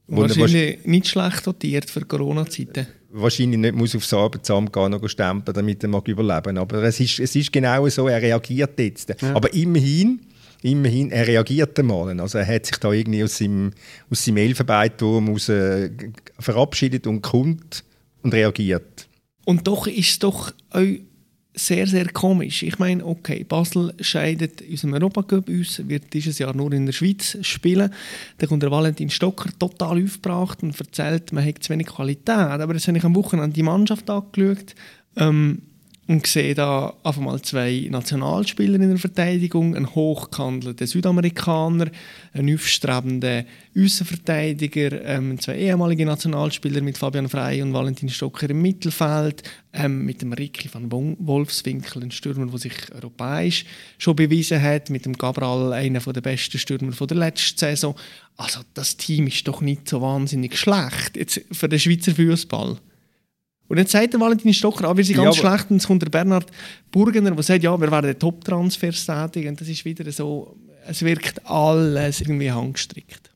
Wahrscheinlich 0.07 0.85
nicht 0.87 1.09
schlecht 1.09 1.47
dotiert 1.47 1.91
für 1.91 2.05
Corona-Zeiten. 2.05 2.87
Wahrscheinlich 3.11 3.59
nicht 3.59 3.75
muss 3.75 3.97
aufs 3.97 4.13
Arbeitsamt 4.13 4.73
gehen 4.73 4.93
und 4.93 5.09
stempeln, 5.09 5.55
damit 5.55 5.83
er 5.83 5.89
mag 5.89 6.07
überleben 6.09 6.59
Aber 6.59 6.83
es 6.83 7.01
ist, 7.01 7.19
es 7.21 7.35
ist 7.35 7.53
genau 7.53 7.89
so, 7.89 8.07
er 8.07 8.21
reagiert 8.21 8.79
jetzt. 8.79 9.15
Ja. 9.23 9.35
Aber 9.35 9.53
immerhin, 9.55 10.21
immerhin, 10.63 11.11
er 11.11 11.27
reagiert 11.27 11.79
einmal. 11.79 12.21
Also 12.21 12.39
er 12.39 12.47
hat 12.47 12.67
sich 12.67 12.77
da 12.77 12.93
irgendwie 12.93 13.25
aus 13.25 13.39
seinem, 13.39 13.73
aus 14.11 14.25
seinem 14.25 14.37
Elfenbeinturm 14.39 15.31
aus, 15.31 15.49
äh, 15.49 15.91
verabschiedet 16.39 17.07
und 17.07 17.23
kommt 17.23 17.83
und 18.23 18.35
reagiert. 18.35 19.09
Und 19.47 19.67
doch 19.67 19.87
ist 19.87 20.11
es 20.11 20.19
doch 20.19 20.53
auch 20.71 20.83
sehr, 21.59 21.87
sehr 21.87 22.09
komisch. 22.09 22.63
Ich 22.63 22.79
meine, 22.79 23.05
okay, 23.05 23.45
Basel 23.45 23.93
scheidet 24.01 24.61
in 24.61 24.73
unserem 24.73 24.95
Europacup 24.95 25.51
aus, 25.51 25.83
wird 25.87 26.13
dieses 26.15 26.39
Jahr 26.39 26.55
nur 26.55 26.73
in 26.73 26.87
der 26.87 26.93
Schweiz 26.93 27.37
spielen. 27.43 27.93
Dann 28.39 28.49
kommt 28.49 28.63
der 28.63 28.71
Valentin 28.71 29.11
Stocker 29.11 29.51
total 29.59 30.03
aufgebracht 30.03 30.63
und 30.63 30.79
erzählt, 30.79 31.33
man 31.33 31.45
hat 31.45 31.63
zu 31.63 31.71
wenig 31.71 31.89
Qualität. 31.89 32.31
Aber 32.31 32.75
jetzt 32.75 32.87
habe 32.89 32.99
ich 32.99 33.05
am 33.05 33.17
Wochenende 33.17 33.55
die 33.55 33.63
Mannschaft 33.63 34.09
angeschaut. 34.09 34.75
Ähm, 35.17 35.63
und 36.09 36.27
sehe 36.27 36.55
da 36.55 36.95
einfach 37.05 37.21
mal 37.21 37.41
zwei 37.43 37.87
Nationalspieler 37.91 38.77
in 38.77 38.89
der 38.89 38.99
Verteidigung, 38.99 39.77
einen 39.77 39.95
hochgehandelten 39.95 40.87
Südamerikaner, 40.87 41.91
einen 42.33 42.55
aufstrebenden 42.55 43.45
Außenverteidiger, 43.77 45.05
ähm, 45.05 45.39
zwei 45.39 45.59
ehemalige 45.59 46.07
Nationalspieler 46.07 46.81
mit 46.81 46.97
Fabian 46.97 47.29
Frey 47.29 47.61
und 47.61 47.75
Valentin 47.75 48.09
Stocker 48.09 48.49
im 48.49 48.63
Mittelfeld, 48.63 49.43
ähm, 49.75 50.07
mit 50.07 50.23
dem 50.23 50.33
Ricky 50.33 50.73
van 50.73 50.91
Wolfswinkel, 50.91 52.03
ein 52.03 52.11
Stürmer, 52.11 52.47
der 52.47 52.59
sich 52.59 52.91
europäisch 52.95 53.67
schon 53.99 54.17
bewiesen 54.17 54.63
hat, 54.63 54.89
mit 54.89 55.05
dem 55.05 55.13
Gabral, 55.13 55.75
einer 55.75 56.01
der 56.01 56.23
besten 56.23 56.59
Stürmer 56.59 56.93
der 57.07 57.17
letzten 57.19 57.59
Saison. 57.59 57.95
Also 58.39 58.61
das 58.73 58.97
Team 58.97 59.27
ist 59.27 59.47
doch 59.47 59.61
nicht 59.61 59.87
so 59.87 60.01
wahnsinnig 60.01 60.57
schlecht 60.57 61.19
jetzt 61.19 61.43
für 61.53 61.69
den 61.69 61.79
Schweizer 61.79 62.15
Fußball. 62.15 62.79
Und 63.69 63.77
jetzt 63.77 63.93
sagt 63.93 64.15
der 64.15 64.21
Valentin 64.21 64.53
Stocker, 64.53 64.89
ah, 64.89 64.97
wir 64.97 65.05
sind 65.05 65.17
ganz 65.17 65.37
ja, 65.37 65.43
schlecht. 65.43 65.71
Und 65.71 65.77
jetzt 65.77 65.87
kommt 65.87 66.03
der 66.03 66.09
Bernhard 66.09 66.51
Burgener, 66.91 67.31
der 67.31 67.43
sagt, 67.43 67.63
ja, 67.63 67.79
wir 67.79 67.91
werden 67.91 68.19
Top-Transfers 68.19 69.07
tätigen. 69.07 69.51
Und 69.51 69.61
das 69.61 69.69
ist 69.69 69.85
wieder 69.85 70.11
so, 70.11 70.57
es 70.87 71.03
wirkt 71.03 71.45
alles 71.47 72.23
irgendwie 72.23 72.51
handgestrickt. 72.51 73.31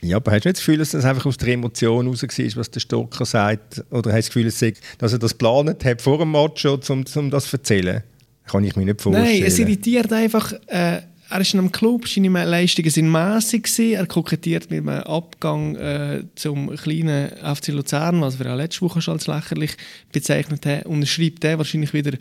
Ja, 0.00 0.16
aber 0.16 0.32
hast 0.32 0.44
du 0.44 0.48
nicht 0.48 0.56
das 0.58 0.64
Gefühl, 0.64 0.78
dass 0.78 0.90
das 0.90 1.04
einfach 1.04 1.26
aus 1.26 1.36
der 1.36 1.48
Emotion 1.48 2.06
raus 2.06 2.22
war, 2.22 2.56
was 2.56 2.70
der 2.70 2.80
Stocker 2.80 3.24
sagt? 3.24 3.84
Oder 3.90 4.12
hast 4.12 4.34
du 4.34 4.42
das 4.42 4.58
Gefühl, 4.60 4.74
dass 4.98 5.12
er 5.12 5.18
das 5.18 5.32
geplant 5.32 5.84
hat 5.84 6.02
vor 6.02 6.18
dem 6.18 6.32
Match 6.32 6.62
schon, 6.62 6.80
um, 6.88 7.04
um 7.14 7.30
das 7.30 7.46
zu 7.46 7.56
erzählen? 7.56 8.02
Kann 8.44 8.64
ich 8.64 8.76
mir 8.76 8.84
nicht 8.84 9.00
vorstellen. 9.00 9.26
Nein, 9.26 9.42
es 9.42 9.58
irritiert 9.58 10.12
einfach... 10.12 10.52
Äh, 10.66 11.00
er 11.28 11.40
ist 11.40 11.54
in 11.54 11.60
einem 11.60 11.72
Club, 11.72 12.08
seine 12.08 12.28
Leistungen 12.44 12.90
sind 12.90 13.10
mässig 13.10 13.68
Er 13.78 14.06
kokettiert 14.06 14.70
mit 14.70 14.86
einem 14.86 15.02
Abgang 15.02 15.74
äh, 15.76 16.24
zum 16.36 16.74
kleinen 16.76 17.30
FC 17.30 17.68
Luzern, 17.68 18.20
was 18.20 18.38
wir 18.38 18.46
ja 18.46 18.54
letzte 18.54 18.82
Woche 18.82 19.00
schon 19.00 19.14
als 19.14 19.26
lächerlich 19.26 19.76
bezeichnet 20.12 20.64
haben. 20.66 20.82
Und 20.82 21.02
er 21.02 21.06
schreibt 21.06 21.42
dann 21.42 21.58
wahrscheinlich 21.58 21.92
wieder 21.92 22.16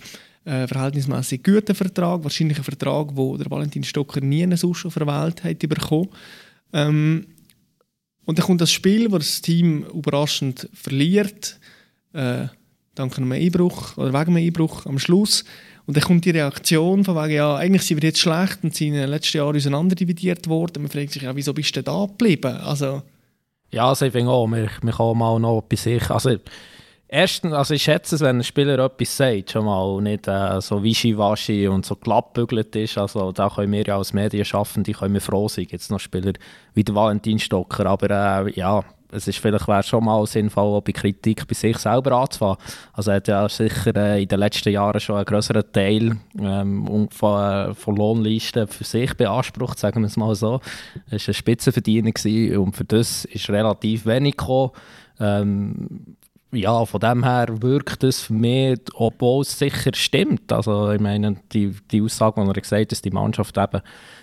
äh, 0.45 0.67
verhältnismäßig 0.67 1.43
guten 1.43 1.75
Vertrag, 1.75 2.23
wahrscheinlich 2.23 2.57
einen 2.57 2.63
Vertrag, 2.63 3.09
wo 3.13 3.37
der 3.37 3.49
Valentin 3.49 3.83
Stocker 3.83 4.21
nie 4.21 4.47
sonst 4.57 4.85
auf 4.85 4.95
der 4.95 5.07
Welt 5.07 5.43
hat. 5.43 5.63
Ähm, 6.73 7.27
und 8.25 8.39
dann 8.39 8.45
kommt 8.45 8.61
das 8.61 8.71
Spiel, 8.71 9.11
wo 9.11 9.17
das 9.17 9.41
Team 9.41 9.83
überraschend 9.83 10.67
verliert, 10.73 11.59
äh, 12.13 12.47
dank 12.95 13.17
einem 13.17 13.31
Einbruch 13.31 13.97
oder 13.97 14.13
wegen 14.13 14.35
einem 14.35 14.47
Einbruch 14.47 14.85
am 14.85 14.97
Schluss. 14.97 15.45
Und 15.87 15.95
dann 15.95 16.03
kommt 16.03 16.25
die 16.25 16.31
Reaktion 16.31 17.03
von 17.03 17.15
wegen, 17.15 17.35
ja, 17.35 17.55
eigentlich 17.55 17.83
sind 17.83 18.01
wir 18.01 18.09
jetzt 18.09 18.19
schlecht 18.19 18.63
und 18.63 18.73
sind 18.73 18.87
in 18.87 18.93
den 18.95 19.09
letzten 19.09 19.37
Jahren 19.37 19.55
auseinanderdividiert 19.55 20.47
worden. 20.47 20.83
Man 20.83 20.91
fragt 20.91 21.11
sich 21.11 21.21
ja, 21.21 21.35
wieso 21.35 21.53
bist 21.53 21.75
du 21.75 21.83
da 21.83 22.05
geblieben? 22.05 22.57
Also, 22.57 23.03
ja, 23.71 23.87
also 23.89 24.05
ich 24.05 24.11
finde 24.11 24.31
auch, 24.31 24.47
man, 24.47 24.69
man 24.81 24.93
kann 24.93 25.17
mal 25.17 25.39
noch 25.39 25.61
bei 25.61 25.75
sich, 25.75 26.09
also 26.09 26.37
erstens, 27.07 27.53
also 27.53 27.73
ich 27.73 27.83
schätze 27.83 28.15
es, 28.15 28.21
wenn 28.21 28.37
ein 28.37 28.43
Spieler 28.43 28.79
etwas 28.79 29.17
sagt, 29.17 29.51
schon 29.51 29.65
mal 29.65 29.83
und 29.83 30.03
nicht 30.03 30.27
äh, 30.27 30.59
so 30.61 30.83
wischiwaschi 30.83 31.67
und 31.67 31.85
so 31.85 31.95
glattbügelt 31.95 32.75
ist, 32.75 32.97
also 32.97 33.31
da 33.31 33.49
können 33.49 33.73
wir 33.73 33.83
ja 33.83 33.97
als 33.97 34.13
Medienschaffende 34.13 34.93
können 34.93 35.13
wir 35.13 35.21
froh 35.21 35.47
sein, 35.47 35.67
jetzt 35.69 35.91
noch 35.91 35.99
Spieler 35.99 36.33
wie 36.73 36.83
der 36.83 36.95
Valentin 36.95 37.39
Stocker, 37.39 37.85
aber 37.85 38.47
äh, 38.47 38.51
ja, 38.53 38.83
es 39.11 39.27
ist 39.27 39.39
vielleicht 39.39 39.67
wäre 39.67 39.83
schon 39.83 40.03
mal 40.03 40.25
sinnvoll, 40.25 40.81
bei 40.81 40.91
Kritik 40.91 41.47
bei 41.47 41.53
sich 41.53 41.77
selber 41.77 42.11
anzufangen. 42.13 42.57
Also 42.93 43.11
er 43.11 43.17
hat 43.17 43.27
ja 43.27 43.47
sicher 43.49 43.95
äh, 43.95 44.21
in 44.21 44.27
den 44.27 44.39
letzten 44.39 44.71
Jahren 44.71 44.99
schon 44.99 45.17
einen 45.17 45.25
größeren 45.25 45.63
Teil 45.71 46.17
ähm, 46.39 47.09
von, 47.11 47.41
äh, 47.41 47.73
von 47.73 47.95
Lohnlisten 47.95 48.67
für 48.67 48.83
sich 48.83 49.13
beansprucht, 49.15 49.79
sagen 49.79 50.01
wir 50.01 50.07
es 50.07 50.17
mal 50.17 50.35
so. 50.35 50.59
Er 51.09 51.19
war 51.19 51.27
ein 51.27 51.33
Spitzenverdiener 51.33 52.11
und 52.59 52.75
für 52.75 52.85
das 52.85 53.25
ist 53.25 53.49
relativ 53.49 54.05
wenig 54.05 54.37
gekommen. 54.37 54.71
Ähm, 55.19 56.17
ja, 56.51 56.85
von 56.85 56.99
dem 56.99 57.23
her 57.23 57.47
wirkt 57.61 58.03
es 58.03 58.21
für 58.21 58.33
mich, 58.33 58.79
obwohl 58.93 59.41
es 59.41 59.57
sicher 59.57 59.91
stimmt. 59.93 60.51
Also 60.51 60.91
ich 60.91 61.01
meine, 61.01 61.37
die, 61.51 61.75
die 61.91 62.01
Aussage, 62.01 62.41
die 62.41 62.47
er 62.47 62.53
gesagt 62.53 62.81
hat, 62.81 62.91
dass 62.91 63.01
die 63.01 63.11
Mannschaft 63.11 63.57
eben 63.57 63.81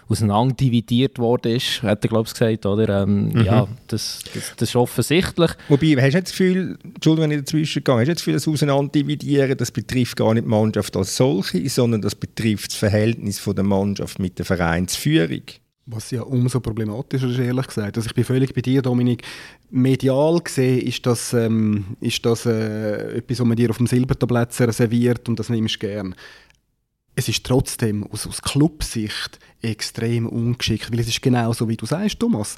auseinanderdividiert 0.09 1.19
worden 1.19 1.57
ist, 1.57 1.83
hat 1.83 2.05
er 2.05 2.09
glaube 2.09 2.27
ich 2.27 2.33
gesagt, 2.33 2.67
oder? 2.67 3.03
Ähm, 3.03 3.29
mhm. 3.29 3.45
Ja, 3.45 3.69
das, 3.87 4.21
das, 4.33 4.53
das, 4.57 4.69
ist 4.69 4.77
offensichtlich. 4.77 5.51
Wobei, 5.69 5.97
hast 6.01 6.15
du 6.15 6.21
das 6.21 6.31
Gefühl, 6.31 6.79
Entschuldigung, 6.83 7.31
wenn 7.31 7.39
ich 7.39 7.45
dazwischen 7.45 7.85
gehe, 7.85 7.95
hast 7.95 8.07
du 8.07 8.13
das 8.13 8.19
Gefühl, 8.19 8.35
das 8.35 8.49
Auseinanderdividieren, 8.49 9.57
das 9.57 9.71
betrifft 9.71 10.17
gar 10.17 10.35
nicht 10.35 10.45
die 10.45 10.51
Mannschaft 10.51 10.97
als 10.97 11.17
solche, 11.17 11.69
sondern 11.69 12.03
das 12.03 12.15
betrifft 12.15 12.73
das 12.73 12.79
Verhältnis 12.79 13.39
von 13.39 13.55
der 13.55 13.65
Mannschaft 13.65 14.19
mit 14.19 14.39
der 14.39 14.45
Vereinsführung? 14.45 15.43
Was 15.87 16.13
ja 16.13 16.23
umso 16.23 16.61
problematischer 16.61 17.29
ist, 17.29 17.39
ehrlich 17.39 17.67
gesagt. 17.67 17.97
Also 17.97 18.07
ich 18.07 18.15
bin 18.15 18.25
völlig 18.25 18.55
bei 18.55 18.61
dir, 18.61 18.83
Dominik. 18.83 19.25
Medial 19.71 20.41
gesehen 20.41 20.81
ist 20.81 21.05
das, 21.07 21.33
ähm, 21.33 21.97
ist 22.01 22.25
das 22.25 22.47
äh, 22.47 23.17
etwas, 23.17 23.41
was 23.41 23.47
man 23.47 23.57
dir 23.57 23.71
auf 23.71 23.79
dem 23.79 23.89
Silbertablett 23.89 24.53
serviert 24.53 25.29
und 25.29 25.41
das 25.41 25.49
nimmst 25.49 25.77
du 25.77 25.87
gern. 25.87 26.15
Es 27.17 27.29
ist 27.29 27.45
trotzdem 27.45 28.07
aus, 28.07 28.27
aus 28.27 28.41
Clubsicht 28.43 29.41
extrem 29.61 30.29
ungeschickt, 30.29 30.93
weil 30.93 31.01
es 31.01 31.09
ist 31.09 31.21
genau 31.21 31.53
so, 31.53 31.69
wie 31.69 31.77
du 31.77 31.85
sagst, 31.85 32.21
Thomas. 32.21 32.57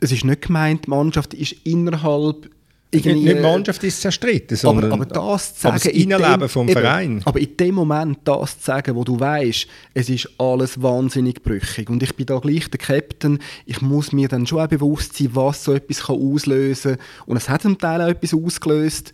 Es 0.00 0.10
ist 0.10 0.24
nicht 0.24 0.42
gemeint, 0.42 0.86
die 0.86 0.90
Mannschaft 0.90 1.34
ist 1.34 1.52
innerhalb 1.64 2.50
irgendwie, 2.94 3.24
nicht 3.24 3.38
die 3.38 3.40
Mannschaft 3.40 3.82
ist 3.84 4.00
zerstritten, 4.00 4.56
sondern 4.56 4.92
aber, 4.92 5.02
aber 5.02 5.06
das 5.06 5.54
zu 5.54 5.62
sagen, 5.62 5.80
das 5.82 5.86
Innenleben 5.86 6.48
vom 6.48 6.68
eben, 6.68 6.80
Verein. 6.80 7.22
Aber 7.24 7.40
in 7.40 7.56
dem 7.56 7.74
Moment 7.74 8.18
das 8.24 8.58
zu 8.58 8.66
sagen, 8.66 8.94
wo 8.94 9.02
du 9.02 9.18
weißt, 9.18 9.66
es 9.94 10.10
ist 10.10 10.28
alles 10.38 10.80
wahnsinnig 10.80 11.42
brüchig 11.42 11.88
und 11.88 12.02
ich 12.02 12.14
bin 12.14 12.26
da 12.26 12.38
gleich 12.38 12.68
der 12.68 12.78
Captain, 12.78 13.38
ich 13.64 13.80
muss 13.80 14.12
mir 14.12 14.28
dann 14.28 14.46
schon 14.46 14.60
auch 14.60 14.68
bewusst 14.68 15.16
sein, 15.16 15.30
was 15.32 15.64
so 15.64 15.72
etwas 15.72 16.04
kann 16.04 16.16
auslösen 16.16 16.96
kann 16.96 17.26
und 17.26 17.36
es 17.38 17.48
hat 17.48 17.62
zum 17.62 17.78
Teil 17.78 18.02
auch 18.02 18.08
etwas 18.08 18.34
ausgelöst, 18.34 19.12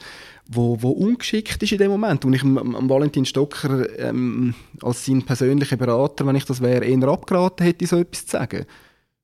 wo, 0.48 0.82
wo 0.82 0.90
ungeschickt 0.90 1.62
ist 1.62 1.72
in 1.72 1.78
dem 1.78 1.90
Moment. 1.90 2.24
Und 2.24 2.32
ich 2.32 2.42
am 2.42 2.88
Valentin 2.88 3.26
Stocker 3.26 3.86
ähm, 3.98 4.54
als 4.82 5.04
sein 5.04 5.22
persönlicher 5.22 5.76
Berater, 5.76 6.26
wenn 6.26 6.36
ich 6.36 6.46
das 6.46 6.62
wäre, 6.62 6.86
eher 6.86 7.06
abgeraten 7.06 7.64
hätte, 7.64 7.86
so 7.86 7.98
etwas 7.98 8.24
zu 8.26 8.32
sagen. 8.32 8.64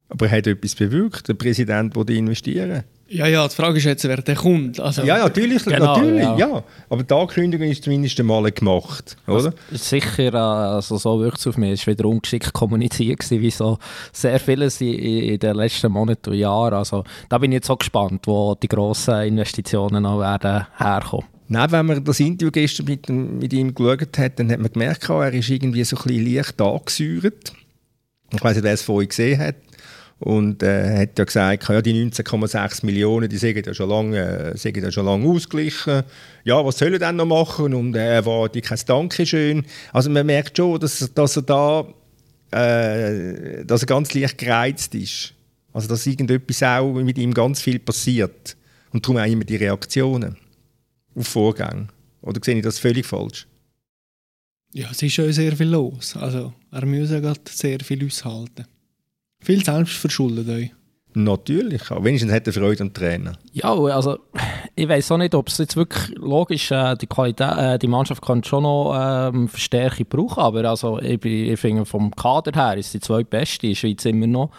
Aber 0.09 0.27
er 0.27 0.39
hat 0.39 0.47
etwas 0.47 0.75
bewirkt, 0.75 1.29
der 1.29 1.35
Präsident 1.35 1.97
wollte 1.97 2.13
investieren. 2.13 2.85
Ja, 3.09 3.27
ja, 3.27 3.47
die 3.47 3.55
Frage 3.55 3.79
ist 3.79 3.85
jetzt, 3.85 4.05
wer 4.05 4.17
der 4.23 4.35
kommt. 4.35 4.81
Also, 4.81 5.03
ja, 5.03 5.19
ja, 5.19 5.25
natürlich, 5.25 5.65
genau, 5.65 5.97
natürlich 5.97 6.23
ja. 6.23 6.37
ja. 6.37 6.65
Aber 6.89 7.03
die 7.03 7.15
Ankündigung 7.15 7.69
ist 7.69 7.85
zumindest 7.85 8.19
einmal 8.19 8.51
gemacht, 8.51 9.17
oder? 9.27 9.37
Also, 9.37 9.51
sicher, 9.73 10.33
äh, 10.33 10.37
also 10.37 10.97
so 10.97 11.21
wirkt 11.21 11.39
es 11.39 11.47
auf 11.47 11.59
mich, 11.59 11.73
es 11.73 11.87
war 11.87 11.93
wieder 11.93 12.09
ungeschickt 12.09 12.53
kommuniziert, 12.53 13.21
gewesen, 13.21 13.41
wie 13.43 13.51
so 13.51 13.79
sehr 14.13 14.41
vieles 14.41 14.81
in, 14.81 14.95
in 14.95 15.39
den 15.39 15.55
letzten 15.55 15.93
Monaten 15.93 16.31
und 16.31 16.37
Jahren. 16.37 16.75
Also 16.75 17.05
da 17.29 17.39
bin 17.39 17.53
ich 17.53 17.57
jetzt 17.57 17.67
so 17.67 17.77
gespannt, 17.77 18.23
wo 18.27 18.55
die 18.55 18.69
grossen 18.69 19.21
Investitionen 19.23 20.03
noch 20.03 20.21
werden 20.21 20.67
herkommen. 20.77 21.27
Nein, 21.49 21.73
wenn 21.73 21.87
man 21.87 22.05
das 22.05 22.21
Interview 22.21 22.51
gestern 22.51 22.87
mit, 22.87 23.09
mit 23.09 23.53
ihm 23.53 23.75
geschaut 23.75 24.19
hat, 24.19 24.39
dann 24.39 24.51
hat 24.51 24.61
man 24.61 24.73
gemerkt, 24.73 25.09
er 25.11 25.33
ist 25.35 25.51
irgendwie 25.51 25.85
so 25.85 25.97
ein 25.97 26.03
bisschen 26.05 26.35
leicht 26.35 26.61
angesäuert. 26.61 27.53
Ich 28.33 28.43
weiß 28.43 28.57
nicht, 28.57 28.65
wer 28.65 28.73
es 28.73 28.83
vorhin 28.83 29.09
gesehen 29.09 29.39
hat. 29.39 29.57
Und 30.25 30.63
äh, 30.63 31.03
hat 31.03 31.19
ja 31.19 31.25
gesagt, 31.27 31.69
ja, 31.69 31.83
die 31.83 31.93
19,6 31.93 32.87
Millionen, 32.87 33.29
die 33.29 33.37
sind 33.37 33.67
ja 33.67 33.75
schon 33.75 33.91
lange, 33.91 34.55
äh, 34.55 34.81
ja 34.81 34.91
schon 34.91 35.05
lange 35.05 35.29
ausgeglichen. 35.29 36.03
Ja, 36.45 36.65
was 36.65 36.79
soll 36.79 36.95
er 36.95 36.99
denn 36.99 37.17
noch 37.17 37.27
machen? 37.27 37.75
Und 37.75 37.95
er 37.95 38.11
erwartet 38.11 38.65
kein 38.65 38.79
Dankeschön. 38.87 39.67
Also 39.93 40.09
man 40.09 40.25
merkt 40.25 40.57
schon, 40.57 40.81
dass, 40.81 41.11
dass 41.15 41.37
er 41.37 41.43
da 41.43 41.87
äh, 42.53 43.67
dass 43.67 43.83
er 43.83 43.87
ganz 43.87 44.15
leicht 44.15 44.39
gereizt 44.39 44.95
ist. 44.95 45.35
Also 45.75 45.89
dass 45.89 46.07
irgendetwas 46.07 46.63
auch 46.63 46.95
mit 46.95 47.19
ihm 47.19 47.35
ganz 47.35 47.61
viel 47.61 47.79
passiert. 47.79 48.57
Und 48.93 49.05
darum 49.05 49.19
auch 49.19 49.27
immer 49.27 49.45
die 49.45 49.57
Reaktionen 49.57 50.39
auf 51.15 51.29
Vorgänge. 51.29 51.89
Oder 52.23 52.41
sehe 52.43 52.57
ich 52.57 52.63
das 52.63 52.79
völlig 52.79 53.05
falsch? 53.05 53.47
Ja, 54.73 54.89
es 54.91 55.03
ist 55.03 55.13
schon 55.13 55.31
sehr 55.35 55.55
viel 55.55 55.69
los. 55.69 56.17
Also 56.17 56.55
er 56.71 56.87
muss 56.87 57.11
ja 57.11 57.21
gerade 57.21 57.41
sehr 57.51 57.81
viel 57.81 58.07
aushalten. 58.07 58.65
Viel 59.45 59.63
selbst 59.63 59.97
verschuldet 59.97 60.49
euch. 60.49 60.71
Natürlich, 61.17 61.91
aber 61.91 62.03
wenigstens 62.05 62.33
hat 62.33 62.47
er 62.47 62.53
Freude 62.55 62.83
am 62.83 62.93
Trainer. 62.95 63.35
Ja, 63.53 63.73
also 63.73 64.19
ich 64.75 64.89
weiß 64.89 65.13
auch 65.13 65.19
nicht, 65.19 65.35
ob 65.35 65.49
es 65.49 65.59
jetzt 65.59 65.77
wirklich 65.77 66.17
logisch 66.17 66.73
äh, 66.73 66.97
die 66.97 67.07
Qualität, 67.07 67.57
äh, 67.57 67.79
die 67.79 67.87
Mannschaft 67.87 68.23
kann 68.23 68.43
schon 68.43 68.65
noch 68.65 68.95
ähm, 68.99 69.47
Verstärkung 69.47 70.07
brauchen, 70.09 70.41
aber 70.41 70.65
also 70.65 70.99
ich, 70.99 71.25
ich 71.25 71.61
finde 71.61 71.85
vom 71.85 72.11
Kader 72.11 72.51
her 72.53 72.79
ist 72.79 72.95
die 72.95 73.01
zweitbeste 73.01 73.67
in 73.67 73.73
der 73.73 73.77
Schweiz 73.77 74.05
immer 74.07 74.27
noch 74.27 74.51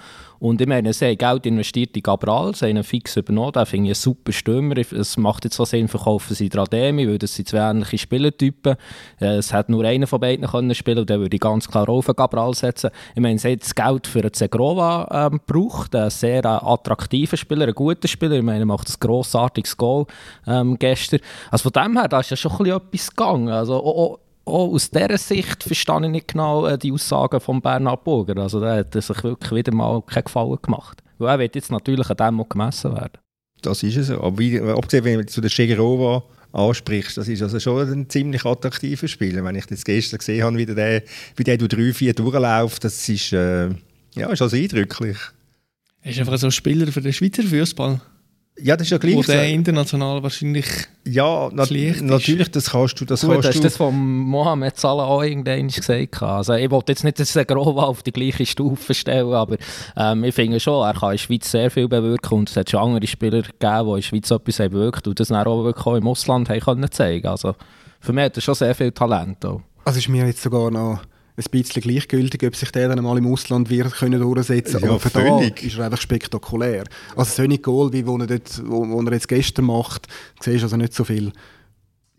und 0.45 0.61
ich 0.61 0.67
meine, 0.67 0.93
sie 0.93 1.07
haben 1.07 1.17
Geld 1.17 1.45
investiert 1.47 1.97
in 1.97 2.03
Cabral, 2.03 2.53
sie 2.53 2.67
haben 2.67 2.77
ihn 2.77 2.83
fix 2.83 3.17
übernommen, 3.17 3.53
den 3.53 3.65
finde 3.65 3.89
ich 3.89 3.97
ein 3.97 3.99
super 3.99 4.31
Stürmer. 4.31 4.77
Es 4.77 5.17
macht 5.17 5.43
jetzt 5.43 5.55
so 5.55 5.65
Sinn, 5.65 5.87
verkaufen 5.87 6.35
sie 6.35 6.49
Drademi, 6.49 7.07
weil 7.07 7.17
das 7.17 7.33
sind 7.33 7.49
zwei 7.49 7.67
ähnliche 7.71 7.97
Spielertypen. 7.97 8.75
Äh, 9.19 9.37
es 9.37 9.51
hätte 9.51 9.71
nur 9.71 9.83
einer 9.85 10.05
von 10.05 10.19
beiden 10.19 10.45
können 10.45 10.75
spielen 10.75 10.99
und 10.99 11.09
dann 11.09 11.19
würde 11.19 11.35
ich 11.35 11.41
ganz 11.41 11.67
klar 11.67 11.89
auf 11.89 12.05
Cabral 12.15 12.53
setzen. 12.53 12.91
Ich 13.15 13.21
meine, 13.23 13.39
sie 13.39 13.53
haben 13.53 13.59
das 13.59 13.73
Geld 13.73 14.05
für 14.05 14.19
einen 14.19 14.33
Zegrova 14.33 15.29
ähm, 15.31 15.41
gebraucht, 15.47 15.95
einen 15.95 16.11
sehr 16.11 16.45
äh, 16.45 16.47
attraktiven 16.47 17.37
Spieler, 17.37 17.63
einen 17.63 17.73
guten 17.73 18.07
Spieler. 18.07 18.35
Ich 18.35 18.43
meine, 18.43 18.59
er 18.59 18.65
macht 18.67 18.87
ein 18.87 18.99
grossartiges 18.99 19.75
Goal 19.75 20.05
ähm, 20.45 20.77
gestern. 20.77 21.21
Also 21.49 21.71
von 21.71 21.83
dem 21.83 21.97
her, 21.97 22.07
da 22.07 22.19
ist 22.19 22.29
ja 22.29 22.37
schon 22.37 22.51
ein 22.51 22.57
bisschen 22.59 22.77
etwas 22.77 23.09
gegangen. 23.09 23.49
Also, 23.49 23.83
oh, 23.83 24.13
oh, 24.13 24.19
auch 24.45 24.73
aus 24.73 24.89
dieser 24.89 25.17
Sicht 25.17 25.63
verstehe 25.63 26.03
ich 26.03 26.09
nicht 26.09 26.27
genau 26.29 26.67
äh, 26.67 26.77
die 26.77 26.91
Aussagen 26.91 27.39
von 27.39 27.61
Bernhard 27.61 28.03
Burger. 28.03 28.41
Also 28.41 28.61
da 28.61 28.77
hat 28.77 28.95
er 28.95 29.01
sich 29.01 29.23
wirklich 29.23 29.51
wieder 29.51 29.73
mal 29.73 30.01
keinen 30.03 30.25
Gefallen 30.25 30.57
gemacht. 30.61 31.01
Weil 31.17 31.29
er 31.29 31.39
wird 31.39 31.55
jetzt 31.55 31.71
natürlich 31.71 32.09
an 32.09 32.17
dem 32.17 32.47
gemessen 32.47 32.93
werden. 32.93 33.17
Das 33.61 33.81
ist 33.83 33.97
es. 33.97 34.11
Aber 34.11 34.37
wie, 34.37 34.59
abgesehen, 34.59 35.03
wenn 35.03 35.19
du 35.19 35.25
zu 35.25 35.41
der 35.41 35.49
Schegerova 35.49 36.23
ansprichst, 36.51 37.17
das 37.17 37.27
ist 37.27 37.41
also 37.41 37.59
schon 37.59 37.91
ein 37.91 38.09
ziemlich 38.09 38.45
attraktiver 38.45 39.07
Spieler. 39.07 39.43
Wenn 39.43 39.55
ich 39.55 39.65
das 39.65 39.83
gestern 39.83 40.19
gesehen 40.19 40.43
habe, 40.43 40.57
wie 40.57 40.65
der, 40.65 41.03
wie 41.35 41.43
der 41.43 41.57
durch 41.57 41.69
drei, 41.69 41.93
vier 41.93 42.13
durchläuft, 42.13 42.83
das 42.83 43.09
ist, 43.09 43.33
äh, 43.33 43.69
ja, 44.15 44.29
ist 44.29 44.41
also 44.41 44.55
eindrücklich. 44.55 45.17
Er 46.01 46.11
ist 46.11 46.19
einfach 46.19 46.37
so 46.37 46.47
ein 46.47 46.51
Spieler 46.51 46.91
für 46.91 47.01
den 47.01 47.13
Schweizer 47.13 47.43
Fußball. 47.43 47.99
Ja, 48.57 48.77
das 48.77 48.87
ist 48.87 48.91
ja 48.91 48.97
gleich. 48.97 49.15
Wo 49.15 49.21
der 49.21 49.49
international 49.49 50.23
wahrscheinlich 50.23 50.65
ja, 51.03 51.49
na 51.51 51.65
natürlich, 52.01 52.49
das 52.51 52.71
kannst 52.71 52.99
du. 53.01 53.05
Das 53.05 53.21
Gut, 53.21 53.33
kannst 53.33 53.49
hast 53.49 53.59
du 53.59 53.63
das 53.63 53.77
von 53.77 53.93
Mohamed 53.95 54.77
Salah 54.77 55.03
auch 55.03 55.23
irgendwann 55.23 55.67
gesagt. 55.67 56.23
Also, 56.23 56.53
ich 56.53 56.71
wollte 56.71 56.93
jetzt 56.93 57.03
nicht 57.03 57.19
das 57.19 57.33
Grova 57.33 57.83
auf 57.87 58.01
die 58.01 58.13
gleiche 58.13 58.45
Stufe 58.45 58.93
stellen, 58.93 59.33
aber 59.33 59.57
ähm, 59.97 60.23
ich 60.23 60.33
finde 60.33 60.59
schon, 60.61 60.85
er 60.85 60.93
kann 60.93 61.09
in 61.09 61.17
der 61.17 61.17
Schweiz 61.17 61.51
sehr 61.51 61.69
viel 61.69 61.89
bewirken 61.89 62.39
und 62.39 62.49
es 62.49 62.55
hat 62.55 62.69
schon 62.69 62.79
andere 62.79 63.05
Spieler 63.05 63.41
gegeben, 63.41 63.59
die 63.59 63.89
in 63.89 63.95
der 63.95 64.01
Schweiz 64.01 64.31
etwas 64.31 64.57
bewirkt 64.57 65.07
und 65.07 65.19
das 65.19 65.27
dann 65.27 65.45
auch 65.45 65.63
wirklich 65.63 65.85
auch 65.85 65.95
im 65.95 66.07
Ausland 66.07 66.49
haben 66.49 66.61
können 66.61 66.91
zeigen. 66.91 67.27
Also, 67.27 67.55
für 67.99 68.13
mich 68.13 68.23
hat 68.23 68.37
er 68.37 68.41
schon 68.41 68.55
sehr 68.55 68.73
viel 68.73 68.91
Talent. 68.91 69.45
Auch. 69.45 69.61
Also 69.83 69.99
ist 69.99 70.07
mir 70.07 70.25
jetzt 70.25 70.41
sogar 70.41 70.71
noch 70.71 71.01
ein 71.37 71.43
bisschen 71.51 71.81
gleichgültig, 71.81 72.43
ob 72.43 72.55
sich 72.55 72.71
der 72.71 72.89
dann 72.89 73.03
mal 73.03 73.17
im 73.17 73.27
Ausland 73.27 73.69
wird 73.69 73.93
können 73.93 74.21
durchsetzen 74.21 74.79
können. 74.79 74.85
Ja, 74.85 74.89
Aber 74.91 74.99
für 74.99 75.09
völlig. 75.09 75.63
ist 75.63 75.77
er 75.77 75.85
einfach 75.85 75.99
spektakulär. 75.99 76.85
Also 77.15 77.43
so 77.43 77.43
ein 77.43 77.61
Goal, 77.61 77.91
wie 77.91 78.05
wo 78.05 78.17
er, 78.17 78.27
dort, 78.27 78.61
wo, 78.65 78.87
wo 78.87 79.01
er 79.01 79.13
jetzt 79.13 79.27
gestern 79.27 79.65
macht, 79.65 80.07
siehst 80.39 80.61
du 80.61 80.65
also 80.65 80.77
nicht 80.77 80.93
so 80.93 81.03
viel. 81.03 81.33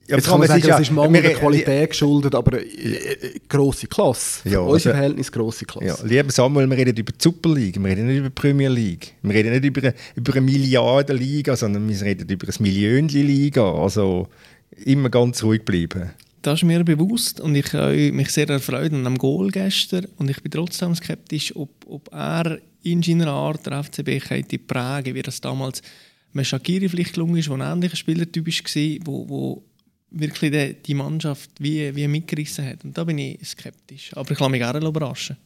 Ja, 0.08 0.16
jetzt 0.16 0.28
kann 0.28 0.38
man 0.38 0.46
sagen, 0.46 0.60
es 0.60 0.66
ist, 0.66 0.70
ja, 0.70 0.78
ist 0.78 0.92
mangelnde 0.92 1.30
Qualität 1.30 1.90
geschuldet, 1.90 2.34
aber 2.34 2.60
äh, 2.60 2.64
äh, 2.64 3.40
grosse 3.48 3.88
Klasse. 3.88 4.48
Ja, 4.48 4.60
Unser 4.60 4.74
also, 4.74 4.90
Verhältnis 4.90 5.32
grosse 5.32 5.64
Klasse. 5.64 5.86
Ja, 5.86 5.96
lieber 6.04 6.30
Samuel, 6.30 6.70
wir 6.70 6.76
reden 6.76 6.96
über 6.96 7.12
die 7.12 7.18
Super 7.20 7.52
League, 7.52 7.82
wir 7.82 7.90
reden 7.90 8.06
nicht 8.06 8.18
über 8.18 8.28
die 8.28 8.34
Premier 8.34 8.68
League. 8.68 9.14
Wir 9.22 9.34
reden 9.34 9.50
nicht 9.50 9.64
über, 9.64 9.92
über 10.14 10.32
eine 10.32 10.40
Milliardenliga, 10.42 11.56
sondern 11.56 11.88
wir 11.88 12.00
reden 12.02 12.28
über 12.28 12.46
eine 12.46 12.56
Millionenliga. 12.60 13.72
Also 13.72 14.28
immer 14.84 15.10
ganz 15.10 15.42
ruhig 15.42 15.64
bleiben 15.64 16.12
das 16.46 16.60
ist 16.60 16.64
mir 16.64 16.84
bewusst 16.84 17.40
und 17.40 17.56
ich 17.56 17.72
habe 17.72 18.12
mich 18.12 18.30
sehr 18.30 18.48
erfreut 18.48 18.92
an 18.92 19.04
dem 19.04 19.18
Goal 19.18 19.50
gestern 19.50 20.06
und 20.16 20.30
ich 20.30 20.40
bin 20.42 20.52
trotzdem 20.52 20.94
skeptisch, 20.94 21.54
ob, 21.56 21.70
ob 21.86 22.12
er 22.12 22.60
in 22.82 23.02
seiner 23.02 23.28
Art 23.28 23.66
der 23.66 23.82
FCB 23.82 24.20
könnte 24.20 24.58
prägen, 24.58 25.16
wie 25.16 25.22
das 25.22 25.40
damals 25.40 25.82
mit 26.32 26.46
Shakiri 26.46 26.88
vielleicht 26.88 27.14
gelungen 27.14 27.36
ist, 27.36 27.48
der 27.48 27.56
ein 27.56 27.60
ähnlicher 27.62 27.96
Spielertyp 27.96 28.46
war, 28.46 29.06
wo, 29.06 29.28
wo 29.28 29.64
wirklich 30.10 30.76
die, 30.86 30.94
Mannschaft 30.94 31.50
wie, 31.58 31.94
wie 31.96 32.06
mitgerissen 32.06 32.64
hat. 32.64 32.84
Und 32.84 32.96
da 32.96 33.02
bin 33.02 33.18
ich 33.18 33.44
skeptisch. 33.44 34.16
Aber 34.16 34.30
ich 34.30 34.38
lasse 34.38 34.50
mich 34.50 34.60
gerne 34.60 34.86
überraschen 34.86 35.36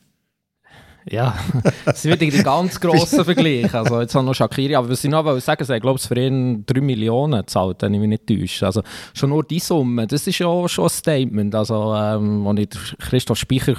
ja, 1.09 1.35
es 1.87 2.05
wieder 2.05 2.17
die 2.17 2.31
ganz 2.31 2.79
grossen 2.81 3.25
Vergleiche. 3.25 3.79
Also 3.79 4.01
jetzt 4.01 4.15
haben 4.15 4.25
noch 4.25 4.35
Shakiri, 4.35 4.75
aber 4.75 4.91
was 4.91 5.05
ich 5.05 5.11
noch 5.11 5.23
sagen 5.41 5.61
wollte, 5.61 5.77
ich 5.77 5.83
glaube, 5.83 5.99
es 5.99 6.07
für 6.07 6.19
ihn 6.19 6.65
3 6.67 6.81
Millionen 6.81 7.47
zahlt, 7.47 7.83
wenn 7.83 7.95
ich 7.95 8.01
mich 8.01 8.09
nicht 8.09 8.27
täusche. 8.27 8.67
Also 8.67 8.83
schon 9.15 9.31
nur 9.31 9.45
die 9.45 9.59
Summe, 9.59 10.07
das 10.07 10.27
ist 10.27 10.39
ja 10.39 10.69
schon 10.69 10.85
ein 10.85 10.91
Statement. 10.91 11.55
Also, 11.55 11.95
ähm, 11.95 12.47
als 12.47 12.61
ich 12.61 12.69
Christoph 12.99 13.39
Speicher 13.39 13.77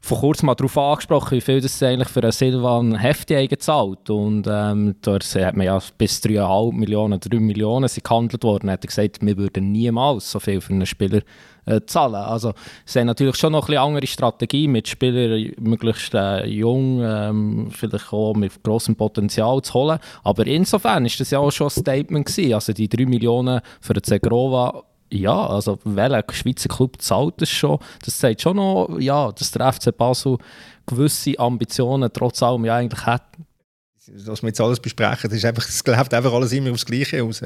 vor 0.00 0.20
kurzem 0.20 0.46
mal 0.46 0.54
darauf 0.54 0.78
angesprochen, 0.78 1.36
wie 1.36 1.40
viel 1.40 1.60
das 1.60 1.82
eigentlich 1.82 2.08
für 2.08 2.22
einen 2.22 2.32
Silvan 2.32 2.94
Hefti 2.96 3.46
gezahlt 3.48 4.08
Und 4.10 4.46
ähm, 4.48 4.96
dort 5.02 5.24
hat 5.24 5.56
man 5.56 5.66
ja 5.66 5.78
bis 5.96 6.20
3,5 6.22 6.72
Millionen, 6.72 7.20
3 7.20 7.38
Millionen 7.38 7.88
sind 7.88 8.04
gehandelt 8.04 8.44
worden. 8.44 8.70
hat 8.70 8.84
er 8.84 8.88
gesagt, 8.88 9.18
wir 9.20 9.36
würden 9.36 9.72
niemals 9.72 10.30
so 10.30 10.40
viel 10.40 10.60
für 10.60 10.72
einen 10.72 10.86
Spieler 10.86 11.20
äh, 11.66 11.80
zahlen. 11.86 12.14
Also 12.14 12.54
sie 12.84 13.00
haben 13.00 13.06
natürlich 13.06 13.36
schon 13.36 13.52
noch 13.52 13.68
eine 13.68 13.80
andere 13.80 14.06
Strategie, 14.06 14.68
mit 14.68 14.88
Spielern 14.88 15.52
möglichst 15.60 16.14
äh, 16.14 16.46
jung, 16.46 17.00
ähm, 17.02 17.68
vielleicht 17.70 18.12
auch 18.12 18.34
mit 18.34 18.62
grossem 18.62 18.96
Potenzial 18.96 19.60
zu 19.62 19.74
holen. 19.74 19.98
Aber 20.24 20.46
insofern 20.46 21.06
ist 21.06 21.20
das 21.20 21.30
ja 21.30 21.38
auch 21.38 21.50
schon 21.50 21.66
ein 21.66 21.70
Statement 21.70 22.26
gewesen. 22.26 22.54
Also 22.54 22.72
die 22.72 22.88
3 22.88 23.06
Millionen 23.06 23.60
für 23.80 23.94
den 23.94 24.02
Zegrova 24.02 24.84
ja, 25.10 25.46
also 25.46 25.78
welcher 25.84 26.24
Schweizer 26.32 26.68
Club 26.68 27.00
zahlt 27.00 27.40
das 27.40 27.50
schon? 27.50 27.78
Das 28.04 28.18
zeigt 28.18 28.42
schon 28.42 28.56
noch, 28.56 28.98
ja, 28.98 29.32
dass 29.32 29.50
der 29.50 29.72
FC 29.72 29.96
Basel 29.96 30.38
gewisse 30.86 31.38
Ambitionen 31.38 32.10
trotz 32.12 32.42
allem 32.42 32.64
ja 32.64 32.76
eigentlich 32.76 33.04
hat. 33.06 33.24
Was 34.24 34.42
wir 34.42 34.48
jetzt 34.48 34.60
alles 34.60 34.80
besprechen, 34.80 35.28
das 35.28 35.38
ist 35.38 35.44
einfach, 35.44 35.68
es 35.68 35.84
läuft 35.86 36.14
einfach 36.14 36.32
alles 36.32 36.52
immer 36.52 36.70
aufs 36.70 36.86
Gleiche 36.86 37.20
raus. 37.20 37.42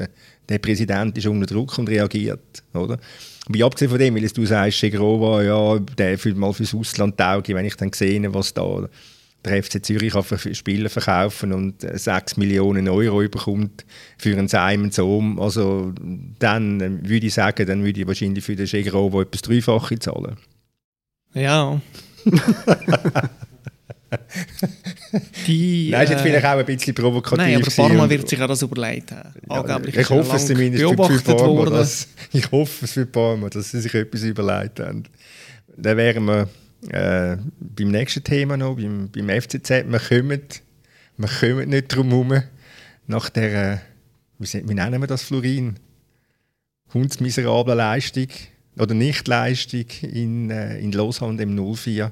Der 0.47 0.59
Präsident 0.59 1.17
ist 1.17 1.27
unter 1.27 1.45
Druck 1.45 1.77
und 1.77 1.89
reagiert, 1.89 2.63
oder? 2.73 2.97
Aber 3.47 3.65
abgesehen 3.65 3.91
von 3.91 3.99
dem, 3.99 4.15
weil 4.15 4.27
du 4.27 4.45
sagst, 4.45 4.79
Segrova, 4.79 5.43
ja, 5.43 5.77
der 5.79 6.17
fühlt 6.17 6.37
mal 6.37 6.53
fürs 6.53 6.73
Ausland 6.73 7.17
tauge, 7.17 7.53
wenn 7.53 7.65
ich 7.65 7.75
dann 7.75 7.91
sehe, 7.91 8.33
was 8.33 8.53
da 8.53 8.87
der 9.45 9.63
FC 9.63 9.83
Zürich 9.83 10.13
kann 10.13 10.53
Spieler 10.53 10.89
verkaufen 10.89 11.53
und 11.53 11.81
6 11.81 12.33
äh, 12.33 12.39
Millionen 12.39 12.87
Euro 12.87 13.27
bekommt 13.27 13.85
für 14.17 14.37
einen 14.37 14.47
Simon 14.47 14.91
Sohm, 14.91 15.39
also 15.39 15.93
dann 16.39 16.79
äh, 16.79 17.09
würde 17.09 17.27
ich 17.27 17.33
sagen, 17.33 17.65
dann 17.65 17.83
würde 17.83 18.01
ich 18.01 18.07
wahrscheinlich 18.07 18.43
für 18.43 18.55
den 18.55 18.67
Schegerovo 18.67 19.21
etwas 19.21 19.41
Dreifache 19.41 19.99
zahlen. 19.99 20.37
Ja. 21.33 21.81
Die, 25.47 25.89
Nein, 25.91 26.03
ist 26.03 26.09
jetzt 26.11 26.19
äh, 26.19 26.23
vielleicht 26.23 26.45
auch 26.45 26.57
ein 26.57 26.65
bisschen 26.65 26.93
provokativ. 26.93 27.37
Nein, 27.37 27.55
aber 27.55 27.71
Parma 27.71 28.09
wird 28.09 28.29
sich 28.29 28.41
auch 28.41 28.47
das 28.47 28.61
überlegt 28.61 29.11
haben. 29.11 29.33
Ja, 29.49 29.79
ich 29.85 30.09
hoffe 30.09 30.35
es 30.35 30.47
zumindest 30.47 30.83
für, 30.83 31.19
für 31.19 31.35
Parma, 31.35 31.65
dass, 31.65 32.07
ich 32.31 32.51
hoffe 32.51 32.85
es 32.85 32.91
für 32.91 33.05
Parma, 33.05 33.49
dass 33.49 33.71
sie 33.71 33.81
sich 33.81 33.93
etwas 33.93 34.23
überlegt 34.23 34.79
haben. 34.79 35.03
Dann 35.75 35.97
wären 35.97 36.25
wir 36.25 36.47
äh, 36.89 37.37
beim 37.59 37.87
nächsten 37.89 38.23
Thema 38.23 38.57
noch, 38.57 38.75
beim, 38.75 39.09
beim 39.09 39.29
FCZ, 39.29 39.69
wir 39.87 39.99
kommen, 39.99 40.41
wir 41.17 41.29
kommen 41.39 41.69
nicht 41.69 41.95
drum 41.95 42.09
herum, 42.09 42.43
nach 43.07 43.29
der, 43.29 43.81
wie, 44.39 44.67
wie 44.67 44.73
nennen 44.73 45.01
wir 45.01 45.07
das, 45.07 45.23
Florin? 45.23 45.79
Hundsmiserable 46.93 47.75
Leistung 47.75 48.27
oder 48.77 48.93
Nichtleistung 48.93 49.85
in, 50.01 50.49
äh, 50.49 50.79
in 50.79 50.91
Lausanne 50.91 51.41
im 51.41 51.75
04. 51.75 52.11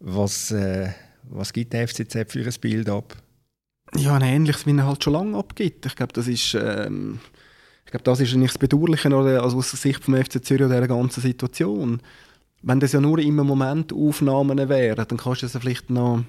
Was, 0.00 0.50
äh, 0.50 0.90
was 1.24 1.52
gibt 1.52 1.72
der 1.72 1.88
FCZ 1.88 2.32
für 2.32 2.44
ein 2.44 2.54
Bild 2.60 2.88
ab? 2.88 3.16
Ja, 3.96 4.14
ein 4.16 4.22
ähnliches, 4.22 4.66
wie 4.66 4.76
er 4.76 4.86
halt 4.86 5.04
schon 5.04 5.12
lange 5.12 5.36
abgibt. 5.36 5.86
Ich 5.86 5.96
glaube, 5.96 6.12
das 6.12 6.28
ist... 6.28 6.54
Ähm 6.54 7.20
ich 7.84 7.90
glaube, 7.90 8.04
das 8.04 8.20
ist 8.20 8.32
eigentlich 8.34 8.52
das 8.52 8.58
Bedauerliche 8.58 9.14
also 9.14 9.58
aus 9.58 9.70
der 9.70 9.78
Sicht 9.78 10.02
vom 10.02 10.16
FC 10.16 10.44
Zürich 10.44 10.64
oder 10.64 10.76
dieser 10.76 10.88
ganzen 10.88 11.20
Situation 11.20 12.00
wenn 12.64 12.80
das 12.80 12.92
ja 12.92 13.00
nur 13.00 13.18
immer 13.18 13.44
Momentaufnahmen 13.44 14.68
wären, 14.68 15.06
dann 15.06 15.18
kannst 15.18 15.42
du 15.42 15.46
es 15.46 15.56
vielleicht 15.56 15.90
noch 15.90 16.24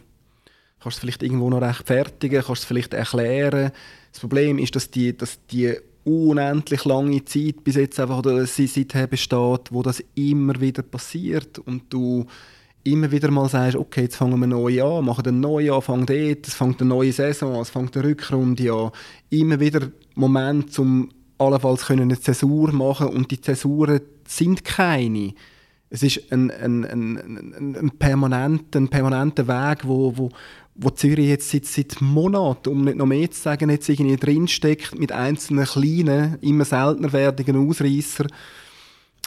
kannst 0.82 0.98
du 0.98 1.02
vielleicht 1.02 1.24
irgendwo 1.24 1.50
noch 1.50 1.62
rechtfertigen, 1.62 2.44
kannst 2.44 2.62
es 2.62 2.68
vielleicht 2.68 2.94
erklären. 2.94 3.72
Das 4.12 4.20
Problem 4.20 4.60
ist, 4.60 4.76
dass 4.76 4.92
die, 4.92 5.18
dass 5.18 5.40
die 5.48 5.74
unendlich 6.04 6.86
lange 6.86 7.26
Zeit 7.26 7.64
bis 7.64 7.76
jetzt 7.76 8.00
einfach 8.00 8.20
oder 8.20 8.46
seither 8.46 9.08
besteht, 9.08 9.72
wo 9.72 9.82
das 9.82 10.04
immer 10.14 10.60
wieder 10.62 10.84
passiert 10.84 11.58
und 11.58 11.92
du 11.92 12.26
immer 12.84 13.12
wieder 13.12 13.32
mal 13.32 13.50
sagst, 13.50 13.78
okay, 13.78 14.04
jetzt 14.04 14.18
fangen 14.18 14.40
wir 14.40 14.48
neu 14.48 14.84
an, 14.84 15.06
machen 15.06 15.26
einen 15.26 15.40
neuen 15.40 15.74
Anfang 15.74 16.06
dort, 16.06 16.48
es 16.48 16.54
fängt 16.54 16.80
eine 16.82 16.90
neue 16.90 17.12
Saison 17.12 17.56
an, 17.56 17.62
es 17.62 17.72
fängt 17.72 17.98
eine 17.98 18.08
Rückrunde 18.10 18.72
an. 18.72 18.92
Immer 19.32 19.60
wieder 19.60 19.90
Moment, 20.14 20.78
um 20.78 21.10
allenfalls 21.40 21.90
eine 21.90 22.20
Zäsur 22.20 22.72
machen 22.72 23.08
und 23.08 23.32
die 23.32 23.42
Zäsuren 23.42 24.02
sind 24.28 24.64
keine 24.64 25.34
es 25.90 26.04
ist 26.04 26.32
ein, 26.32 26.52
ein, 26.52 26.86
ein, 26.86 27.76
ein, 27.76 27.92
permanenter, 27.98 28.80
ein 28.80 28.90
permanenter 28.90 29.48
Weg, 29.48 29.88
wo, 29.88 30.18
wo, 30.18 30.30
wo 30.76 30.90
Zürich 30.90 31.28
jetzt 31.28 31.50
seit, 31.50 31.66
seit 31.66 32.02
Monaten, 32.02 32.70
um 32.70 32.84
nicht 32.84 32.98
noch 32.98 33.06
mehr 33.06 33.30
zu 33.32 33.40
sagen, 33.40 33.70
jetzt 33.70 33.88
irgendwie 33.88 34.18
drinsteckt 34.18 34.98
mit 34.98 35.12
einzelnen 35.12 35.66
kleinen, 35.66 36.38
immer 36.42 36.66
seltener 36.66 37.14
werdenden 37.14 37.70
Ausreißer. 37.70 38.28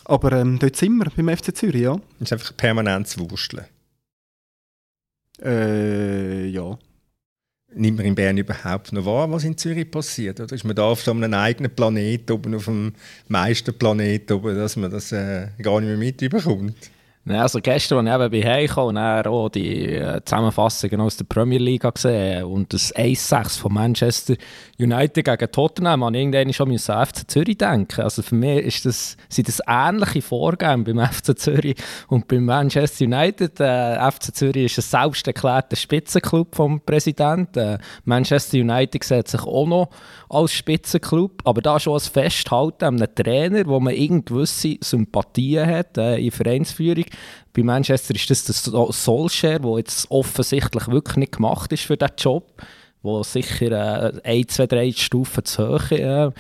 Aber 0.04 0.32
ähm, 0.32 0.58
dort 0.58 0.76
sind 0.76 0.96
wir 0.96 1.10
beim 1.16 1.36
FC 1.36 1.56
Zürich, 1.56 1.82
ja. 1.82 1.94
Es 2.18 2.26
ist 2.26 2.32
einfach 2.32 2.56
permanent 2.56 3.08
zu 3.08 3.30
wursteln. 3.30 3.64
Äh, 5.42 6.48
ja 6.48 6.77
nimmt 7.78 7.98
man 7.98 8.06
in 8.06 8.14
Bern 8.14 8.36
überhaupt 8.38 8.92
noch 8.92 9.06
wahr, 9.06 9.30
was 9.30 9.44
in 9.44 9.56
Zürich 9.56 9.90
passiert? 9.90 10.40
Oder 10.40 10.54
ist 10.54 10.64
man 10.64 10.76
da 10.76 10.84
auf 10.84 11.02
so 11.02 11.10
einem 11.10 11.32
eigenen 11.34 11.74
Planet, 11.74 12.30
oben 12.30 12.54
auf 12.54 12.66
dem 12.66 12.92
meisten 13.28 13.72
Planet, 13.74 14.30
oben, 14.32 14.56
dass 14.56 14.76
man 14.76 14.90
das 14.90 15.12
äh, 15.12 15.48
gar 15.62 15.80
nicht 15.80 15.88
mehr 15.88 15.96
mitbekommt? 15.96 16.90
Also 17.30 17.60
gestern, 17.60 18.08
als 18.08 18.32
ich 18.32 18.38
eben 18.38 18.48
Heiko 18.48 18.88
und 18.88 18.94
dann 18.94 19.26
auch 19.26 19.48
die 19.48 19.94
äh, 19.94 20.20
Zusammenfassungen 20.24 21.00
aus 21.00 21.16
der 21.16 21.24
Premier 21.24 21.58
League 21.58 21.82
gesehen 21.94 22.44
und 22.44 22.72
das 22.72 22.94
1-6 22.94 23.58
von 23.58 23.74
Manchester 23.74 24.34
United 24.78 25.24
gegen 25.24 25.52
Tottenham, 25.52 26.04
habe 26.04 26.16
ich 26.16 26.22
irgendwann 26.22 26.52
schon 26.52 26.70
an 26.70 27.06
FC 27.06 27.30
Zürich 27.30 27.58
denken. 27.58 28.00
Also 28.00 28.22
für 28.22 28.34
mich 28.34 28.64
ist 28.64 28.86
das, 28.86 29.16
sind 29.28 29.48
das 29.48 29.60
ähnliche 29.66 30.22
Vorgänge 30.22 30.84
beim 30.84 31.06
FC 31.06 31.38
Zürich 31.38 31.76
und 32.08 32.28
beim 32.28 32.44
Manchester 32.44 33.04
United. 33.04 33.60
Äh, 33.60 34.10
FC 34.10 34.34
Zürich 34.34 34.76
ist 34.76 34.78
ein 34.78 35.02
selbsterklärter 35.02 35.76
Spitzenclub 35.76 36.54
vom 36.54 36.80
Präsidenten. 36.80 37.58
Äh, 37.58 37.78
Manchester 38.04 38.58
United 38.58 39.04
sieht 39.04 39.28
sich 39.28 39.42
auch 39.42 39.66
noch 39.66 39.90
als 40.28 40.52
Spitzenclub, 40.52 41.42
aber 41.44 41.62
da 41.62 41.80
schon 41.80 41.94
als 41.94 42.08
Festhalten 42.08 42.84
an 42.84 42.96
einem 42.96 43.14
Trainer, 43.14 43.66
wo 43.66 43.80
man 43.80 43.94
irgendwelche 43.94 44.78
Sympathien 44.80 45.66
hat 45.66 45.98
äh, 45.98 46.16
in 46.16 46.30
Vereinsführung. 46.30 47.04
Bei 47.54 47.62
Manchester 47.62 48.14
ist 48.14 48.30
das 48.30 48.44
das 48.44 48.64
Solskjaer, 48.64 49.58
der 49.58 49.78
jetzt 49.78 50.10
offensichtlich 50.10 50.88
wirklich 50.88 51.16
nicht 51.16 51.32
gemacht 51.32 51.72
ist 51.72 51.84
für 51.84 51.96
diesen 51.96 52.14
Job, 52.18 52.44
wo 53.02 53.22
sicher 53.22 53.72
äh, 53.72 54.20
ein, 54.22 54.48
zwei, 54.48 54.66
drei 54.66 54.92
Stufen 54.92 55.44
zu 55.44 55.68
hoch 55.68 55.90
äh, 55.90 56.30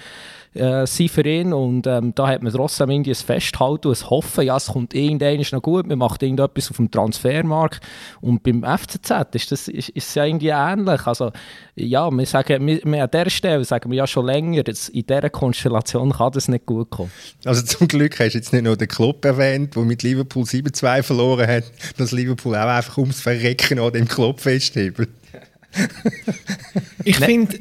äh, 0.54 0.86
sind 0.86 1.10
für 1.10 1.26
ihn. 1.26 1.52
Und 1.52 1.86
ähm, 1.86 2.14
da 2.14 2.28
hat 2.28 2.42
man 2.42 2.52
trotzdem 2.52 2.90
irgendwie 2.90 3.10
ein 3.10 3.14
Festhalten 3.14 3.88
und 3.88 4.00
ein 4.00 4.10
Hoffen, 4.10 4.44
ja, 4.44 4.56
es 4.56 4.66
kommt 4.66 4.94
irgendwann 4.94 5.44
noch 5.52 5.62
gut, 5.62 5.86
man 5.86 5.98
macht 5.98 6.22
irgendetwas 6.22 6.70
auf 6.70 6.76
dem 6.76 6.90
Transfermarkt. 6.90 7.80
Und 8.20 8.42
beim 8.42 8.64
FCZ 8.64 9.34
ist 9.34 9.52
das 9.52 9.68
ist, 9.68 9.88
ist 9.90 10.14
ja 10.14 10.24
irgendwie 10.24 10.48
ähnlich. 10.48 11.06
Also, 11.06 11.32
ja, 11.74 12.10
wir 12.10 12.26
sagen, 12.26 12.66
wir, 12.66 12.80
wir 12.84 13.04
an 13.04 13.10
dieser 13.12 13.30
Stelle 13.30 13.64
sagen 13.64 13.90
wir 13.90 13.98
ja 13.98 14.06
schon 14.06 14.26
länger, 14.26 14.62
dass 14.62 14.88
in 14.88 15.06
dieser 15.06 15.30
Konstellation 15.30 16.12
kann 16.12 16.32
das 16.32 16.48
nicht 16.48 16.66
gut 16.66 16.90
kommen. 16.90 17.12
Also 17.44 17.62
zum 17.62 17.88
Glück 17.88 18.18
hast 18.18 18.32
du 18.32 18.38
jetzt 18.38 18.52
nicht 18.52 18.64
nur 18.64 18.76
den 18.76 18.88
Club 18.88 19.24
erwähnt, 19.24 19.76
der 19.76 19.82
mit 19.84 20.02
Liverpool 20.02 20.44
7-2 20.44 21.02
verloren 21.02 21.46
hat, 21.46 21.64
dass 21.96 22.12
Liverpool 22.12 22.56
auch 22.56 22.68
einfach 22.68 22.98
ums 22.98 23.20
Verrecken 23.20 23.78
an 23.78 23.92
dem 23.92 24.08
Club 24.08 24.40
festhebelt. 24.40 25.10
ich 27.04 27.16
finde, 27.16 27.58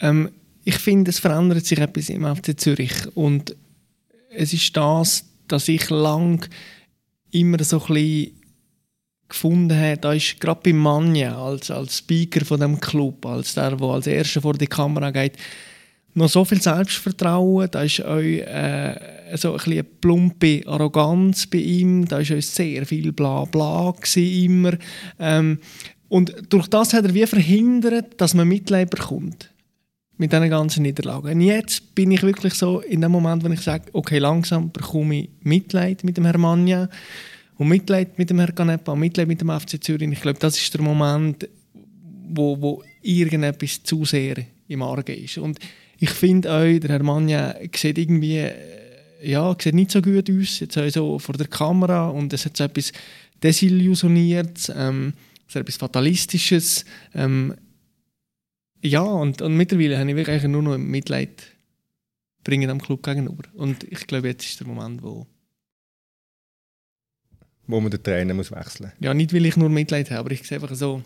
ähm, 0.00 0.30
ich 0.64 0.76
finde, 0.76 1.10
es 1.10 1.18
verändert 1.18 1.66
sich 1.66 1.78
etwas 1.78 2.08
im 2.08 2.24
FC 2.24 2.58
Zürich. 2.58 2.94
Und 3.14 3.54
es 4.30 4.52
ist 4.52 4.76
das, 4.76 5.24
dass 5.46 5.68
ich 5.68 5.90
lang 5.90 6.48
immer 7.30 7.62
so 7.62 7.80
ein 7.80 7.94
bisschen 7.94 8.40
gefunden 9.28 9.76
habe, 9.76 9.96
da 9.98 10.12
ist 10.12 10.40
gerade 10.40 10.60
bei 10.62 10.72
Manja 10.72 11.36
als, 11.36 11.70
als 11.70 11.98
Speaker 11.98 12.44
von 12.44 12.60
dem 12.60 12.80
Club, 12.80 13.24
als 13.26 13.54
der, 13.54 13.76
der 13.76 13.88
als 13.88 14.06
Erster 14.06 14.42
vor 14.42 14.54
die 14.54 14.66
Kamera 14.66 15.10
geht, 15.10 15.32
noch 16.12 16.28
so 16.28 16.44
viel 16.44 16.62
Selbstvertrauen, 16.62 17.68
da 17.70 17.82
ist 17.82 18.00
euch 18.00 18.40
äh, 18.40 19.36
so 19.36 19.54
ein 19.54 19.60
eine 19.64 19.82
plumpe 19.82 20.62
Arroganz 20.66 21.46
bei 21.48 21.58
ihm, 21.58 22.06
da 22.06 22.18
ist 22.18 22.30
euch 22.30 22.46
sehr 22.46 22.86
viel 22.86 23.12
Blabla 23.12 23.92
immer. 24.14 24.74
Ähm, 25.18 25.58
und 26.08 26.32
durch 26.50 26.68
das 26.68 26.92
hat 26.92 27.04
er 27.04 27.14
wie 27.14 27.26
verhindert, 27.26 28.20
dass 28.20 28.34
man 28.34 28.46
Mitleid 28.46 28.90
bekommt 28.90 29.50
mit 30.16 30.32
diesen 30.32 30.50
ganzen 30.50 30.82
Niederlagen. 30.82 31.32
Und 31.32 31.40
jetzt 31.40 31.94
bin 31.94 32.10
ich 32.10 32.22
wirklich 32.22 32.54
so 32.54 32.80
in 32.80 33.00
dem 33.00 33.12
Moment, 33.12 33.42
wenn 33.42 33.52
ich 33.52 33.60
sage, 33.60 33.84
okay, 33.92 34.18
langsam 34.18 34.70
bekomme 34.70 35.22
ich 35.22 35.30
Mitleid 35.42 36.04
mit 36.04 36.16
dem 36.16 36.24
Herrn 36.24 36.40
Manja 36.40 36.88
und 37.58 37.68
Mitleid 37.68 38.18
mit 38.18 38.30
dem 38.30 38.38
Herrn 38.38 38.54
Canepa 38.54 38.92
und 38.92 39.00
Mitleid 39.00 39.28
mit 39.28 39.40
dem 39.40 39.50
FC 39.50 39.82
Zürich. 39.82 40.10
Ich 40.10 40.20
glaube, 40.20 40.38
das 40.38 40.56
ist 40.56 40.72
der 40.74 40.82
Moment, 40.82 41.48
wo, 42.28 42.60
wo 42.60 42.82
irgendetwas 43.02 43.82
zu 43.82 44.04
sehr 44.04 44.36
im 44.68 44.82
Argen 44.82 45.16
ist. 45.16 45.38
Und 45.38 45.58
ich 45.98 46.10
finde 46.10 46.52
auch, 46.52 46.80
der 46.80 46.90
Herr 46.90 47.02
Manja 47.02 47.54
sieht 47.74 47.98
irgendwie 47.98 48.38
äh, 48.38 48.52
ja, 49.22 49.56
sieht 49.60 49.74
nicht 49.74 49.90
so 49.90 50.02
gut 50.02 50.30
aus, 50.30 50.60
jetzt 50.60 50.78
so 50.92 51.18
vor 51.18 51.34
der 51.34 51.46
Kamera 51.46 52.08
und 52.08 52.32
es 52.32 52.44
hat 52.44 52.56
so 52.56 52.64
etwas 52.64 52.92
desillusioniert, 53.42 54.72
ähm, 54.76 55.14
so 55.48 55.58
etwas 55.58 55.76
Fatalistisches. 55.76 56.84
Ähm, 57.14 57.54
ja, 58.84 59.02
und, 59.02 59.42
und 59.42 59.56
mittlerweile 59.56 59.98
habe 59.98 60.10
ich 60.10 60.16
wirklich 60.16 60.42
nur 60.44 60.62
noch 60.62 60.78
Mitleid 60.78 61.42
bringen 62.44 62.70
am 62.70 62.80
Club 62.80 63.02
gegenüber. 63.02 63.44
Und 63.54 63.84
ich 63.84 64.06
glaube, 64.06 64.28
jetzt 64.28 64.44
ist 64.44 64.60
der 64.60 64.66
Moment, 64.66 65.02
wo 65.02 65.26
wo 67.66 67.80
man 67.80 67.90
den 67.90 68.02
Trainer 68.02 68.34
muss 68.34 68.52
wechseln 68.52 68.90
muss. 68.90 69.04
Ja, 69.04 69.14
nicht 69.14 69.32
weil 69.32 69.46
ich 69.46 69.56
nur 69.56 69.70
Mitleid 69.70 70.10
habe, 70.10 70.20
aber 70.20 70.30
ich 70.32 70.42
sehe 70.42 70.60
einfach 70.60 70.74
so... 70.74 71.02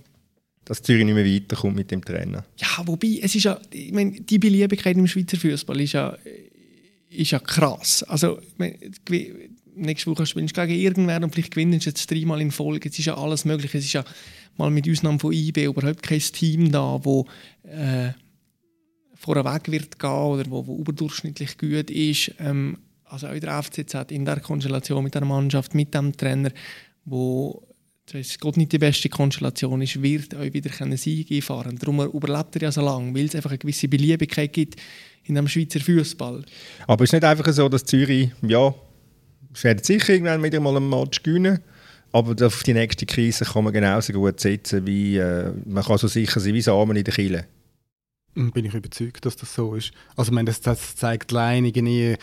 Dass 0.65 0.83
Zürich 0.83 1.05
nicht 1.05 1.15
mehr 1.15 1.25
weiterkommt 1.25 1.77
mit 1.77 1.91
dem 1.93 2.05
Trainer. 2.05 2.45
Ja, 2.57 2.85
wobei, 2.85 3.21
es 3.23 3.35
ist 3.37 3.45
ja, 3.45 3.61
ich 3.71 3.93
meine, 3.93 4.21
die 4.21 4.39
Beliebigkeit 4.41 4.97
im 4.97 5.07
Schweizer 5.07 5.37
Fußball 5.37 5.81
ist 5.81 5.93
ja, 5.93 6.19
ist 7.11 7.31
ja 7.31 7.39
krass. 7.39 8.03
Also, 8.03 8.41
ich 8.41 8.59
meine, 8.59 8.77
nächste 9.77 10.11
Woche 10.11 10.27
spielst 10.27 10.57
du 10.57 10.67
gegen 10.67 10.81
irgendwer 10.81 11.23
und 11.23 11.33
vielleicht 11.33 11.55
gewinnst 11.55 11.87
du 11.87 11.91
jetzt 11.91 12.11
dreimal 12.11 12.41
in 12.41 12.51
Folge. 12.51 12.89
Es 12.89 12.99
ist 12.99 13.07
ja 13.07 13.17
alles 13.17 13.45
möglich. 13.45 13.73
Es 13.75 13.85
ist 13.85 13.93
ja 13.93 14.05
mal 14.59 14.71
mit 14.71 14.89
Ausnahme 14.89 15.19
von 15.19 15.33
IB 15.33 15.65
überhaupt 15.65 16.03
kein 16.03 16.21
Team 16.21 16.71
da, 16.71 16.99
wo 17.03 17.27
äh, 17.65 18.11
vorweg 19.15 19.71
wird 19.71 19.99
gehen 19.99 20.11
oder 20.11 20.45
wo, 20.51 20.67
wo 20.67 20.79
überdurchschnittlich 20.79 21.59
gut 21.59 21.91
ist. 21.91 22.35
Ähm, 22.39 22.79
also 23.05 23.29
auch 23.29 23.39
der 23.39 23.63
FCZ, 23.63 24.11
in 24.11 24.25
der 24.25 24.41
Konstellation 24.41 25.03
mit 25.03 25.15
der 25.15 25.25
Mannschaft, 25.25 25.75
mit 25.75 25.95
dem 25.95 26.17
Trainer, 26.17 26.51
wo 27.05 27.63
es 28.13 28.39
Gott 28.39 28.57
nicht 28.57 28.73
die 28.73 28.79
beste 28.79 29.09
Konstellation 29.09 29.83
ist, 29.83 30.01
wird 30.03 30.35
euch 30.35 30.53
wieder 30.53 30.71
einen 30.81 30.97
Sieg 30.97 31.31
einfahren. 31.31 31.77
Darum 31.79 32.01
überlebt 32.01 32.57
er 32.57 32.63
ja 32.63 32.73
so 32.73 32.81
lange, 32.81 33.15
weil 33.15 33.27
es 33.27 33.35
einfach 33.35 33.51
eine 33.51 33.59
gewisse 33.59 33.89
Beliebigkeit 33.89 34.53
gibt 34.53 34.77
in 35.25 35.35
dem 35.35 35.49
Schweizer 35.49 35.81
Fußball. 35.81 36.45
Aber 36.87 37.05
es 37.05 37.09
ist 37.09 37.15
nicht 37.15 37.25
einfach 37.25 37.53
so, 37.53 37.69
dass 37.69 37.85
Zürich, 37.85 38.31
ja, 38.43 38.75
es 39.53 39.65
werden 39.65 39.83
sicher 39.83 40.13
irgendwann 40.13 40.43
wieder 40.43 40.61
mal 40.61 40.77
einen 40.77 40.89
Match 40.89 41.23
gewinnen, 41.23 41.61
aber 42.13 42.47
auf 42.47 42.63
die 42.63 42.75
nächste 42.75 43.07
Krise 43.07 43.45
kann 43.45 43.65
man 43.65 43.73
genauso 43.73 44.13
gut 44.13 44.41
setzen, 44.41 44.87
wie 44.87 45.17
äh, 45.19 45.53
man 45.67 45.85
kann 45.85 45.99
so 45.99 46.09
sicher 46.09 46.41
sein 46.41 46.55
wie 46.55 46.63
Samen 46.63 46.97
in 46.97 47.05
der 47.05 47.15
Kille. 47.15 47.47
Hm, 48.39 48.53
bin 48.53 48.65
ich 48.65 48.75
überzeugt, 48.75 49.27
dass 49.27 49.37
das 49.37 49.53
so 49.53 49.75
ist. 49.75 49.91
Also, 50.15 50.31
ich 50.31 50.35
meine, 50.35 50.47
das, 50.47 50.61
das 50.61 50.95
zeigt 50.95 51.33
die, 51.33 52.17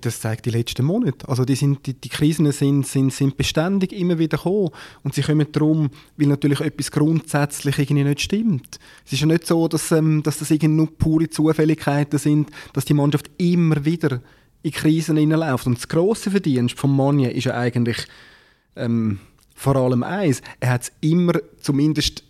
das 0.00 0.20
zeigt 0.20 0.46
die 0.46 0.50
letzten 0.50 0.86
Monate. 0.86 1.28
Also, 1.28 1.44
die, 1.44 1.54
sind, 1.54 1.86
die, 1.86 1.92
die 1.92 2.08
Krisen 2.08 2.50
sind, 2.52 2.86
sind, 2.86 3.12
sind 3.12 3.36
beständig 3.36 3.92
immer 3.92 4.18
wieder 4.18 4.38
gekommen. 4.38 4.70
Und 5.02 5.14
sie 5.14 5.22
kommen 5.22 5.46
darum, 5.52 5.90
weil 6.16 6.28
natürlich 6.28 6.60
etwas 6.60 6.90
grundsätzlich 6.90 7.78
irgendwie 7.78 8.04
nicht 8.04 8.22
stimmt. 8.22 8.78
Es 9.04 9.12
ist 9.12 9.20
ja 9.20 9.26
nicht 9.26 9.46
so, 9.46 9.68
dass, 9.68 9.92
ähm, 9.92 10.22
dass 10.22 10.38
das 10.38 10.50
irgendwie 10.50 10.68
nur 10.74 10.96
pure 10.96 11.28
Zufälligkeiten 11.28 12.18
sind, 12.18 12.48
dass 12.72 12.86
die 12.86 12.94
Mannschaft 12.94 13.30
immer 13.36 13.84
wieder 13.84 14.22
in 14.62 14.72
Krisen 14.72 15.18
hineinläuft. 15.18 15.66
Und 15.66 15.76
das 15.76 15.88
grosse 15.88 16.30
Verdienst 16.30 16.78
von 16.78 16.94
Manje 16.94 17.30
ist 17.30 17.44
ja 17.44 17.54
eigentlich 17.54 18.06
ähm, 18.76 19.20
vor 19.54 19.76
allem 19.76 20.02
eins. 20.02 20.42
Er 20.58 20.70
hat 20.70 20.82
es 20.82 20.92
immer 21.00 21.34
zumindest 21.60 22.24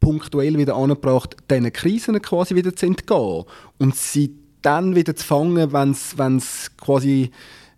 punktuell 0.00 0.56
wieder 0.56 0.76
angebracht, 0.76 1.36
diesen 1.50 1.72
Krisen 1.72 2.22
quasi 2.22 2.54
wieder 2.54 2.74
zu 2.74 2.86
entgehen. 2.86 3.44
Und 3.78 3.96
sie 3.96 4.34
dann 4.62 4.94
wieder 4.94 5.14
zu 5.16 5.24
fangen, 5.24 5.72
wenn 5.72 6.36
es 6.36 6.76
quasi, 6.76 7.30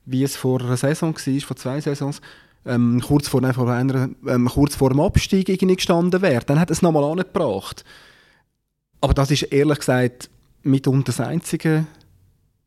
wie 0.05 0.23
es 0.23 0.37
vor 0.37 0.61
einer 0.61 0.77
Saison 0.77 1.15
war, 1.15 1.41
vor 1.41 1.57
zwei 1.57 1.81
Saisons, 1.81 2.21
ähm, 2.67 3.01
kurz, 3.01 3.29
vor, 3.29 3.41
nein, 3.41 3.55
vor 3.55 3.71
einer, 3.71 4.11
ähm, 4.27 4.49
kurz 4.53 4.75
vor 4.75 4.91
dem 4.91 5.01
Abstieg 5.01 5.49
irgendwie 5.49 5.77
gestanden 5.77 6.21
wäre. 6.21 6.45
Dann 6.45 6.61
hat 6.61 6.71
es 6.71 6.83
nochmal 6.83 7.05
angebracht. 7.05 7.85
Aber 9.01 9.15
das 9.15 9.31
ist 9.31 9.45
ehrlich 9.45 9.79
gesagt 9.79 10.31
mitunter 10.63 11.07
das 11.07 11.21
einzige 11.21 11.87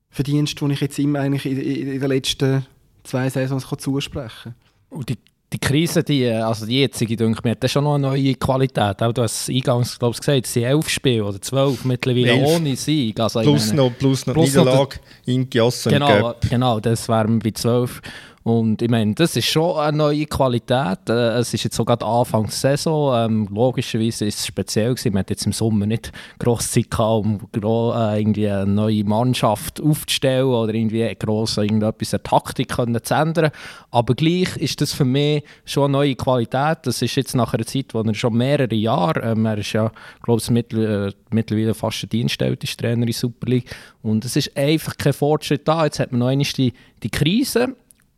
Verdienst, 0.10 0.60
den 0.60 0.72
ich 0.72 0.82
jetzt 0.82 0.98
ihm 0.98 1.16
eigentlich 1.16 1.46
in, 1.46 1.60
in, 1.60 1.88
in 1.94 2.00
den 2.00 2.10
letzten 2.10 2.66
zwei 3.04 3.30
Saisons 3.30 3.68
zusprechen 3.78 4.56
kann. 4.56 4.56
Und 4.90 5.10
die 5.10 5.18
die 5.54 5.60
Krise, 5.60 6.04
die, 6.04 6.28
also 6.30 6.66
die 6.66 6.80
jetzige, 6.80 7.16
denke 7.16 7.38
ich 7.38 7.44
mir, 7.44 7.52
hat 7.52 7.70
schon 7.70 7.84
noch 7.84 7.96
eine 7.96 8.08
neue 8.08 8.34
Qualität. 8.36 9.02
Auch 9.02 9.14
du 9.14 9.22
hast 9.22 9.50
eingangs 9.50 9.98
glaub, 10.00 10.18
gesagt, 10.18 10.46
es 10.46 10.54
sind 10.54 10.64
elf 10.64 10.90
Spiele 10.90 11.24
oder 11.24 11.40
zwölf 11.40 11.86
mittlerweile 11.86 12.32
elf. 12.32 12.48
ohne 12.48 12.76
Sieg. 12.76 13.20
Also 13.20 13.42
plus, 13.42 13.68
meine, 13.68 13.84
noch, 13.84 13.98
plus 13.98 14.26
noch 14.26 14.34
plus 14.34 14.48
Niederlage 14.50 14.98
in 15.26 15.50
Giassen 15.50 15.92
Genau, 15.92 16.34
genau, 16.50 16.80
das 16.80 17.08
wären 17.08 17.40
bei 17.40 17.52
zwölf. 17.52 18.02
Und 18.44 18.82
ich 18.82 18.90
meine, 18.90 19.14
das 19.14 19.38
ist 19.38 19.46
schon 19.46 19.78
eine 19.78 19.98
neue 19.98 20.26
Qualität. 20.26 21.08
Äh, 21.08 21.38
es 21.38 21.54
ist 21.54 21.64
jetzt 21.64 21.78
sogar 21.78 22.02
Anfang 22.04 22.44
der 22.44 22.52
Saison. 22.52 23.16
Ähm, 23.16 23.48
logischerweise 23.50 24.26
ist 24.26 24.40
es 24.40 24.48
speziell 24.48 24.94
gewesen. 24.94 25.14
Man 25.14 25.22
hat 25.22 25.30
jetzt 25.30 25.46
im 25.46 25.54
Sommer 25.54 25.86
nicht 25.86 26.12
gross 26.40 26.72
Zeit 26.72 26.92
gehabt, 26.92 27.26
um 27.26 27.40
äh, 27.56 28.20
irgendwie 28.20 28.50
eine 28.50 28.66
neue 28.66 29.06
Mannschaft 29.06 29.82
aufzustellen 29.82 30.48
oder 30.48 30.74
irgendwie 30.74 31.16
gross 31.16 31.56
irgendetwas 31.56 32.14
eine 32.14 32.24
Taktik 32.24 32.68
können 32.68 33.02
zu 33.02 33.14
ändern. 33.14 33.52
Aber 33.92 34.14
gleich 34.14 34.58
ist 34.58 34.82
das 34.82 34.92
für 34.92 35.06
mich 35.06 35.44
schon 35.64 35.86
eine 35.86 35.94
neue 35.94 36.16
Qualität. 36.16 36.80
Das 36.84 37.02
ist 37.02 37.16
jetzt 37.16 37.36
nach 37.36 37.54
einer 37.54 37.66
Zeit, 37.66 37.94
wo 37.94 38.02
er 38.02 38.14
schon 38.14 38.34
mehrere 38.34 38.76
Jahre, 38.76 39.22
ähm, 39.22 39.46
er 39.46 39.60
ist 39.60 39.72
ja, 39.72 39.90
glaube 40.22 40.42
ich, 40.42 40.50
mittler, 40.50 41.08
äh, 41.08 41.12
mittlerweile 41.32 41.74
fast 41.74 42.04
ein 42.04 42.10
dienstältester 42.10 42.84
Trainer 42.84 43.08
in 43.08 43.14
Super 43.14 43.48
League. 43.48 43.74
Und 44.02 44.26
es 44.26 44.36
ist 44.36 44.58
einfach 44.58 44.98
kein 44.98 45.14
Fortschritt 45.14 45.66
da. 45.66 45.86
Jetzt 45.86 46.02
hat 46.02 46.12
man 46.12 46.20
noch 46.20 46.28
einmal 46.28 46.48
die, 46.58 46.74
die 47.04 47.10
Krise 47.10 47.78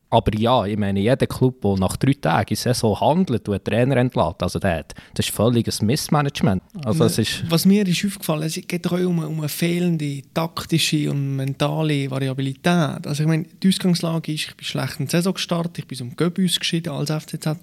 aber 0.09 0.37
ja, 0.37 0.65
ich 0.65 0.77
meine, 0.77 0.99
jeder 0.99 1.27
Club, 1.27 1.61
der 1.61 1.75
nach 1.77 1.97
drei 1.97 2.13
Tagen 2.13 2.49
in 2.49 2.55
Saison 2.55 2.99
handelt 2.99 3.47
und 3.49 3.55
einen 3.55 3.63
Trainer 3.63 3.97
entlässt, 3.97 4.41
also 4.41 4.59
der, 4.59 4.85
das 5.13 5.27
ist 5.27 5.35
völliges 5.35 5.81
Missmanagement. 5.81 6.61
Also 6.83 7.05
es 7.05 7.17
ist 7.17 7.43
Was 7.49 7.65
mir 7.65 7.87
ist 7.87 8.05
aufgefallen, 8.05 8.43
es 8.43 8.55
geht 8.55 8.85
doch 8.85 8.93
auch 8.93 8.99
um, 8.99 9.19
um 9.19 9.39
eine 9.39 9.49
fehlende 9.49 10.21
taktische 10.33 11.09
und 11.11 11.35
mentale 11.35 12.09
Variabilität. 12.09 13.05
Also 13.05 13.23
ich 13.23 13.27
meine, 13.27 13.45
die 13.61 13.67
Ausgangslage 13.67 14.33
ist, 14.33 14.49
ich 14.49 14.55
bin 14.55 14.65
schlecht 14.65 14.99
in 14.99 15.05
die 15.07 15.11
Saison 15.11 15.33
gestartet, 15.33 15.79
ich 15.79 15.87
bin 15.87 15.97
zum 15.97 16.15
Göbus 16.15 16.59
geschieden 16.59 16.93
als 16.93 17.11
FCZ. 17.11 17.57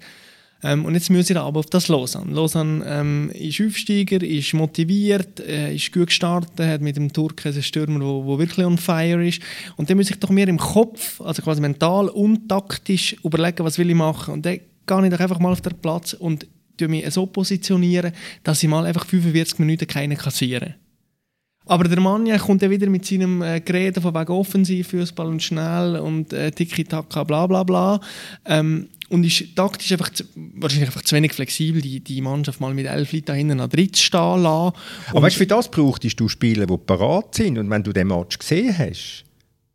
Ähm, 0.63 0.85
und 0.85 0.93
jetzt 0.93 1.09
müssen 1.09 1.35
wir 1.35 1.43
aber 1.43 1.59
auf 1.59 1.65
das 1.65 1.89
Lausanne. 1.89 2.33
Lausanne 2.33 2.85
ähm, 2.87 3.29
ist 3.33 3.61
Aufsteiger, 3.61 4.21
ist 4.23 4.53
motiviert, 4.53 5.39
äh, 5.41 5.75
ist 5.75 5.91
gut 5.91 6.07
gestartet, 6.07 6.59
hat 6.65 6.81
mit 6.81 6.95
dem 6.95 7.11
Turken 7.11 7.51
einen 7.51 7.63
Stürmer, 7.63 7.99
der 7.99 8.39
wirklich 8.39 8.65
on 8.65 8.77
fire 8.77 9.27
ist. 9.27 9.41
Und 9.75 9.89
dann 9.89 9.97
muss 9.97 10.09
ich 10.09 10.19
doch 10.19 10.29
mehr 10.29 10.47
im 10.47 10.57
Kopf, 10.57 11.19
also 11.21 11.41
quasi 11.41 11.61
mental 11.61 12.07
und 12.09 12.47
taktisch 12.47 13.15
überlegen, 13.23 13.65
was 13.65 13.77
will 13.77 13.89
ich 13.89 13.95
machen. 13.95 14.35
Und 14.35 14.45
dann 14.45 14.59
gehe 14.85 15.05
ich 15.05 15.11
doch 15.11 15.19
einfach 15.19 15.39
mal 15.39 15.51
auf 15.51 15.61
den 15.61 15.75
Platz 15.75 16.13
und 16.13 16.47
mich 16.81 17.09
so 17.13 17.25
positionieren, 17.25 18.11
dass 18.43 18.63
ich 18.63 18.69
mal 18.69 18.85
einfach 18.85 19.05
45 19.05 19.59
Minuten 19.59 19.87
keine 19.87 20.15
kassiere. 20.15 20.75
Aber 21.65 21.85
der 21.85 21.99
Mann 21.99 22.25
ja, 22.25 22.37
kommt 22.37 22.61
ja 22.61 22.69
wieder 22.69 22.89
mit 22.89 23.05
seinem 23.05 23.41
äh, 23.41 23.61
Gerede 23.61 24.01
von 24.01 24.13
wegen 24.13 24.33
Offensivfußball 24.33 25.27
und 25.27 25.41
schnell 25.41 25.95
und 25.95 26.33
äh, 26.33 26.51
Tiki-Taka, 26.51 27.23
bla 27.23 27.47
bla 27.47 27.63
bla. 27.63 28.01
Ähm, 28.45 28.89
und 29.13 29.23
ist 29.23 29.55
taktisch 29.55 29.91
einfach 29.91 30.09
zu, 30.09 30.23
wahrscheinlich 30.55 30.89
einfach 30.89 31.03
zu 31.03 31.15
wenig 31.15 31.33
flexibel, 31.33 31.83
die, 31.83 31.99
die 31.99 32.19
Mannschaft 32.19 32.59
mal 32.59 32.73
mit 32.73 32.87
elf 32.87 33.13
Leuten 33.13 33.25
da 33.25 33.33
hinten 33.33 33.59
an 33.59 33.69
dritt 33.69 33.95
stehen 33.95 34.41
lassen. 34.41 34.75
Aber 35.09 35.21
weißt, 35.21 35.37
für 35.37 35.45
das 35.45 35.69
brauchtest 35.69 36.19
du 36.19 36.27
Spieler, 36.27 36.65
die 36.65 36.77
parat 36.77 37.35
sind. 37.35 37.59
Und 37.59 37.69
wenn 37.69 37.83
du 37.83 37.93
den 37.93 38.07
Match 38.07 38.39
gesehen 38.39 38.75
hast, 38.75 39.23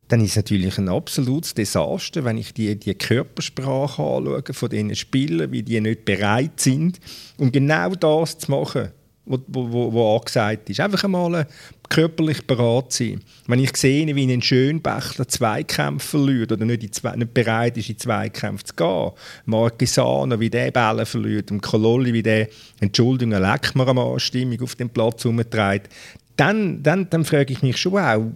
dann 0.08 0.24
ist 0.24 0.30
es 0.30 0.36
natürlich 0.36 0.76
ein 0.78 0.88
absolutes 0.88 1.54
Desaster, 1.54 2.24
wenn 2.24 2.36
ich 2.36 2.52
die, 2.52 2.74
die 2.76 2.94
Körpersprache 2.94 4.02
anschaue 4.02 4.42
von 4.50 4.70
diesen 4.70 4.96
Spielern, 4.96 5.52
wie 5.52 5.62
die 5.62 5.80
nicht 5.80 6.04
bereit 6.04 6.58
sind, 6.58 6.98
um 7.36 7.52
genau 7.52 7.94
das 7.94 8.38
zu 8.38 8.50
machen 8.50 8.88
wo, 9.28 9.38
wo, 9.46 9.92
wo 9.92 10.16
angesagt 10.16 10.70
ist. 10.70 10.80
Einfach 10.80 11.04
einmal 11.04 11.46
körperlich 11.88 12.46
bereit 12.46 12.92
sein. 12.92 13.20
Wenn 13.46 13.60
ich 13.60 13.76
sehe, 13.76 14.14
wie 14.14 14.32
ein 14.32 14.42
Schönbächler 14.42 15.28
Zweikämpfe 15.28 16.08
verliert 16.08 16.52
oder 16.52 16.64
nicht, 16.64 16.94
Zwei, 16.94 17.16
nicht, 17.16 17.34
bereit 17.34 17.76
ist, 17.76 17.90
in 17.90 17.98
Zweikämpfe 17.98 18.64
zu 18.64 18.74
gehen, 18.74 19.12
Marquesano, 19.46 20.38
wie 20.40 20.50
der 20.50 20.70
Bälle 20.70 21.06
verliert, 21.06 21.50
und 21.50 21.60
Kololli, 21.60 22.12
wie 22.12 22.22
der, 22.22 22.48
Entschuldigung, 22.80 23.40
leck 23.40 23.74
mir 23.74 23.86
am 23.86 23.98
auf 23.98 24.74
dem 24.76 24.90
Platz 24.90 25.24
umtreibt, 25.24 25.92
dann, 26.36 26.82
dann, 26.82 27.10
dann 27.10 27.24
frage 27.24 27.52
ich 27.52 27.62
mich 27.62 27.76
schon 27.76 27.98
auch, 27.98 28.26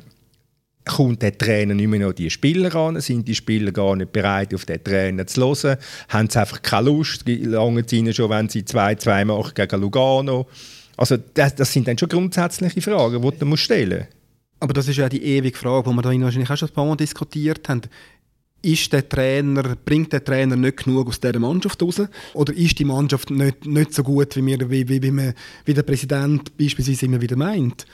kommt 0.85 1.23
der 1.23 1.37
Trainer 1.37 1.75
nicht 1.75 1.87
mehr 1.89 2.01
noch 2.01 2.13
die 2.13 2.31
Spieler 2.31 2.75
an? 2.75 3.01
Sind 3.01 3.29
die 3.29 3.35
Spieler 3.35 3.73
gar 3.73 3.97
nicht 3.97 4.13
bereit, 4.13 4.55
auf 4.55 4.65
den 4.65 4.83
Trainer 4.83 5.27
zu 5.27 5.41
hören? 5.41 5.79
Haben 6.09 6.29
sie 6.29 6.41
einfach 6.41 6.63
keine 6.63 6.87
Lust? 6.87 7.23
Lange 7.27 7.85
sie 7.87 7.99
ihnen 7.99 8.13
schon, 8.13 8.31
wenn 8.31 8.49
sie 8.49 8.63
2-2 8.63 9.25
machen 9.25 9.53
gegen 9.55 9.81
Lugano? 9.81 10.49
Also 11.03 11.17
das, 11.17 11.57
das, 11.57 11.73
sind 11.73 11.89
dann 11.89 11.99
schon 11.99 12.09
grundsätzliche 12.09 12.81
Fragen, 12.81 13.21
die 13.21 13.39
du 13.39 13.57
stellen 13.57 13.99
musst. 13.99 14.11
Aber 14.61 14.73
das 14.73 14.87
ist 14.87 14.99
ja 14.99 15.09
die 15.09 15.21
ewige 15.21 15.59
Frage, 15.59 15.91
die 15.91 15.97
wir 15.97 16.01
da 16.03 16.11
wahrscheinlich 16.11 16.49
auch 16.49 16.57
schon 16.57 16.69
ein 16.69 16.75
paar 16.75 16.87
Mal 16.87 16.97
diskutiert 16.97 17.69
haben. 17.69 17.81
Ist 18.63 18.93
der 18.93 19.09
Trainer, 19.09 19.75
bringt 19.85 20.13
der 20.13 20.23
Trainer 20.23 20.55
nicht 20.55 20.85
genug 20.85 21.09
aus 21.09 21.19
dieser 21.19 21.41
Mannschaft 21.41 21.83
raus? 21.83 22.03
Oder 22.35 22.55
ist 22.55 22.79
die 22.79 22.85
Mannschaft 22.85 23.31
nicht, 23.31 23.67
nicht 23.67 23.93
so 23.93 24.05
gut, 24.05 24.37
wie, 24.37 24.47
wir, 24.47 24.71
wie, 24.71 24.89
wie, 24.89 25.03
wie, 25.03 25.11
man, 25.11 25.35
wie 25.65 25.75
der 25.75 25.83
Präsident 25.83 26.57
beispielsweise 26.57 27.07
immer 27.07 27.21
wieder 27.21 27.35
meint? 27.35 27.85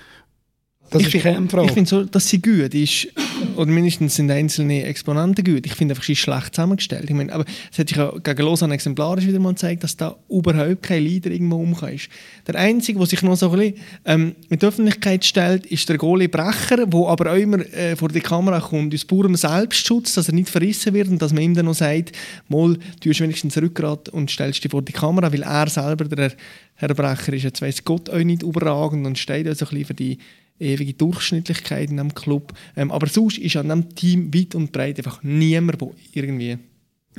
Das 0.90 1.00
ich, 1.00 1.08
ist 1.08 1.14
die 1.14 1.20
Kernfrage. 1.20 1.66
Ich 1.66 1.72
finde 1.72 1.88
so, 1.88 2.04
dass 2.04 2.28
sie 2.28 2.40
gut 2.40 2.74
ist, 2.74 3.08
oder 3.56 3.70
mindestens 3.70 4.16
sind 4.16 4.30
einzelne 4.30 4.84
Exponenten 4.84 5.44
gut. 5.44 5.66
Ich 5.66 5.74
finde 5.74 5.92
einfach, 5.92 6.04
sie 6.04 6.12
ist 6.12 6.20
schlecht 6.20 6.54
zusammengestellt. 6.54 7.04
Ich 7.08 7.14
meine, 7.14 7.32
aber 7.32 7.44
es 7.70 7.78
hat 7.78 7.88
sich 7.88 7.96
ja 7.96 8.12
gegen 8.22 8.42
Lausanne 8.42 8.74
exemplarisch 8.74 9.26
wieder 9.26 9.38
mal 9.38 9.50
gezeigt, 9.50 9.84
dass 9.84 9.96
da 9.96 10.16
überhaupt 10.28 10.82
kein 10.82 11.02
Leader 11.02 11.30
irgendwo 11.30 11.56
umkommt. 11.56 12.08
Der 12.46 12.54
Einzige, 12.56 12.98
der 12.98 13.06
sich 13.06 13.22
noch 13.22 13.36
so 13.36 13.50
ein 13.50 13.58
bisschen 13.58 13.74
ähm, 14.04 14.34
mit 14.48 14.62
der 14.62 14.70
Öffentlichkeit 14.70 15.24
stellt, 15.24 15.66
ist 15.66 15.88
der 15.88 15.98
Goalie 15.98 16.28
Brecher, 16.28 16.86
der 16.86 17.08
aber 17.08 17.32
auch 17.32 17.36
immer 17.36 17.58
äh, 17.74 17.96
vor 17.96 18.08
die 18.08 18.20
Kamera 18.20 18.60
kommt, 18.60 18.94
aus 18.94 19.04
purem 19.04 19.36
Selbstschutz, 19.36 20.14
dass 20.14 20.28
er 20.28 20.34
nicht 20.34 20.48
verrissen 20.48 20.94
wird 20.94 21.08
und 21.08 21.20
dass 21.20 21.32
man 21.32 21.42
ihm 21.42 21.54
dann 21.54 21.66
noch 21.66 21.74
sagt, 21.74 22.12
mal, 22.48 22.78
du 23.00 23.10
hast 23.10 23.20
wenigstens 23.20 23.56
Rückgrat 23.56 24.08
und 24.08 24.30
stellst 24.30 24.64
dich 24.64 24.70
vor 24.70 24.82
die 24.82 24.92
Kamera, 24.92 25.32
weil 25.32 25.42
er 25.42 25.68
selber, 25.68 26.04
der 26.04 26.32
Herr 26.74 26.94
Brecher, 26.94 27.32
ist 27.32 27.42
jetzt 27.42 27.62
weiss 27.62 27.84
Gott 27.84 28.08
auch 28.08 28.18
nicht 28.18 28.42
überragend 28.42 29.06
und 29.06 29.18
steht 29.18 29.46
also 29.46 29.66
ein 29.66 29.70
bisschen 29.70 29.86
für 29.86 29.94
die 29.94 30.18
ewige 30.60 30.94
Durchschnittlichkeit 30.94 31.90
in 31.90 31.96
diesem 31.96 32.14
Club. 32.14 32.52
Ähm, 32.76 32.90
aber 32.90 33.06
sonst 33.06 33.38
ist 33.38 33.56
an 33.56 33.66
diesem 33.66 33.94
Team 33.94 34.34
weit 34.34 34.54
und 34.54 34.72
breit 34.72 34.98
einfach 34.98 35.22
niemand, 35.22 35.80
der 35.80 35.88
irgendwie 36.12 36.58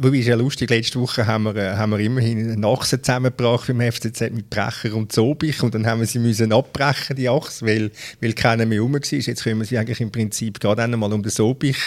Wobei 0.01 0.17
ist 0.17 0.27
ja 0.27 0.35
lustig, 0.35 0.69
letzte 0.69 0.99
Woche 0.99 1.27
haben 1.27 1.43
wir, 1.43 1.55
äh, 1.55 1.75
haben 1.75 1.91
wir 1.91 1.99
immerhin 1.99 2.51
eine 2.51 2.67
Achse 2.67 3.01
zusammengebracht 3.01 3.67
beim 3.67 3.81
FCZ 3.81 4.31
mit 4.31 4.49
Brecher 4.49 4.95
und 4.95 5.11
Zobich 5.11 5.61
und 5.61 5.75
dann 5.75 5.85
haben 5.85 5.99
wir 5.99 6.07
sie 6.07 6.19
müssen 6.19 6.53
abbrechen, 6.53 7.17
die 7.17 7.27
Achse, 7.27 7.65
weil, 7.65 7.91
weil 8.21 8.33
keiner 8.33 8.65
mehr 8.65 8.79
rum 8.79 8.93
war. 8.93 9.01
Jetzt 9.01 9.43
können 9.43 9.59
wir 9.59 9.65
sie 9.65 9.77
eigentlich 9.77 9.99
im 9.99 10.11
Prinzip 10.11 10.59
gerade 10.59 10.83
einmal 10.83 11.11
um 11.11 11.21
den 11.21 11.31
Sobich 11.31 11.77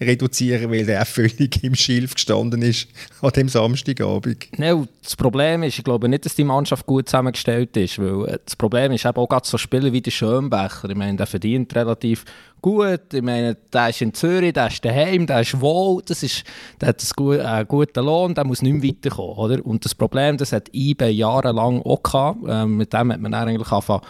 reduzieren, 0.00 0.70
weil 0.70 0.84
der 0.84 1.04
völlig 1.06 1.64
im 1.64 1.74
Schilf 1.74 2.14
gestanden 2.14 2.60
ist 2.60 2.88
an 3.22 3.30
dem 3.30 3.48
Samstagabend. 3.48 4.48
Ja, 4.58 4.84
das 5.02 5.16
Problem 5.16 5.62
ist, 5.62 5.78
ich 5.78 5.84
glaube 5.84 6.08
nicht, 6.08 6.26
dass 6.26 6.34
die 6.34 6.44
Mannschaft 6.44 6.84
gut 6.84 7.08
zusammengestellt 7.08 7.76
ist, 7.76 7.98
weil 7.98 8.28
äh, 8.28 8.38
das 8.44 8.54
Problem 8.56 8.92
ist 8.92 9.06
eben 9.06 9.16
auch 9.16 9.28
gerade 9.28 9.46
so 9.46 9.56
Spieler 9.56 9.92
wie 9.92 10.02
der 10.02 10.10
Schönbecher. 10.10 10.90
Ich 10.90 10.96
meine, 10.96 11.16
der 11.16 11.26
verdient 11.26 11.74
relativ 11.74 12.24
gut. 12.62 13.12
Ich 13.12 13.22
meine, 13.22 13.56
der 13.72 13.90
ist 13.90 14.00
in 14.00 14.14
Zürich, 14.14 14.54
der 14.54 14.68
ist 14.68 14.84
daheim, 14.84 15.26
der 15.26 15.40
ist 15.40 15.60
wohl, 15.60 16.02
das 16.06 16.22
ist, 16.22 16.44
der 16.80 16.88
hat 16.88 17.04
einen 17.18 17.40
äh, 17.40 17.64
guten 17.66 18.04
Lohn, 18.04 18.34
der 18.34 18.44
muss 18.44 18.62
nicht 18.62 18.72
mehr 18.72 18.90
weiterkommen. 18.90 19.36
Oder? 19.36 19.66
Und 19.66 19.84
das 19.84 19.94
Problem, 19.94 20.38
das 20.38 20.52
hat 20.52 20.70
IBE 20.72 21.10
jahrelang 21.10 21.82
auch 21.82 22.02
gehabt. 22.02 22.38
Ähm, 22.48 22.78
mit 22.78 22.92
dem 22.92 23.12
hat 23.12 23.20
man 23.20 23.34
eigentlich 23.34 23.70
angefangen, 23.70 24.02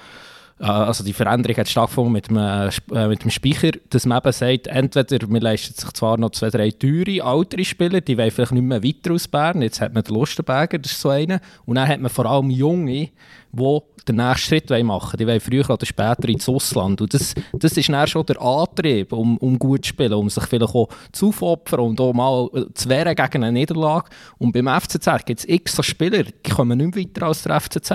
äh, 0.61 0.67
also 0.67 1.03
die 1.03 1.13
Veränderung 1.13 1.57
hat 1.57 1.69
stattgefunden 1.69 2.13
mit 2.13 2.29
dem, 2.29 2.37
äh, 2.37 3.09
mit 3.09 3.25
dem 3.25 3.31
Speicher, 3.31 3.73
dass 3.91 4.07
man 4.07 4.19
eben 4.19 4.33
sagt, 4.33 4.67
entweder 4.69 5.27
man 5.27 5.43
leistet 5.43 5.79
sich 5.79 5.91
zwar 5.93 6.19
noch 6.19 6.31
zwei, 6.31 6.51
drei 6.51 6.71
teure, 6.71 7.37
ältere 7.37 7.65
Spieler, 7.65 8.01
die 8.01 8.17
wollen 8.17 8.31
vielleicht 8.31 8.53
nicht 8.53 8.63
mehr 8.63 8.85
weiter 8.85 9.13
aus 9.13 9.27
Bern, 9.27 9.63
jetzt 9.63 9.81
hat 9.81 9.93
man 9.93 10.05
den 10.05 10.15
Lustenberger, 10.15 10.79
das 10.79 10.93
ist 10.93 11.01
so 11.01 11.09
einer, 11.09 11.41
und 11.67 11.75
dann 11.75 11.89
hat 11.89 12.01
man 12.01 12.11
vor 12.11 12.27
allem 12.27 12.51
Junge, 12.51 13.11
die 13.53 13.81
den 14.09 14.17
nächsten 14.17 14.49
Schritt 14.49 14.71
machen 14.71 14.89
wollen. 14.89 15.19
Die 15.19 15.27
wollen 15.27 15.41
früher 15.41 15.71
oder 15.71 15.87
später 15.87 16.29
ins 16.29 16.49
Ausland. 16.49 17.01
Und 17.01 17.15
das, 17.15 17.35
das 17.53 17.77
ist 17.77 17.89
dann 17.89 18.07
schon 18.07 18.27
der 18.27 18.41
Antrieb, 18.41 19.13
um, 19.13 19.37
um 19.39 19.59
gut 19.59 19.85
zu 19.85 19.91
spielen, 19.91 20.15
um 20.15 20.29
sich 20.29 20.45
vielleicht 20.45 20.75
auch 20.75 20.89
zu 21.13 21.33
opfern 21.41 21.81
und 21.81 22.01
auch 22.01 22.13
mal 22.13 22.49
zu 22.75 22.89
wehren 22.89 23.15
gegen 23.15 23.45
eine 23.45 23.53
Niederlage. 23.53 24.11
Und 24.39 24.53
beim 24.53 24.69
FCZ 24.69 25.25
gibt 25.25 25.41
es 25.41 25.49
x 25.49 25.77
so 25.77 25.83
Spieler, 25.83 26.25
die 26.25 26.51
kommen 26.51 26.79
nicht 26.79 26.97
weiter 26.97 27.27
als 27.27 27.43
der 27.43 27.61
FCZ. 27.61 27.91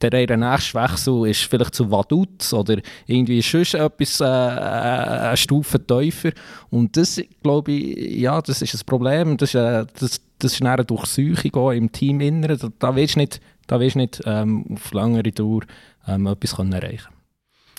Der 0.00 0.12
ihre 0.12 0.36
nächste 0.36 0.80
Wechsel 0.80 1.28
ist 1.28 1.42
vielleicht 1.42 1.74
zu 1.74 1.90
Vaduz 1.90 2.52
oder 2.52 2.78
irgendwie 3.06 3.42
sonst 3.42 3.74
etwas 3.74 4.20
äh, 4.20 4.24
äh 4.24 4.28
eine 4.28 5.36
Stufe 5.36 5.84
tiefer. 5.84 6.30
Und 6.70 6.96
das, 6.96 7.20
glaube 7.42 7.72
ich, 7.72 8.16
ja, 8.16 8.40
das 8.40 8.62
ist 8.62 8.74
ein 8.74 8.86
Problem. 8.86 9.36
Das 9.36 9.50
ist, 9.50 9.54
äh, 9.54 9.86
das, 9.98 10.20
das 10.38 10.52
ist 10.52 10.62
eine 10.62 10.84
Durchsuchung 10.84 11.72
im 11.72 11.92
Team. 11.92 12.42
Da, 12.42 12.56
da 12.78 12.96
willst 12.96 13.14
du 13.14 13.20
nicht 13.20 13.40
da 13.66 13.80
wirst 13.80 13.94
du 13.94 14.00
nicht 14.00 14.22
ähm, 14.24 14.66
auf 14.74 14.92
langere 14.92 15.30
Dauer 15.32 15.62
ähm, 16.06 16.26
etwas 16.26 16.56
können 16.56 16.72
erreichen 16.72 17.14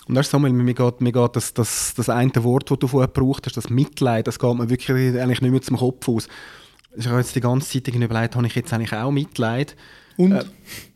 und 0.08 0.14
das 0.14 0.26
ist 0.26 0.30
Samuel, 0.30 0.52
mir 0.52 0.74
geht, 0.74 1.00
mir 1.00 1.12
geht 1.12 1.36
das, 1.36 1.52
das, 1.52 1.94
das 1.94 2.08
eine 2.08 2.32
Wort, 2.44 2.70
das 2.70 2.78
du 2.78 2.86
vorher 2.86 3.08
gebraucht 3.08 3.46
hast, 3.46 3.56
das 3.56 3.70
Mitleid, 3.70 4.26
das 4.26 4.38
geht 4.38 4.54
mir 4.54 4.70
wirklich 4.70 5.16
eigentlich 5.20 5.40
nicht 5.40 5.50
mehr 5.50 5.62
zum 5.62 5.76
Kopf 5.78 6.08
aus. 6.08 6.28
Ich 6.96 7.06
habe 7.08 7.18
jetzt 7.18 7.34
die 7.34 7.40
ganze 7.40 7.82
Zeit 7.82 7.94
überlegt, 7.94 8.36
habe 8.36 8.46
ich 8.46 8.54
jetzt 8.54 8.72
eigentlich 8.72 8.92
auch 8.92 9.10
Mitleid? 9.10 9.76
Und? 10.16 10.32
Äh, 10.32 10.44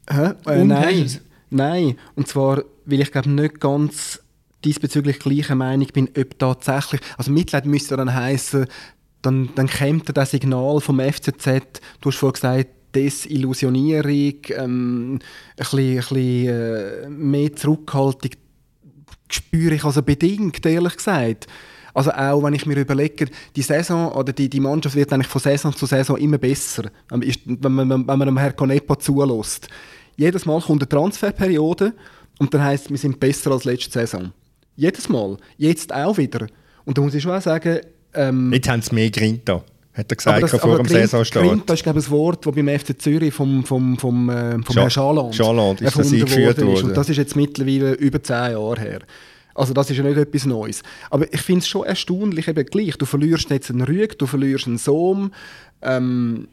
hä? 0.09 0.31
Äh, 0.47 0.61
Und 0.61 0.69
nein, 0.69 1.11
nein. 1.51 1.97
Und 2.15 2.29
zwar, 2.29 2.63
weil 2.85 3.01
ich 3.01 3.11
glaube 3.11 3.31
nicht 3.31 3.61
ganz 3.61 4.23
diesbezüglich 4.65 5.19
gleicher 5.19 5.57
Meinung 5.57 5.89
bin, 5.93 6.09
ob 6.17 6.39
tatsächlich, 6.39 7.01
also 7.19 7.33
Mitleid 7.33 7.67
müsste 7.67 7.97
dann 7.97 8.15
heißen, 8.15 8.67
dann, 9.23 9.51
dann 9.57 9.69
kommt 9.69 10.17
das 10.17 10.31
Signal 10.31 10.81
vom 10.81 11.01
FCZ, 11.01 11.81
du 12.01 12.11
hast 12.11 12.17
vorhin 12.17 12.35
gesagt, 12.35 12.69
Desillusionierung, 12.95 14.35
ähm, 14.57 15.15
ein 15.15 15.19
bisschen, 15.57 15.79
ein 15.79 15.97
bisschen 15.97 16.49
äh, 16.49 17.09
mehr 17.09 17.57
Zurückhaltung 17.57 18.31
spüre 19.29 19.75
ich 19.75 19.85
also 19.85 20.03
bedingt, 20.03 20.65
ehrlich 20.67 20.97
gesagt. 20.97 21.47
Also 21.93 22.13
auch 22.13 22.43
wenn 22.43 22.55
ich 22.55 22.67
mir 22.67 22.79
überlege, 22.79 23.27
die 23.57 23.63
Saison 23.63 24.13
oder 24.13 24.33
die, 24.33 24.49
die 24.49 24.61
Mannschaft 24.61 24.95
wird 24.95 25.13
eigentlich 25.13 25.27
von 25.27 25.41
Saison 25.41 25.75
zu 25.75 25.87
Saison 25.87 26.17
immer 26.17 26.39
besser, 26.39 26.91
wenn 27.09 27.61
man, 27.61 27.91
wenn 27.91 28.19
man 28.19 28.27
dem 28.27 28.39
Herrn 28.39 28.55
Conepa 28.55 28.99
zulässt. 28.99 29.69
Jedes 30.17 30.47
Mal 30.47 30.61
kommt 30.61 30.83
eine 30.83 30.89
Transferperiode 30.89 31.95
und 32.39 32.55
dann 32.55 32.63
heißt 32.63 32.91
wir 32.91 32.99
sind 32.99 33.19
besser 33.19 33.51
als 33.53 33.65
letzte 33.65 33.91
Saison. 33.91 34.33
Jedes 34.77 35.09
Mal. 35.09 35.37
Jetzt 35.57 35.93
auch 35.93 36.17
wieder. 36.17 36.47
Und 36.85 36.97
da 36.97 37.03
muss 37.03 37.15
ich 37.15 37.23
schon 37.23 37.33
auch 37.33 37.43
sagen... 37.43 37.81
Ähm, 38.15 38.53
Jetzt 38.53 38.69
haben 38.69 38.83
sie 38.83 38.95
mehr 38.95 39.11
Grinta 39.11 39.65
hat 39.93 40.11
er 40.11 40.17
gesagt, 40.17 40.43
das, 40.43 40.51
vor 40.53 40.77
dem 40.77 40.87
Saisonstart. 40.87 41.63
Das 41.67 41.81
ist 41.81 41.83
glaube 41.83 41.99
ich, 41.99 42.07
ein 42.07 42.11
Wort, 42.13 42.47
das 42.47 42.55
beim 42.55 42.69
FC 42.69 43.01
Zürich 43.01 43.35
vom, 43.35 43.65
vom, 43.65 43.99
vom, 43.99 44.31
äh, 44.31 44.63
vom 44.63 44.77
Herrn 44.77 44.91
Schaland, 44.91 45.35
Schaland 45.35 45.81
ist 45.81 45.99
das 45.99 46.13
eingeführt 46.13 46.63
worden. 46.63 46.85
Und 46.89 46.97
das 46.97 47.09
ist 47.09 47.17
jetzt 47.17 47.35
mittlerweile 47.35 47.95
über 47.95 48.23
zehn 48.23 48.53
Jahre 48.53 48.81
her. 48.81 49.01
Also 49.55 49.75
das 49.75 49.91
ist 49.91 49.97
ja 49.97 50.05
nicht 50.05 50.17
etwas 50.17 50.47
Neues. 50.47 50.83
Aber 51.11 51.33
ich 51.33 51.43
finde 51.43 51.61
es 51.61 51.69
schon 51.69 51.85
erstaunlich 51.85 52.47
eben 52.49 52.65
gleich. 52.65 52.97
Du 52.97 53.05
verlierst 53.05 53.51
jetzt 53.51 53.71
einen 53.71 53.83
Rüeg, 53.83 54.19
du 54.19 54.27
verlierst 54.27 54.69
einen 54.69 54.79
Sohm. 54.79 55.33
Ähm, 55.83 56.47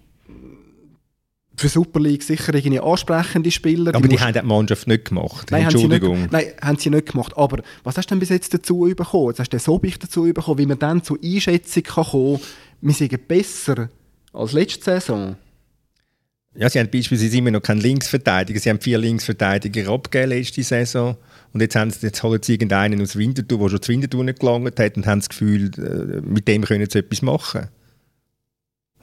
für 1.59 1.69
Super 1.69 1.99
League 1.99 2.21
sicher 2.21 2.53
irgendwie 2.53 2.79
ansprechende 2.79 3.49
Spieler. 3.49 3.95
Aber 3.95 4.07
die, 4.07 4.15
die 4.15 4.21
haben 4.21 4.33
die 4.33 4.41
Mannschaft 4.43 4.87
nicht 4.87 5.05
gemacht. 5.05 5.49
Nein, 5.49 5.63
Entschuldigung. 5.63 6.15
Haben 6.15 6.21
nicht, 6.21 6.31
nein, 6.31 6.45
haben 6.61 6.77
sie 6.77 6.89
nicht 6.91 7.11
gemacht. 7.11 7.35
Aber 7.35 7.63
was 7.83 7.97
hast 7.97 8.05
du 8.05 8.15
denn 8.15 8.19
bis 8.19 8.29
jetzt 8.29 8.53
dazu 8.53 8.81
bekommen? 8.95 9.29
Jetzt 9.29 9.39
hast 9.39 9.49
du 9.49 9.57
den 9.57 9.61
Sobich 9.61 9.97
dazu 9.97 10.23
bekommen, 10.23 10.59
wie 10.59 10.65
man 10.67 10.77
dann 10.77 11.03
zur 11.03 11.17
Einschätzung 11.23 11.83
kann 11.83 12.05
kommen 12.05 12.37
kann, 12.37 12.47
wir 12.81 12.93
sind 12.93 13.27
besser 13.27 13.89
als 14.33 14.53
letzte 14.53 14.83
Saison. 14.83 15.35
Ja, 16.55 16.69
sie 16.69 16.79
haben 16.79 16.89
beispielsweise 16.89 17.37
immer 17.37 17.51
noch 17.51 17.61
keinen 17.61 17.81
Linksverteidiger. 17.81 18.59
Sie 18.59 18.69
haben 18.69 18.81
vier 18.81 18.97
Linksverteidiger 18.97 19.89
abgegeben 19.89 20.29
letzte 20.29 20.63
Saison. 20.63 21.15
Und 21.53 21.61
jetzt, 21.61 21.75
haben 21.75 21.91
sie, 21.91 22.07
jetzt 22.07 22.23
holen 22.23 22.41
sie 22.41 22.53
irgendeinen 22.53 23.01
aus 23.01 23.15
Winterthur, 23.15 23.59
der 23.59 23.69
schon 23.69 23.81
zu 23.81 23.91
Winterthur 23.91 24.23
nicht 24.23 24.39
gelangt 24.39 24.79
hat 24.79 24.97
und 24.97 25.05
haben 25.05 25.19
das 25.19 25.29
Gefühl, 25.29 25.71
äh, 25.77 26.21
mit 26.21 26.47
dem 26.47 26.63
können 26.63 26.89
sie 26.89 26.99
etwas 26.99 27.21
machen. 27.21 27.67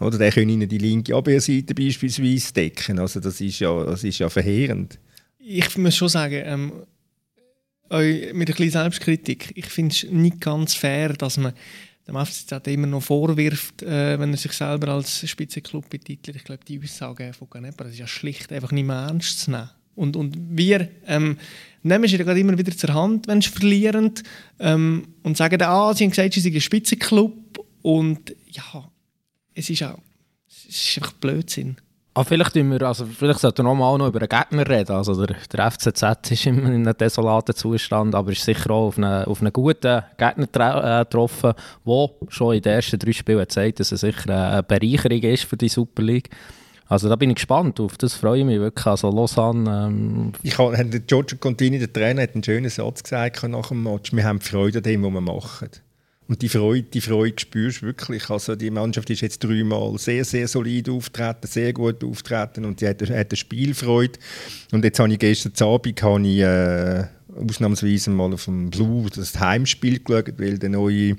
Oder 0.01 0.19
der 0.19 0.33
können 0.33 0.51
ihnen 0.51 0.69
die 0.69 0.79
linke 0.79 1.15
Abwehrseite 1.15 1.75
beispielsweise 1.75 2.53
decken. 2.53 2.99
Also 2.99 3.21
das 3.21 3.41
ist 3.41 3.61
ja, 3.61 3.85
das 3.85 4.03
ist 4.03 4.19
ja 4.19 4.29
verheerend. 4.29 4.99
Ich 5.39 5.77
muss 5.79 5.95
schon 5.95 6.09
sagen, 6.09 6.43
ähm, 6.45 6.73
mit 7.91 8.49
ein 8.49 8.55
bisschen 8.57 8.71
Selbstkritik, 8.71 9.53
ich 9.55 9.67
finde 9.67 9.95
es 9.95 10.11
nicht 10.11 10.41
ganz 10.41 10.75
fair, 10.75 11.13
dass 11.13 11.37
man 11.37 11.53
dem 12.07 12.17
FCZ 12.17 12.67
immer 12.67 12.87
noch 12.87 13.03
vorwirft, 13.03 13.83
äh, 13.83 14.19
wenn 14.19 14.33
er 14.33 14.37
sich 14.37 14.53
selber 14.53 14.89
als 14.89 15.29
Spitzenklub 15.29 15.89
betitelt. 15.89 16.37
Ich 16.37 16.45
glaube, 16.45 16.65
die 16.67 16.81
Aussage 16.83 17.33
von 17.33 17.49
Ganepa, 17.49 17.85
das 17.85 17.95
ist 17.95 17.99
ja 17.99 18.07
schlicht 18.07 18.53
einfach 18.53 18.73
nicht 18.73 18.87
mehr 18.87 18.97
ernst 18.97 19.41
zu 19.41 19.51
nehmen. 19.51 19.71
Und, 19.95 20.17
und 20.17 20.37
wir 20.51 20.89
ähm, 21.07 21.39
nehmen 21.83 22.05
es 22.05 22.13
ja 22.13 22.19
gerade 22.19 22.41
immer 22.41 22.59
wieder 22.59 22.77
zur 22.77 22.93
Hand, 22.93 23.29
wenn 23.29 23.41
sie 23.41 23.51
verlieren 23.51 24.13
ähm, 24.59 25.07
und 25.23 25.37
sagen, 25.37 25.63
ah, 25.63 25.95
sie 25.95 26.05
haben 26.05 26.11
gesagt, 26.11 26.35
sie 26.35 26.41
sind 26.41 26.55
ein 26.55 26.61
Spitzenklub 26.61 27.65
und 27.83 28.35
ja, 28.51 28.91
es 29.55 29.71
ist 29.71 29.83
auch 29.85 29.99
es 30.69 30.89
ist 30.89 30.99
einfach 30.99 31.13
Blödsinn. 31.15 31.77
Ah, 32.17 32.23
vielleicht, 32.23 32.55
wir, 32.55 32.83
also 32.83 33.07
vielleicht 33.07 33.41
sollten 33.41 33.65
wir 33.65 33.75
noch 33.75 33.75
mal 33.75 34.09
über 34.09 34.21
einen 34.21 34.29
Gegner 34.29 34.69
reden. 34.69 34.93
Also 34.93 35.27
der, 35.27 35.37
der 35.53 35.71
FCZ 35.71 36.31
ist 36.31 36.47
immer 36.47 36.67
in 36.67 36.87
einem 36.87 36.97
desolaten 36.97 37.57
Zustand, 37.57 38.15
aber 38.15 38.31
ist 38.31 38.45
sicher 38.45 38.71
auch 38.71 38.87
auf 38.87 38.99
einen, 38.99 39.25
auf 39.25 39.41
einen 39.41 39.53
guten 39.53 40.03
Gegner 40.17 41.01
äh, 41.01 41.05
getroffen, 41.05 41.55
der 41.85 42.09
schon 42.29 42.55
in 42.55 42.63
den 42.63 42.73
ersten 42.75 43.01
drei 43.01 43.13
Spielen 43.13 43.49
zeigt, 43.49 43.81
dass 43.81 43.91
er 43.91 43.99
sicher 43.99 44.31
eine 44.31 44.63
Bereicherung 44.63 45.23
ist 45.23 45.45
für 45.45 45.57
die 45.57 45.69
Super 45.69 46.03
League. 46.03 46.31
Also 46.87 47.09
da 47.09 47.17
bin 47.17 47.31
ich 47.31 47.37
gespannt 47.37 47.81
auf, 47.81 47.97
das 47.97 48.15
freue 48.15 48.41
ich 48.41 48.45
mich 48.45 48.61
wirklich. 48.61 48.87
Also 48.87 49.11
Lausanne... 49.11 49.87
Ähm 49.89 50.33
ich 50.45 50.57
habe, 50.57 50.85
Giorgio 50.85 51.39
Contini, 51.39 51.81
der 51.81 51.93
Trainer, 51.93 52.23
hat 52.23 52.35
einen 52.35 52.45
schönen 52.45 52.71
Satz 52.71 53.03
gesagt 53.03 53.43
nach 53.49 53.69
dem 53.69 53.83
Match, 53.83 54.13
wir 54.13 54.25
haben 54.25 54.41
Freude 54.41 54.79
an 54.79 54.85
dem, 54.85 55.03
was 55.03 55.11
wir 55.11 55.21
machen. 55.21 55.71
Und 56.27 56.41
die 56.41 56.49
Freude, 56.49 56.87
die 56.93 57.03
Freude 57.03 57.39
spürst 57.39 57.83
du 57.83 57.87
wirklich. 57.87 58.31
Also 58.31 58.57
die 58.57 58.71
Mannschaft 58.71 59.11
ist 59.11 59.21
jetzt 59.21 59.45
dreimal 59.45 59.99
sehr, 59.99 60.25
sehr 60.25 60.49
solid 60.49 60.89
auftreten, 60.89 61.47
sehr 61.47 61.73
gut 61.75 62.03
auftreten 62.03 62.65
und 62.65 62.81
sie 62.81 62.89
hat, 62.89 63.03
hat 63.03 63.11
eine 63.13 63.37
Spielfreude. 63.37 64.19
Und 64.73 64.85
jetzt 64.85 64.99
habe 64.99 65.13
ich 65.13 65.19
gestern 65.19 65.53
Abend 65.67 66.03
habe 66.03 66.27
ich, 66.27 66.41
äh, 66.41 67.05
ausnahmsweise 67.37 68.11
mal 68.11 68.33
auf 68.33 68.47
dem 68.47 68.71
Blue 68.71 69.09
das 69.15 69.39
Heimspiel 69.39 69.99
geschaut, 69.99 70.33
weil 70.39 70.59
der 70.59 70.71
neue, 70.71 71.17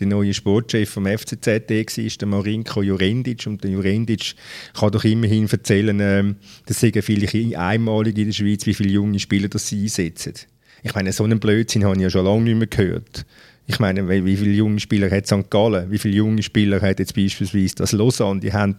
der 0.00 0.06
neue 0.08 0.34
Sportchef 0.34 0.90
vom 0.90 1.06
FCZ 1.06 1.46
war, 1.46 2.18
der 2.20 2.28
Marinko 2.28 2.82
Jurendic. 2.82 3.46
Und 3.46 3.62
der 3.62 3.70
Jurendic 3.70 4.34
kann 4.74 4.90
doch 4.90 5.04
immerhin 5.04 5.48
erzählen, 5.48 6.00
äh, 6.00 6.34
das 6.66 6.80
sagen 6.80 7.02
viele 7.02 7.56
einmalig 7.56 8.18
in 8.18 8.26
der 8.26 8.32
Schweiz, 8.32 8.66
wie 8.66 8.74
viele 8.74 8.90
junge 8.90 9.20
Spieler 9.20 9.48
das 9.48 9.68
sie 9.68 9.84
einsetzen. 9.84 10.34
Ich 10.82 10.94
meine, 10.94 11.12
so 11.12 11.24
einen 11.24 11.38
Blödsinn 11.38 11.84
habe 11.84 11.96
ich 11.96 12.02
ja 12.02 12.10
schon 12.10 12.24
lange 12.24 12.42
nicht 12.42 12.56
mehr 12.56 12.66
gehört. 12.66 13.26
Ich 13.70 13.78
meine, 13.78 14.08
wie 14.08 14.36
viele 14.36 14.50
junge 14.50 14.80
Spieler 14.80 15.08
hat 15.08 15.28
St. 15.28 15.48
Gallen? 15.48 15.92
Wie 15.92 15.98
viele 15.98 16.16
junge 16.16 16.42
Spieler 16.42 16.80
hat 16.80 16.98
jetzt 16.98 17.14
beispielsweise 17.14 17.76
das 17.76 17.92
Lausanne? 17.92 18.40
Die 18.40 18.52
haben, 18.52 18.74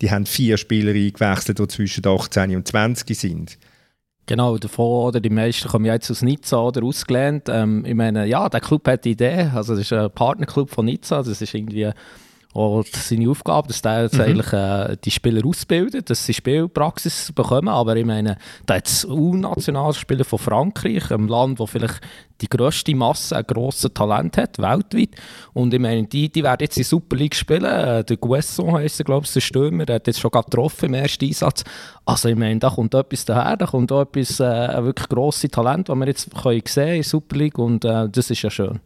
die 0.00 0.12
haben 0.12 0.26
vier 0.26 0.56
Spieler 0.56 0.92
eingewechselt, 0.92 1.58
die 1.58 1.66
zwischen 1.66 2.06
18 2.06 2.54
und 2.54 2.68
20 2.68 3.18
sind. 3.18 3.58
Genau, 4.26 4.56
davon, 4.56 5.08
oder 5.08 5.18
die 5.18 5.28
meisten 5.28 5.68
kommen 5.68 5.86
jetzt 5.86 6.08
aus 6.12 6.22
Nizza 6.22 6.60
oder 6.60 6.84
ausgelernt. 6.84 7.48
Ähm, 7.48 7.84
ich 7.84 7.96
meine, 7.96 8.26
ja, 8.26 8.48
der 8.48 8.60
Club 8.60 8.86
hat 8.86 9.04
die 9.06 9.10
Idee, 9.10 9.50
also 9.52 9.74
das 9.74 9.82
ist 9.82 9.92
ein 9.92 10.08
Partnerclub 10.12 10.70
von 10.70 10.86
Nizza, 10.86 11.20
das 11.24 11.42
ist 11.42 11.52
irgendwie 11.52 11.90
Und 12.58 12.88
seine 12.88 13.30
Aufgabe, 13.30 13.68
dass 13.68 13.82
der 13.82 14.02
jetzt 14.02 14.16
mhm. 14.16 14.20
eigentlich 14.20 14.52
äh, 14.52 14.96
die 15.04 15.12
Spieler 15.12 15.46
ausbildet, 15.46 16.10
dass 16.10 16.26
sie 16.26 16.34
Spielpraxis 16.34 17.30
bekommen. 17.32 17.68
Aber 17.68 17.94
ich 17.94 18.04
meine, 18.04 18.36
da 18.66 18.74
hat 18.74 18.88
es 18.88 19.04
U-Nationalspieler 19.04 20.24
von 20.24 20.40
Frankreich, 20.40 21.12
einem 21.12 21.28
Land, 21.28 21.60
wo 21.60 21.66
vielleicht 21.66 22.00
die 22.40 22.48
grösste 22.48 22.96
Masse 22.96 23.36
ein 23.36 23.44
grosses 23.46 23.94
Talent 23.94 24.38
hat, 24.38 24.58
weltweit. 24.58 25.10
Und 25.52 25.72
ich 25.72 25.78
meine, 25.78 26.08
die, 26.08 26.32
die 26.32 26.42
werden 26.42 26.62
jetzt 26.62 26.76
in 26.78 26.82
Super 26.82 27.14
League 27.14 27.36
spielen. 27.36 27.62
Äh, 27.62 28.02
der 28.02 28.16
Guesson 28.16 28.74
heisst 28.74 29.00
er, 29.00 29.04
glaube 29.04 29.24
ich, 29.24 29.32
der 29.32 29.40
Stürmer, 29.40 29.86
der 29.86 29.96
hat 29.96 30.08
jetzt 30.08 30.18
schon 30.18 30.32
getroffen 30.32 30.86
im 30.86 30.94
ersten 30.94 31.26
Einsatz. 31.26 31.62
Also 32.06 32.28
ich 32.28 32.36
meine, 32.36 32.58
da 32.58 32.70
kommt 32.70 32.92
etwas 32.92 33.24
daher, 33.24 33.56
da 33.56 33.66
kommt 33.66 33.92
auch 33.92 34.02
etwas, 34.02 34.40
äh, 34.40 34.44
ein 34.44 34.84
wirklich 34.84 35.08
grosses 35.08 35.48
Talent, 35.52 35.90
das 35.90 35.96
wir 35.96 36.06
jetzt 36.08 36.34
können 36.34 36.62
sehen 36.66 36.88
in 36.88 36.94
der 36.94 37.04
Super 37.04 37.36
League 37.36 37.58
und 37.58 37.84
äh, 37.84 38.08
das 38.08 38.30
ist 38.30 38.42
ja 38.42 38.50
schön. 38.50 38.80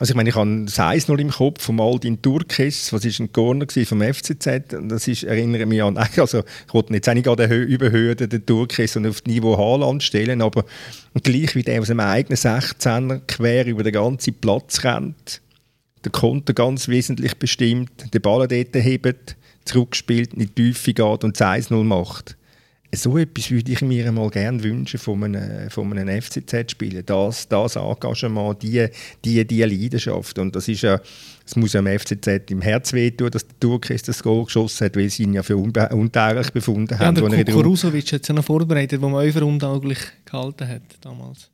Also 0.00 0.12
ich 0.12 0.16
meine, 0.16 0.28
ich 0.28 0.36
habe 0.36 0.64
das 0.64 0.78
1 0.78 1.08
noch 1.08 1.18
im 1.18 1.30
Kopf 1.30 1.60
vom 1.60 1.80
Aldin 1.80 2.22
Turkis, 2.22 2.92
was 2.92 3.04
ist 3.04 3.18
ein 3.18 3.32
Corner 3.32 3.66
vom 3.84 4.00
FCZ, 4.00 4.76
das 4.82 5.08
ist, 5.08 5.24
erinnere 5.24 5.66
mich 5.66 5.82
an, 5.82 5.96
also 6.16 6.44
ich 6.66 6.74
wollte 6.74 6.94
jetzt 6.94 7.08
auch 7.08 7.14
nicht 7.14 7.26
überhöhen 7.26 8.16
den 8.16 8.46
Turkis 8.46 8.96
und 8.96 9.06
auf 9.08 9.22
das 9.22 9.32
Niveau 9.32 9.58
Haaland 9.58 10.04
stellen, 10.04 10.40
aber 10.40 10.64
gleich 11.24 11.56
wie 11.56 11.64
der 11.64 11.80
aus 11.80 11.90
einem 11.90 12.00
eigenen 12.00 12.36
16er 12.36 13.20
quer 13.26 13.66
über 13.66 13.82
den 13.82 13.92
ganzen 13.92 14.34
Platz 14.34 14.84
rennt, 14.84 15.40
der 16.04 16.12
Konter 16.12 16.54
ganz 16.54 16.86
wesentlich 16.86 17.36
bestimmt, 17.36 17.90
den 18.14 18.22
Ball 18.22 18.46
dort 18.46 18.74
hebt, 18.76 19.36
zurückspielt, 19.64 20.32
in 20.34 20.48
die 20.56 20.72
geht 20.94 21.24
und 21.24 21.40
das 21.40 21.70
1-0 21.70 21.82
macht 21.82 22.37
so 22.94 23.18
etwas 23.18 23.50
würde 23.50 23.72
ich 23.72 23.82
mir 23.82 24.10
mal 24.12 24.30
gerne 24.30 24.62
wünschen 24.62 24.98
von 24.98 25.22
einem, 25.22 25.68
von 25.68 25.96
einem 25.96 26.22
FCZ-Spieler. 26.22 27.02
Das, 27.02 27.46
das 27.46 27.76
Engagement, 27.76 28.62
die, 28.62 28.86
die, 29.24 29.46
die 29.46 29.62
Leidenschaft. 29.62 30.38
Und 30.38 30.56
das 30.56 30.68
ist 30.68 30.82
ja, 30.82 30.98
es 31.46 31.54
muss 31.56 31.74
ja 31.74 31.80
am 31.80 31.86
FCZ 31.86 32.50
im 32.50 32.62
Herz 32.62 32.94
wehtun, 32.94 33.30
dass 33.30 33.46
der 33.46 33.60
Turkis 33.60 34.02
das 34.02 34.22
Goal 34.22 34.46
geschossen 34.46 34.86
hat, 34.86 34.96
weil 34.96 35.10
sie 35.10 35.24
ihn 35.24 35.34
ja 35.34 35.42
für 35.42 35.56
untauglich 35.56 36.50
befunden 36.50 36.96
ja, 36.98 37.06
haben. 37.06 37.30
Der 37.30 37.44
Kukurusovic 37.44 38.12
hat 38.12 38.22
es 38.22 38.28
ja 38.28 38.34
noch 38.34 38.44
vorbereitet, 38.44 39.02
wo 39.02 39.08
man 39.08 39.28
auch 39.28 39.32
für 39.32 39.44
untauglich 39.44 39.98
gehalten 40.24 40.66
hat 40.66 40.82
damals. 41.02 41.50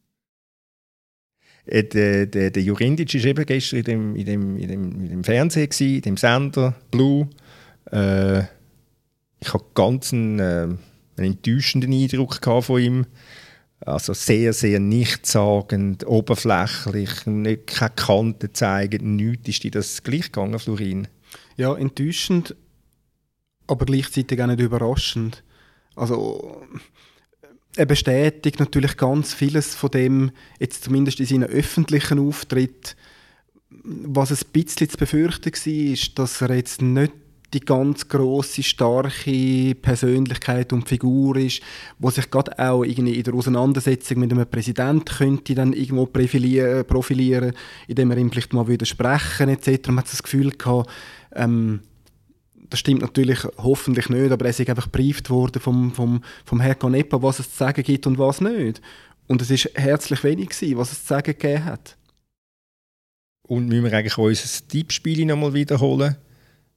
Äh, 1.66 1.82
der, 1.84 2.26
der, 2.26 2.50
der 2.50 2.62
Jurindic 2.62 3.12
war 3.12 3.24
eben 3.24 3.46
gestern 3.46 3.78
in 3.78 3.84
dem, 3.84 4.16
in 4.16 4.26
dem, 4.26 4.56
in 4.58 4.68
dem, 4.68 5.00
in 5.00 5.08
dem 5.08 5.24
Fernsehen, 5.24 5.68
gewesen, 5.68 5.96
in 5.96 6.02
dem 6.02 6.16
Sender 6.16 6.74
Blue. 6.90 7.28
Äh, 7.90 8.40
ich 9.40 9.52
habe 9.52 9.64
ganz 9.74 10.12
einen, 10.12 10.38
äh, 10.38 10.68
einen 11.16 11.32
enttäuschenden 11.32 11.92
Eindruck 11.92 12.40
von 12.64 12.80
ihm. 12.80 13.06
Also 13.80 14.14
sehr, 14.14 14.52
sehr 14.52 14.80
nichtssagend, 14.80 16.06
oberflächlich, 16.06 17.10
keine 17.66 17.88
Kante 17.90 18.52
zeigen, 18.52 19.16
nichts. 19.16 19.48
Ist 19.48 19.64
dir 19.64 19.70
das 19.72 20.02
gleich 20.02 20.32
gegangen, 20.32 20.58
Florin? 20.58 21.08
Ja, 21.56 21.74
enttäuschend, 21.74 22.56
aber 23.66 23.84
gleichzeitig 23.84 24.40
auch 24.40 24.46
nicht 24.46 24.60
überraschend. 24.60 25.42
Also 25.96 26.62
er 27.76 27.86
bestätigt 27.86 28.60
natürlich 28.60 28.96
ganz 28.96 29.34
vieles 29.34 29.74
von 29.74 29.90
dem, 29.90 30.30
jetzt 30.58 30.84
zumindest 30.84 31.20
in 31.20 31.26
seinen 31.26 31.50
öffentlichen 31.50 32.18
Auftritt. 32.18 32.96
Was 33.68 34.30
ein 34.30 34.50
bisschen 34.52 34.88
zu 34.88 34.96
befürchten 34.96 35.52
war, 35.52 35.92
ist, 35.92 36.18
dass 36.18 36.40
er 36.40 36.54
jetzt 36.54 36.80
nicht 36.80 37.12
die 37.54 37.60
ganz 37.60 38.08
große 38.08 38.62
starke 38.62 39.74
Persönlichkeit 39.80 40.72
und 40.72 40.88
Figur 40.88 41.36
ist, 41.36 41.62
wo 41.98 42.10
sich 42.10 42.30
gerade 42.30 42.58
auch 42.58 42.84
irgendwie 42.84 43.14
in 43.14 43.22
der 43.22 43.34
Auseinandersetzung 43.34 44.20
mit 44.20 44.32
einem 44.32 44.46
Präsidenten 44.46 45.04
könnte 45.04 45.54
dann 45.54 45.72
irgendwo 45.72 46.06
profilieren, 46.06 47.52
indem 47.86 48.10
er 48.10 48.18
ihm 48.18 48.30
vielleicht 48.30 48.52
mal 48.52 48.68
widersprechen 48.68 49.48
etc. 49.48 49.88
Man 49.88 49.98
hat 49.98 50.12
das 50.12 50.22
Gefühl 50.22 50.50
gehabt, 50.50 50.90
ähm, 51.34 51.80
das 52.70 52.80
stimmt 52.80 53.02
natürlich 53.02 53.44
hoffentlich 53.58 54.08
nicht, 54.08 54.32
aber 54.32 54.46
er 54.46 54.50
ist 54.50 54.68
einfach 54.68 54.90
gebrieft 54.90 55.30
worden 55.30 55.60
vom, 55.60 55.92
vom, 55.92 56.22
vom 56.44 56.60
Herrn 56.60 56.78
Canepa, 56.78 57.22
was 57.22 57.38
es 57.38 57.50
zu 57.50 57.58
sagen 57.58 57.82
gibt 57.82 58.06
und 58.06 58.18
was 58.18 58.40
nicht. 58.40 58.80
Und 59.26 59.40
es 59.40 59.50
ist 59.50 59.70
herzlich 59.74 60.24
wenig 60.24 60.50
gewesen, 60.50 60.76
was 60.76 60.92
es 60.92 61.02
zu 61.02 61.08
sagen 61.08 61.32
gegeben 61.38 61.64
hat. 61.64 61.96
Und 63.46 63.68
müssen 63.68 63.84
wir 63.84 63.92
eigentlich 63.92 64.18
unser 64.18 64.68
Tippspiel 64.68 65.24
nochmal 65.26 65.52
wiederholen? 65.52 66.16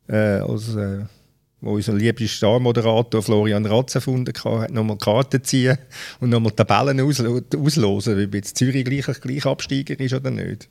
Äh, 0.07 0.39
als, 0.39 0.75
äh, 0.75 1.05
wo 1.61 1.73
unser 1.73 1.93
lieber 1.93 2.27
Star-Moderator 2.27 3.21
Florian 3.21 3.65
Ratz 3.65 3.95
erfunden 3.95 4.33
hat, 4.43 4.71
nochmal 4.71 4.97
Karten 4.97 5.43
ziehen 5.43 5.77
und 6.19 6.29
nochmal 6.29 6.51
Tabellen 6.51 7.01
aus, 7.01 7.21
auslosen, 7.21 8.23
ob 8.23 8.33
jetzt 8.35 8.57
Zürich 8.57 8.85
gleich, 8.85 9.05
gleich 9.21 9.45
Absteiger 9.45 9.99
ist 9.99 10.13
oder 10.13 10.31
nicht. 10.31 10.69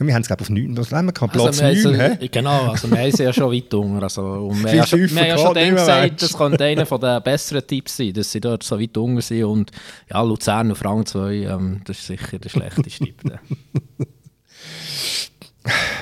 Wir 0.00 0.14
haben 0.14 0.22
es 0.22 0.28
glaube 0.28 0.42
auf 0.42 0.50
9, 0.50 0.76
was 0.76 0.92
haben 0.92 1.06
wir 1.06 1.12
gehabt? 1.12 1.32
Platz 1.32 1.60
also 1.60 1.90
9, 1.90 2.00
also, 2.00 2.28
Genau, 2.30 2.70
also 2.70 2.88
wir 2.88 3.10
sind 3.10 3.26
ja 3.26 3.32
schon 3.32 3.52
weit 3.52 3.74
unter. 3.74 4.04
Also, 4.04 4.22
und 4.22 4.62
wir, 4.62 4.80
haben 4.80 4.86
schon, 4.86 5.00
wir 5.00 5.08
haben 5.08 5.26
ja 5.26 5.38
schon 5.38 5.54
dann 5.54 5.74
gesagt, 5.74 6.22
das 6.22 6.38
könnte 6.38 6.64
einer 6.64 6.84
der 6.84 7.20
besseren 7.20 7.66
Tipps 7.66 7.96
sein, 7.96 8.12
dass 8.12 8.30
sie 8.30 8.40
dort 8.40 8.62
so 8.62 8.78
weit 8.78 8.96
unter 8.96 9.22
sind. 9.22 9.44
Und 9.44 9.72
ja, 10.08 10.22
Luzern 10.22 10.70
und 10.70 10.76
Frank 10.76 11.08
2, 11.08 11.34
ähm, 11.34 11.80
das 11.84 11.98
ist 11.98 12.06
sicher 12.06 12.38
der 12.38 12.48
schlechteste 12.48 13.06
Tipp. 13.06 13.22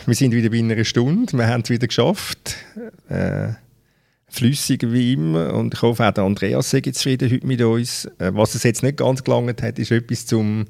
wir 0.06 0.14
sind 0.14 0.32
wieder 0.32 0.50
bei 0.50 0.58
einer 0.58 0.84
Stunde, 0.84 1.32
wir 1.36 1.46
haben 1.48 1.62
es 1.62 1.70
wieder 1.70 1.86
geschafft. 1.86 2.56
Äh, 3.08 3.48
flüssiger 4.28 4.92
wie 4.92 5.14
immer 5.14 5.54
und 5.54 5.74
ich 5.74 5.82
hoffe 5.82 6.06
auch 6.06 6.12
der 6.12 6.24
Andreas 6.24 6.70
sei 6.70 6.80
zufrieden 6.80 7.30
heute 7.30 7.46
mit 7.46 7.60
uns. 7.62 8.06
Äh, 8.18 8.32
was 8.34 8.54
es 8.54 8.62
jetzt 8.62 8.82
nicht 8.82 8.98
ganz 8.98 9.24
gelangt 9.24 9.62
hat, 9.62 9.78
ist 9.78 9.90
etwas 9.90 10.26
zum 10.26 10.66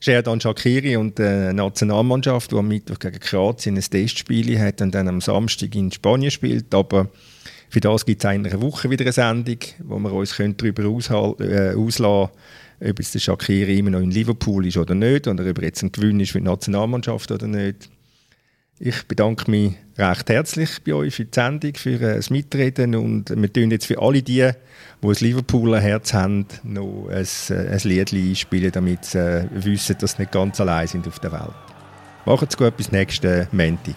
Sherdan 0.00 0.40
Shakiri 0.40 0.96
und 0.96 1.18
der 1.18 1.52
Nationalmannschaft, 1.52 2.50
die 2.50 2.56
am 2.56 2.68
Mittwoch 2.68 2.98
gegen 2.98 3.20
Kroatien 3.20 3.76
ein 3.76 3.82
Testspiel 3.82 4.58
hat 4.58 4.80
und 4.82 4.94
dann 4.94 5.08
am 5.08 5.20
Samstag 5.20 5.74
in 5.74 5.92
Spanien 5.92 6.30
spielt, 6.30 6.74
aber 6.74 7.08
für 7.68 7.80
das 7.80 8.04
gibt 8.04 8.24
es 8.24 8.30
in 8.30 8.46
einer 8.46 8.60
Woche 8.60 8.90
wieder 8.90 9.04
eine 9.04 9.12
Sendung, 9.12 9.58
wo 9.78 9.98
wir 9.98 10.12
uns 10.12 10.36
darüber 10.36 10.82
äh, 10.82 11.74
auslassen 11.74 12.34
können, 12.80 12.90
ob 12.90 13.00
es 13.00 13.12
der 13.12 13.20
Shakiri 13.20 13.78
immer 13.78 13.90
noch 13.90 14.00
in 14.00 14.10
Liverpool 14.10 14.66
ist 14.66 14.76
oder 14.76 14.94
nicht, 14.94 15.28
oder 15.28 15.48
ob 15.48 15.58
er 15.58 15.64
jetzt 15.64 15.82
ein 15.82 15.92
Gewinn 15.92 16.20
ist 16.20 16.32
für 16.32 16.38
die 16.38 16.44
Nationalmannschaft 16.44 17.30
oder 17.30 17.46
nicht. 17.46 17.88
Ich 18.84 19.06
bedanke 19.06 19.48
mich 19.48 19.74
recht 19.96 20.28
herzlich 20.28 20.82
bei 20.84 20.92
euch 20.94 21.14
für 21.14 21.24
die 21.24 21.30
Sendung, 21.32 21.72
für 21.76 22.00
äh, 22.00 22.16
das 22.16 22.30
Mitreden 22.30 22.96
und 22.96 23.30
wir 23.30 23.52
tun 23.52 23.70
jetzt 23.70 23.86
für 23.86 24.02
alle 24.02 24.24
die, 24.24 24.50
die 25.02 25.06
ein 25.06 25.14
Liverpooler 25.20 25.78
Herz 25.78 26.12
haben, 26.12 26.46
noch 26.64 27.06
ein, 27.08 27.24
äh, 27.50 27.68
ein 27.68 27.80
Lied 27.84 28.12
einspielen, 28.12 28.72
damit 28.72 29.04
sie 29.04 29.20
äh, 29.20 29.46
wissen, 29.52 29.98
dass 30.00 30.14
sie 30.14 30.22
nicht 30.22 30.32
ganz 30.32 30.60
allein 30.60 30.88
sind 30.88 31.06
auf 31.06 31.20
der 31.20 31.30
Welt. 31.30 31.54
Macht's 32.26 32.56
gut, 32.56 32.76
bis 32.76 32.90
nächsten 32.90 33.46
Montag. 33.52 33.94